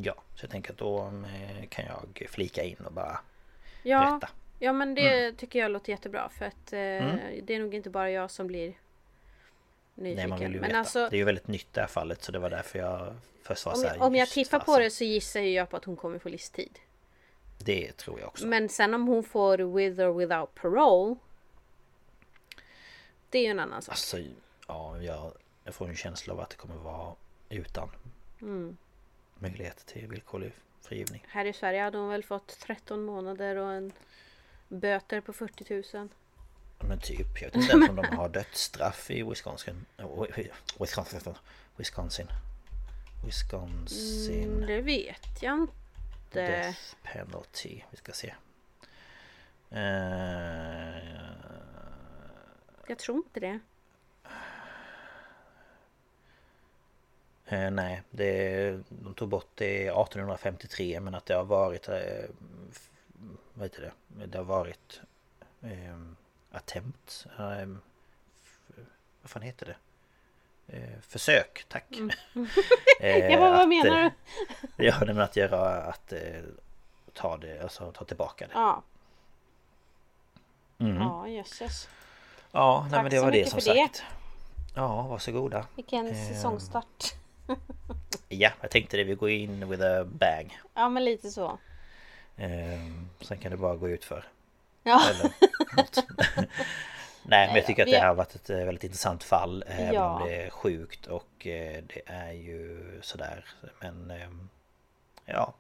Ja, 0.01 0.15
så 0.35 0.45
jag 0.45 0.51
tänker 0.51 0.73
att 0.73 0.79
då 0.79 0.99
eh, 1.07 1.69
kan 1.69 1.85
jag 1.85 2.29
flika 2.31 2.63
in 2.63 2.77
och 2.77 2.93
bara 2.93 3.21
Ja, 3.83 4.01
berätta. 4.11 4.29
ja 4.59 4.73
men 4.73 4.95
det 4.95 5.33
tycker 5.33 5.59
jag 5.59 5.71
låter 5.71 5.93
jättebra 5.93 6.29
för 6.29 6.45
att 6.45 6.73
eh, 6.73 6.79
Mm. 6.79 7.19
det 7.47 7.55
är 7.55 7.59
nog 7.61 7.75
inte 7.75 7.91
bara 7.91 8.11
jag 8.11 8.31
som 8.31 8.47
blir 8.47 8.75
nyfiken. 9.95 10.17
Nej, 10.17 10.27
man 10.29 10.39
vill 10.41 10.53
ju 10.55 10.61
men 10.61 10.69
veta. 10.69 10.79
alltså, 10.79 11.09
Det 11.09 11.17
är 11.17 11.19
ju 11.19 11.25
väldigt 11.25 11.49
nytt 11.49 11.73
det 11.73 11.81
här 11.81 11.89
fallet 11.89 12.23
så 12.23 12.33
det 12.33 12.39
var 12.39 12.51
därför 12.51 12.79
jag 12.79 13.15
först 13.43 13.67
var 13.67 13.75
om, 13.75 13.83
jag, 13.83 14.03
om 14.03 14.15
jag 14.15 14.29
tippar 14.29 14.59
på 14.61 14.79
det 14.79 14.91
så 14.91 15.05
gissar 15.05 15.41
jag 15.41 15.71
på 15.71 15.77
att 15.77 15.85
hon 15.85 15.97
kommer 15.97 16.19
få 16.19 16.29
livstid. 16.29 16.79
Det 17.59 17.93
tror 17.97 18.21
jag 18.21 18.29
också. 18.29 18.47
Men 18.47 18.69
sen 18.69 18.95
om 18.95 19.07
hon 19.09 19.25
får 19.25 19.59
with 19.59 20.01
or 20.01 20.13
without 20.19 20.55
parole. 20.55 21.17
Det 23.31 23.39
är 23.39 23.43
ju 23.43 23.49
en 23.51 23.61
annan 23.61 23.83
sak. 23.83 23.93
Alltså, 23.93 24.19
ja, 24.67 25.03
jag, 25.03 25.33
jag 25.65 25.75
får 25.75 25.89
en 25.89 25.97
känsla 25.97 26.35
av 26.35 26.41
att 26.41 26.51
det 26.51 26.57
kommer 26.57 26.75
vara 26.77 27.15
utan 27.49 27.91
Mm. 28.41 28.77
Möjlighet 29.39 29.87
till 29.87 30.07
villkorlig 30.07 30.53
frigivning. 30.83 31.25
Här 31.29 31.45
i 31.45 31.53
Sverige 31.53 31.83
hade 31.83 31.99
hon 31.99 32.09
väl 32.09 32.25
fått 32.25 32.59
13 32.61 33.05
månader 33.05 33.57
och 33.57 33.73
en 33.73 33.93
böter 34.69 35.21
på 35.21 35.33
40 35.33 35.83
000. 35.97 36.09
Men 36.89 36.99
typ, 37.01 37.41
jag 37.41 37.47
vet 37.49 37.55
inte 37.63 37.73
ens 37.73 37.89
om 37.91 37.97
de 37.97 38.05
har 38.17 38.29
dödsstraff 38.29 39.11
i 39.11 39.23
Wisconsin. 39.23 39.87
Wisconsin. 40.81 41.27
Wisconsin. 41.69 42.27
Wisconsin. 43.25 44.45
Mm, 44.53 44.67
det 44.67 44.81
vet 44.81 45.43
jag 45.43 45.55
inte. 45.59 45.73
Death 46.33 46.95
penalty. 47.03 47.81
Vi 47.91 47.97
ska 47.97 48.13
se. 48.13 48.35
Eh, 49.71 50.99
Jag 52.87 52.99
tror 52.99 53.17
inte 53.17 53.41
det. 53.41 53.61
Eh, 57.49 57.71
nej, 57.71 58.03
det, 58.11 58.71
de 58.89 59.15
tog 59.15 59.29
bort 59.29 59.51
det 59.55 59.87
1853 59.87 61.01
men 61.01 61.15
att 61.15 61.27
det 61.27 61.35
har 61.35 61.45
varit... 61.45 61.89
Eh, 61.89 62.25
vad 63.55 63.65
heter 63.65 63.83
det? 64.09 64.27
Det 64.27 64.39
har 64.39 64.45
varit... 64.45 65.01
Eh, 65.63 65.99
attempt. 66.51 67.27
Eh, 67.39 67.67
vad 69.23 69.31
fan 69.31 69.43
heter 69.43 69.67
det? 69.67 69.77
Eh, 70.77 71.01
försök, 71.01 71.65
tack! 71.69 71.85
Eh, 73.01 73.19
Jag 73.19 73.41
bara, 73.41 73.51
vad 73.51 73.61
att, 73.61 73.69
menar 73.69 74.03
eh, 74.05 74.11
du? 74.77 74.85
Ja, 74.87 74.95
nej, 74.99 75.15
men 75.15 75.21
att 75.21 75.37
göra 75.37 75.83
att 75.83 76.13
eh, 76.13 76.21
ta 77.13 77.37
det, 77.37 77.63
alltså 77.63 77.93
ta 77.93 78.05
tillbaka 78.05 78.47
det. 78.47 78.53
Ja, 78.55 78.83
Mm. 80.81 80.97
ja 80.97 81.29
jösses. 81.29 81.89
Ja, 82.53 82.87
nej, 82.91 83.03
men 83.03 83.11
det 83.11 83.21
var 83.21 83.31
det 83.31 83.51
som 83.51 83.61
för 83.61 83.75
det. 83.75 83.81
sagt. 83.89 84.03
Ja, 84.75 85.03
varsågoda. 85.03 85.67
Vilken 85.77 86.15
säsongstart. 86.29 87.15
Ja, 88.29 88.51
jag 88.61 88.71
tänkte 88.71 88.97
det. 88.97 89.05
Vi 89.05 89.15
går 89.15 89.31
in 89.31 89.69
with 89.69 89.83
a 89.85 90.05
bang. 90.05 90.59
Ja 90.75 90.89
men 90.89 91.05
lite 91.05 91.31
så. 91.31 91.59
Ehm, 92.37 93.09
sen 93.21 93.39
kan 93.39 93.51
det 93.51 93.57
bara 93.57 93.77
gå 93.77 93.89
ut 93.89 94.05
för. 94.05 94.25
Ja. 94.83 95.01
Nej, 97.23 97.47
men 97.47 97.57
jag 97.57 97.67
tycker 97.67 97.83
att 97.83 97.89
det 97.89 97.95
har- 97.95 98.01
här 98.01 98.09
har 98.09 98.15
varit 98.15 98.35
ett 98.35 98.51
eh, 98.51 98.57
väldigt 98.57 98.85
intressant 98.85 99.25
fall. 99.25 99.65
Även 99.67 99.95
Ja. 99.95 100.21
om 100.21 100.29
det 100.29 100.37
är 100.47 100.51
sjukt 100.51 101.07
och 101.07 101.47
eh, 101.47 101.83
det 101.87 102.03
är 102.07 102.33
ju 102.33 102.81
sådär. 103.03 103.45
Men 103.81 104.11
ehm, 104.11 104.49
ja, 105.25 105.53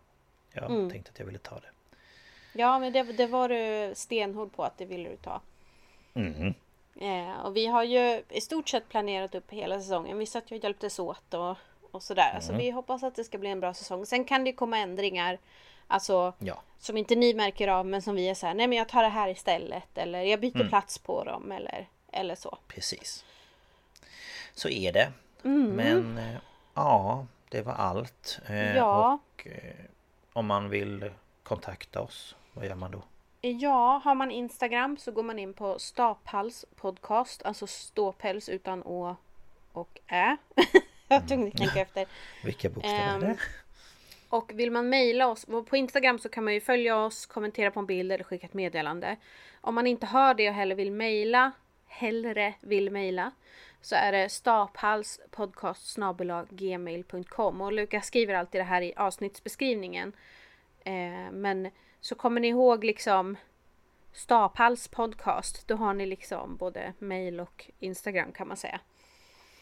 jag 0.53 0.71
Mm. 0.71 0.91
tänkte 0.91 1.11
att 1.11 1.19
jag 1.19 1.27
ville 1.27 1.39
ta 1.39 1.55
det. 1.55 1.69
Ja 2.53 2.79
men 2.79 2.93
det, 2.93 3.03
det 3.03 3.27
var 3.27 3.49
du 3.49 3.93
stenhård 3.95 4.53
på 4.57 4.65
att 4.65 4.79
det 4.79 4.85
ville 4.85 5.09
du 5.11 5.17
ta. 5.17 5.41
Mm. 6.15 6.55
Eh, 7.01 7.41
och 7.45 7.57
vi 7.57 7.67
har 7.67 7.85
ju 7.85 8.23
i 8.29 8.41
stort 8.41 8.69
sett 8.69 8.89
planerat 8.89 9.35
upp 9.35 9.51
hela 9.51 9.81
säsongen. 9.81 10.19
Vi 10.19 10.27
satt 10.27 10.51
ju 10.51 10.57
och 10.57 10.65
hjälptes 10.65 10.99
åt 10.99 11.35
och, 11.35 11.57
och 11.91 12.03
sådär. 12.03 12.41
Så 12.41 12.49
Mm. 12.53 12.59
vi 12.65 12.71
hoppas 12.71 13.03
att 13.03 13.15
det 13.15 13.25
ska 13.25 13.39
bli 13.39 13.51
en 13.51 13.61
bra 13.61 13.75
säsong. 13.75 14.07
Sen 14.07 14.25
kan 14.25 14.45
det 14.45 14.51
ju 14.51 14.57
komma 14.57 14.79
ändringar. 14.79 15.39
Alltså 15.87 16.33
Ja, 16.39 16.61
som 16.79 16.97
inte 16.97 17.15
ni 17.17 17.35
märker 17.35 17.69
av 17.69 17.87
men 17.87 18.03
som 18.03 18.15
vi 18.15 18.29
är 18.29 18.35
så 18.35 18.47
här. 18.47 18.55
Nej 18.55 18.67
men 18.67 18.79
jag 18.79 18.89
tar 18.89 19.03
det 19.03 19.09
här 19.09 19.29
istället. 19.29 19.99
Eller 19.99 20.23
jag 20.23 20.41
byter 20.41 20.57
Mm. 20.57 20.69
plats 20.69 20.99
på 20.99 21.25
dem. 21.25 21.53
Eller, 21.53 21.89
eller 22.13 22.35
så. 22.35 22.59
precis. 22.69 23.25
Så 24.55 24.69
är 24.69 24.93
det. 24.93 25.13
Mm. 25.45 25.69
Men 25.71 26.19
eh, 26.19 26.37
ja, 26.75 27.27
det 27.49 27.63
var 27.63 27.73
allt. 27.73 28.39
Eh, 28.49 28.77
Ja. 28.77 29.19
Och 29.37 29.47
eh, 29.47 29.75
om 30.33 30.47
man 30.47 30.69
vill 30.71 31.11
kontakta 31.43 32.01
oss, 32.01 32.37
vad 32.53 32.67
gör 32.67 32.75
man 32.75 32.91
då? 32.91 33.03
Ja, 33.41 34.01
har 34.05 34.15
man 34.15 34.31
Instagram 34.31 34.97
så 34.97 35.13
går 35.13 35.23
man 35.23 35.39
in 35.39 35.55
på 35.55 35.79
Staphals 35.79 36.65
podcast. 36.77 37.43
Alltså 37.43 37.67
ståpäls 37.67 38.49
utan 38.49 38.83
å 38.83 39.17
och 39.73 39.99
ä. 40.07 40.37
jag 41.15 41.21
var 41.21 41.29
tvungen 41.29 41.49
att 41.49 41.57
tänka 41.57 41.81
efter. 41.81 42.07
Vilka 42.45 42.69
bokstäver 42.69 43.15
är 43.15 43.21
det? 43.21 43.37
Och 44.29 44.53
vill 44.55 44.71
man 44.71 44.89
mejla 44.89 45.29
oss, 45.29 45.47
på 45.69 45.77
Instagram 45.77 46.19
så 46.19 46.29
kan 46.29 46.45
man 46.45 46.55
ju 46.55 46.61
följa 46.61 46.97
oss, 46.97 47.27
kommentera 47.27 47.71
på 47.71 47.81
en 47.81 47.87
bild 47.87 48.13
eller 48.13 48.25
skicka 48.25 48.47
ett 48.47 48.55
meddelande. 48.55 49.17
Om 49.61 49.75
man 49.75 49.87
inte 49.87 50.07
har 50.07 50.35
det 50.35 50.49
och 50.49 50.55
hellre 50.55 50.75
vill 50.75 50.93
mejla, 50.93 51.53
hellre 51.87 52.55
vill 52.61 52.91
mejla, 52.91 53.33
så 53.81 53.95
är 53.95 54.13
det 54.13 54.29
staphalspodcast 54.29 55.99
gmail.com 56.51 57.61
och 57.61 57.73
Lukas 57.73 58.07
skriver 58.07 58.35
alltid 58.35 58.61
det 58.61 58.65
här 58.65 58.83
i 58.83 58.95
avsnittsbeskrivningen. 58.97 60.13
Eh, 60.85 61.31
men 61.33 61.71
så 62.01 62.15
kommer 62.15 62.41
ni 62.41 62.49
ihåg 62.49 62.85
liksom 62.85 63.37
Staphals 64.13 64.89
podcast, 64.89 65.69
då 65.69 65.77
har 65.77 65.95
ni 65.95 66.07
liksom 66.07 66.57
både 66.57 66.93
mejl 66.99 67.41
och 67.41 67.71
Instagram 67.79 68.33
kan 68.33 68.49
man 68.49 68.57
säga. 68.57 68.81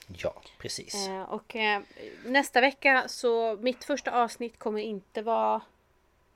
Ja, 0.06 0.42
precis. 0.58 1.08
Eh, 1.08 1.22
och 1.22 1.56
eh, 1.56 1.82
nästa 2.24 2.60
vecka 2.60 3.04
så 3.08 3.56
mitt 3.60 3.84
första 3.84 4.10
avsnitt 4.22 4.58
kommer 4.58 4.80
inte 4.80 5.22
vara 5.22 5.60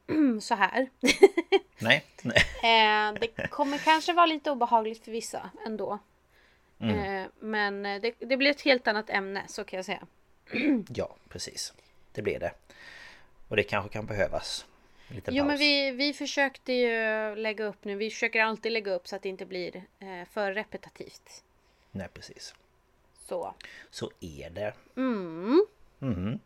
så 0.41 0.55
här. 0.55 0.91
Nej, 1.79 2.05
nej. 2.23 2.37
eh, 2.63 3.21
det 3.21 3.49
kommer 3.51 3.79
kanske 3.79 4.13
vara 4.13 4.27
lite 4.27 4.51
obehagligt 4.51 5.05
för 5.05 5.13
vissa 5.13 5.51
ändå. 5.67 5.99
Mm. 6.81 7.31
Men 7.39 7.83
det, 7.83 8.15
det 8.19 8.37
blir 8.37 8.51
ett 8.51 8.61
helt 8.61 8.89
annat 8.89 9.11
ämne 9.11 9.43
så 9.49 9.65
kan 9.65 9.77
jag 9.77 9.85
säga. 9.85 10.07
Ja, 10.89 11.17
precis. 11.29 11.73
Det 12.13 12.23
blir 12.23 12.39
det. 12.39 12.53
Och 13.49 13.57
det 13.57 13.63
kanske 13.63 13.93
kan 13.93 14.07
behövas. 14.07 14.67
En 15.09 15.17
liten 15.17 15.35
Jo 15.35 15.43
paus. 15.43 15.49
men 15.49 15.59
vi, 15.59 15.91
vi 15.91 16.13
försökte 16.13 16.73
ju 16.73 17.35
lägga 17.37 17.65
upp 17.65 17.85
nu. 17.85 17.97
Vi 17.97 18.11
försöker 18.11 18.43
alltid 18.43 18.73
lägga 18.73 18.93
upp 18.93 19.09
så 19.09 19.17
att 19.17 19.23
det 19.23 19.29
inte 19.29 19.47
blir 19.47 19.85
för 20.31 20.53
repetitivt. 20.53 21.45
Nej, 21.91 22.09
precis. 22.15 22.55
Så. 23.31 23.55
Så 23.91 24.11
är 24.21 24.51
det. 24.51 24.75
Mm. 24.97 25.67
Mhm. 25.99 26.39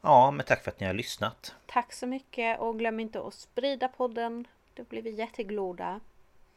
Ja, 0.00 0.30
men 0.30 0.46
tack 0.46 0.64
för 0.64 0.70
att 0.70 0.80
ni 0.80 0.86
har 0.86 0.94
lyssnat. 0.94 1.54
Tack 1.66 1.92
så 1.92 2.06
mycket 2.06 2.60
och 2.60 2.78
glöm 2.78 3.00
inte 3.00 3.20
att 3.20 3.34
sprida 3.34 3.88
podden. 3.88 4.46
Då 4.74 4.84
blir 4.84 5.02
vi 5.02 5.10
jätteglada. 5.10 6.00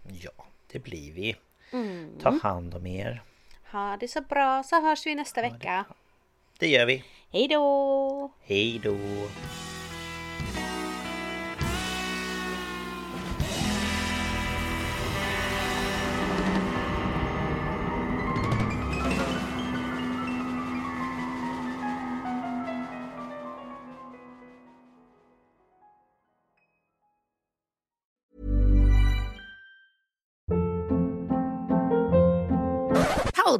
Ja, 0.07 0.45
det 0.71 0.79
blir 0.79 1.13
vi. 1.13 1.35
Mm. 1.71 2.19
Ta 2.21 2.29
hand 2.29 2.75
om 2.75 2.85
er. 2.87 3.23
Ha 3.71 3.97
det 3.97 4.07
så 4.07 4.21
bra 4.21 4.63
så 4.63 4.81
hörs 4.81 5.05
vi 5.05 5.15
nästa 5.15 5.41
vecka. 5.41 5.85
Det 6.59 6.67
gör 6.67 6.85
vi. 6.85 7.03
Hej 7.31 7.47
då! 7.47 8.31
Hej 8.41 8.79
då! 8.83 8.97